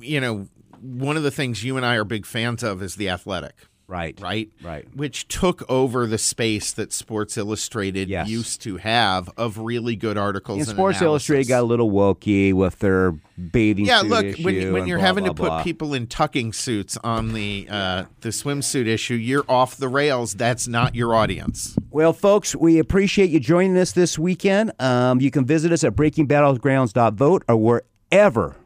you 0.00 0.20
know, 0.20 0.46
one 0.80 1.16
of 1.16 1.22
the 1.22 1.30
things 1.30 1.64
you 1.64 1.76
and 1.78 1.86
I 1.86 1.96
are 1.96 2.04
big 2.04 2.26
fans 2.26 2.62
of 2.62 2.82
is 2.82 2.96
the 2.96 3.08
Athletic. 3.08 3.54
Right. 3.88 4.18
right? 4.20 4.50
Right. 4.62 4.86
Which 4.96 5.28
took 5.28 5.68
over 5.70 6.06
the 6.06 6.18
space 6.18 6.72
that 6.72 6.92
Sports 6.92 7.36
Illustrated 7.36 8.08
Yes. 8.08 8.28
used 8.28 8.60
to 8.62 8.78
have 8.78 9.30
of 9.36 9.58
really 9.58 9.94
good 9.94 10.18
articles. 10.18 10.58
And 10.60 10.68
and 10.68 10.76
Sports 10.76 10.98
analysis. 11.00 11.30
Illustrated 11.30 11.48
got 11.48 11.62
a 11.62 11.66
little 11.66 11.90
wokey 11.90 12.52
with 12.52 12.80
their 12.80 13.12
bathing 13.52 13.84
Yeah, 13.86 14.00
look, 14.00 14.26
when, 14.38 14.72
when 14.72 14.86
you're 14.88 14.98
blah, 14.98 15.06
having 15.06 15.24
blah, 15.24 15.32
to 15.34 15.56
put 15.58 15.64
people 15.64 15.94
in 15.94 16.08
tucking 16.08 16.52
suits 16.52 16.96
on 17.04 17.32
the 17.32 17.68
uh, 17.70 18.04
the 18.22 18.30
swimsuit 18.30 18.86
issue, 18.86 19.14
you're 19.14 19.44
off 19.48 19.76
the 19.76 19.88
rails. 19.88 20.34
That's 20.34 20.66
not 20.66 20.94
your 20.96 21.14
audience. 21.14 21.76
Well, 21.90 22.12
folks, 22.12 22.56
we 22.56 22.78
appreciate 22.78 23.30
you 23.30 23.38
joining 23.40 23.76
us 23.78 23.92
this 23.92 24.18
weekend. 24.18 24.72
Um, 24.80 25.20
you 25.20 25.30
can 25.30 25.44
visit 25.44 25.70
us 25.70 25.84
at 25.84 25.94
breakingbattlegrounds.vote 25.94 27.44
or 27.48 27.56
wherever 27.56 28.56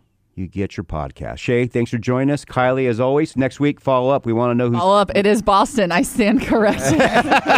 you 0.40 0.48
get 0.48 0.76
your 0.76 0.84
podcast. 0.84 1.38
Shay, 1.38 1.66
thanks 1.66 1.90
for 1.90 1.98
joining 1.98 2.32
us. 2.32 2.44
Kylie, 2.44 2.88
as 2.88 2.98
always, 2.98 3.36
next 3.36 3.60
week, 3.60 3.80
follow 3.80 4.10
up. 4.10 4.26
We 4.26 4.32
want 4.32 4.50
to 4.50 4.54
know 4.54 4.70
who's. 4.70 4.78
Follow 4.78 4.96
up. 4.96 5.10
It 5.14 5.26
is 5.26 5.42
Boston. 5.42 5.92
I 5.92 6.02
stand 6.02 6.42
corrected. 6.46 7.00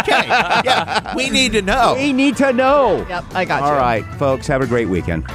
Okay, 0.03 0.27
uh, 0.29 0.61
yeah, 0.65 1.15
we 1.15 1.29
need 1.29 1.53
to 1.53 1.61
know. 1.61 1.95
We 1.95 2.11
need 2.13 2.35
to 2.37 2.51
know. 2.51 3.05
yep, 3.07 3.23
I 3.33 3.45
got 3.45 3.61
you. 3.61 3.67
All 3.67 3.75
right, 3.75 4.03
folks, 4.15 4.47
have 4.47 4.61
a 4.61 4.67
great 4.67 4.89
weekend. 4.89 5.25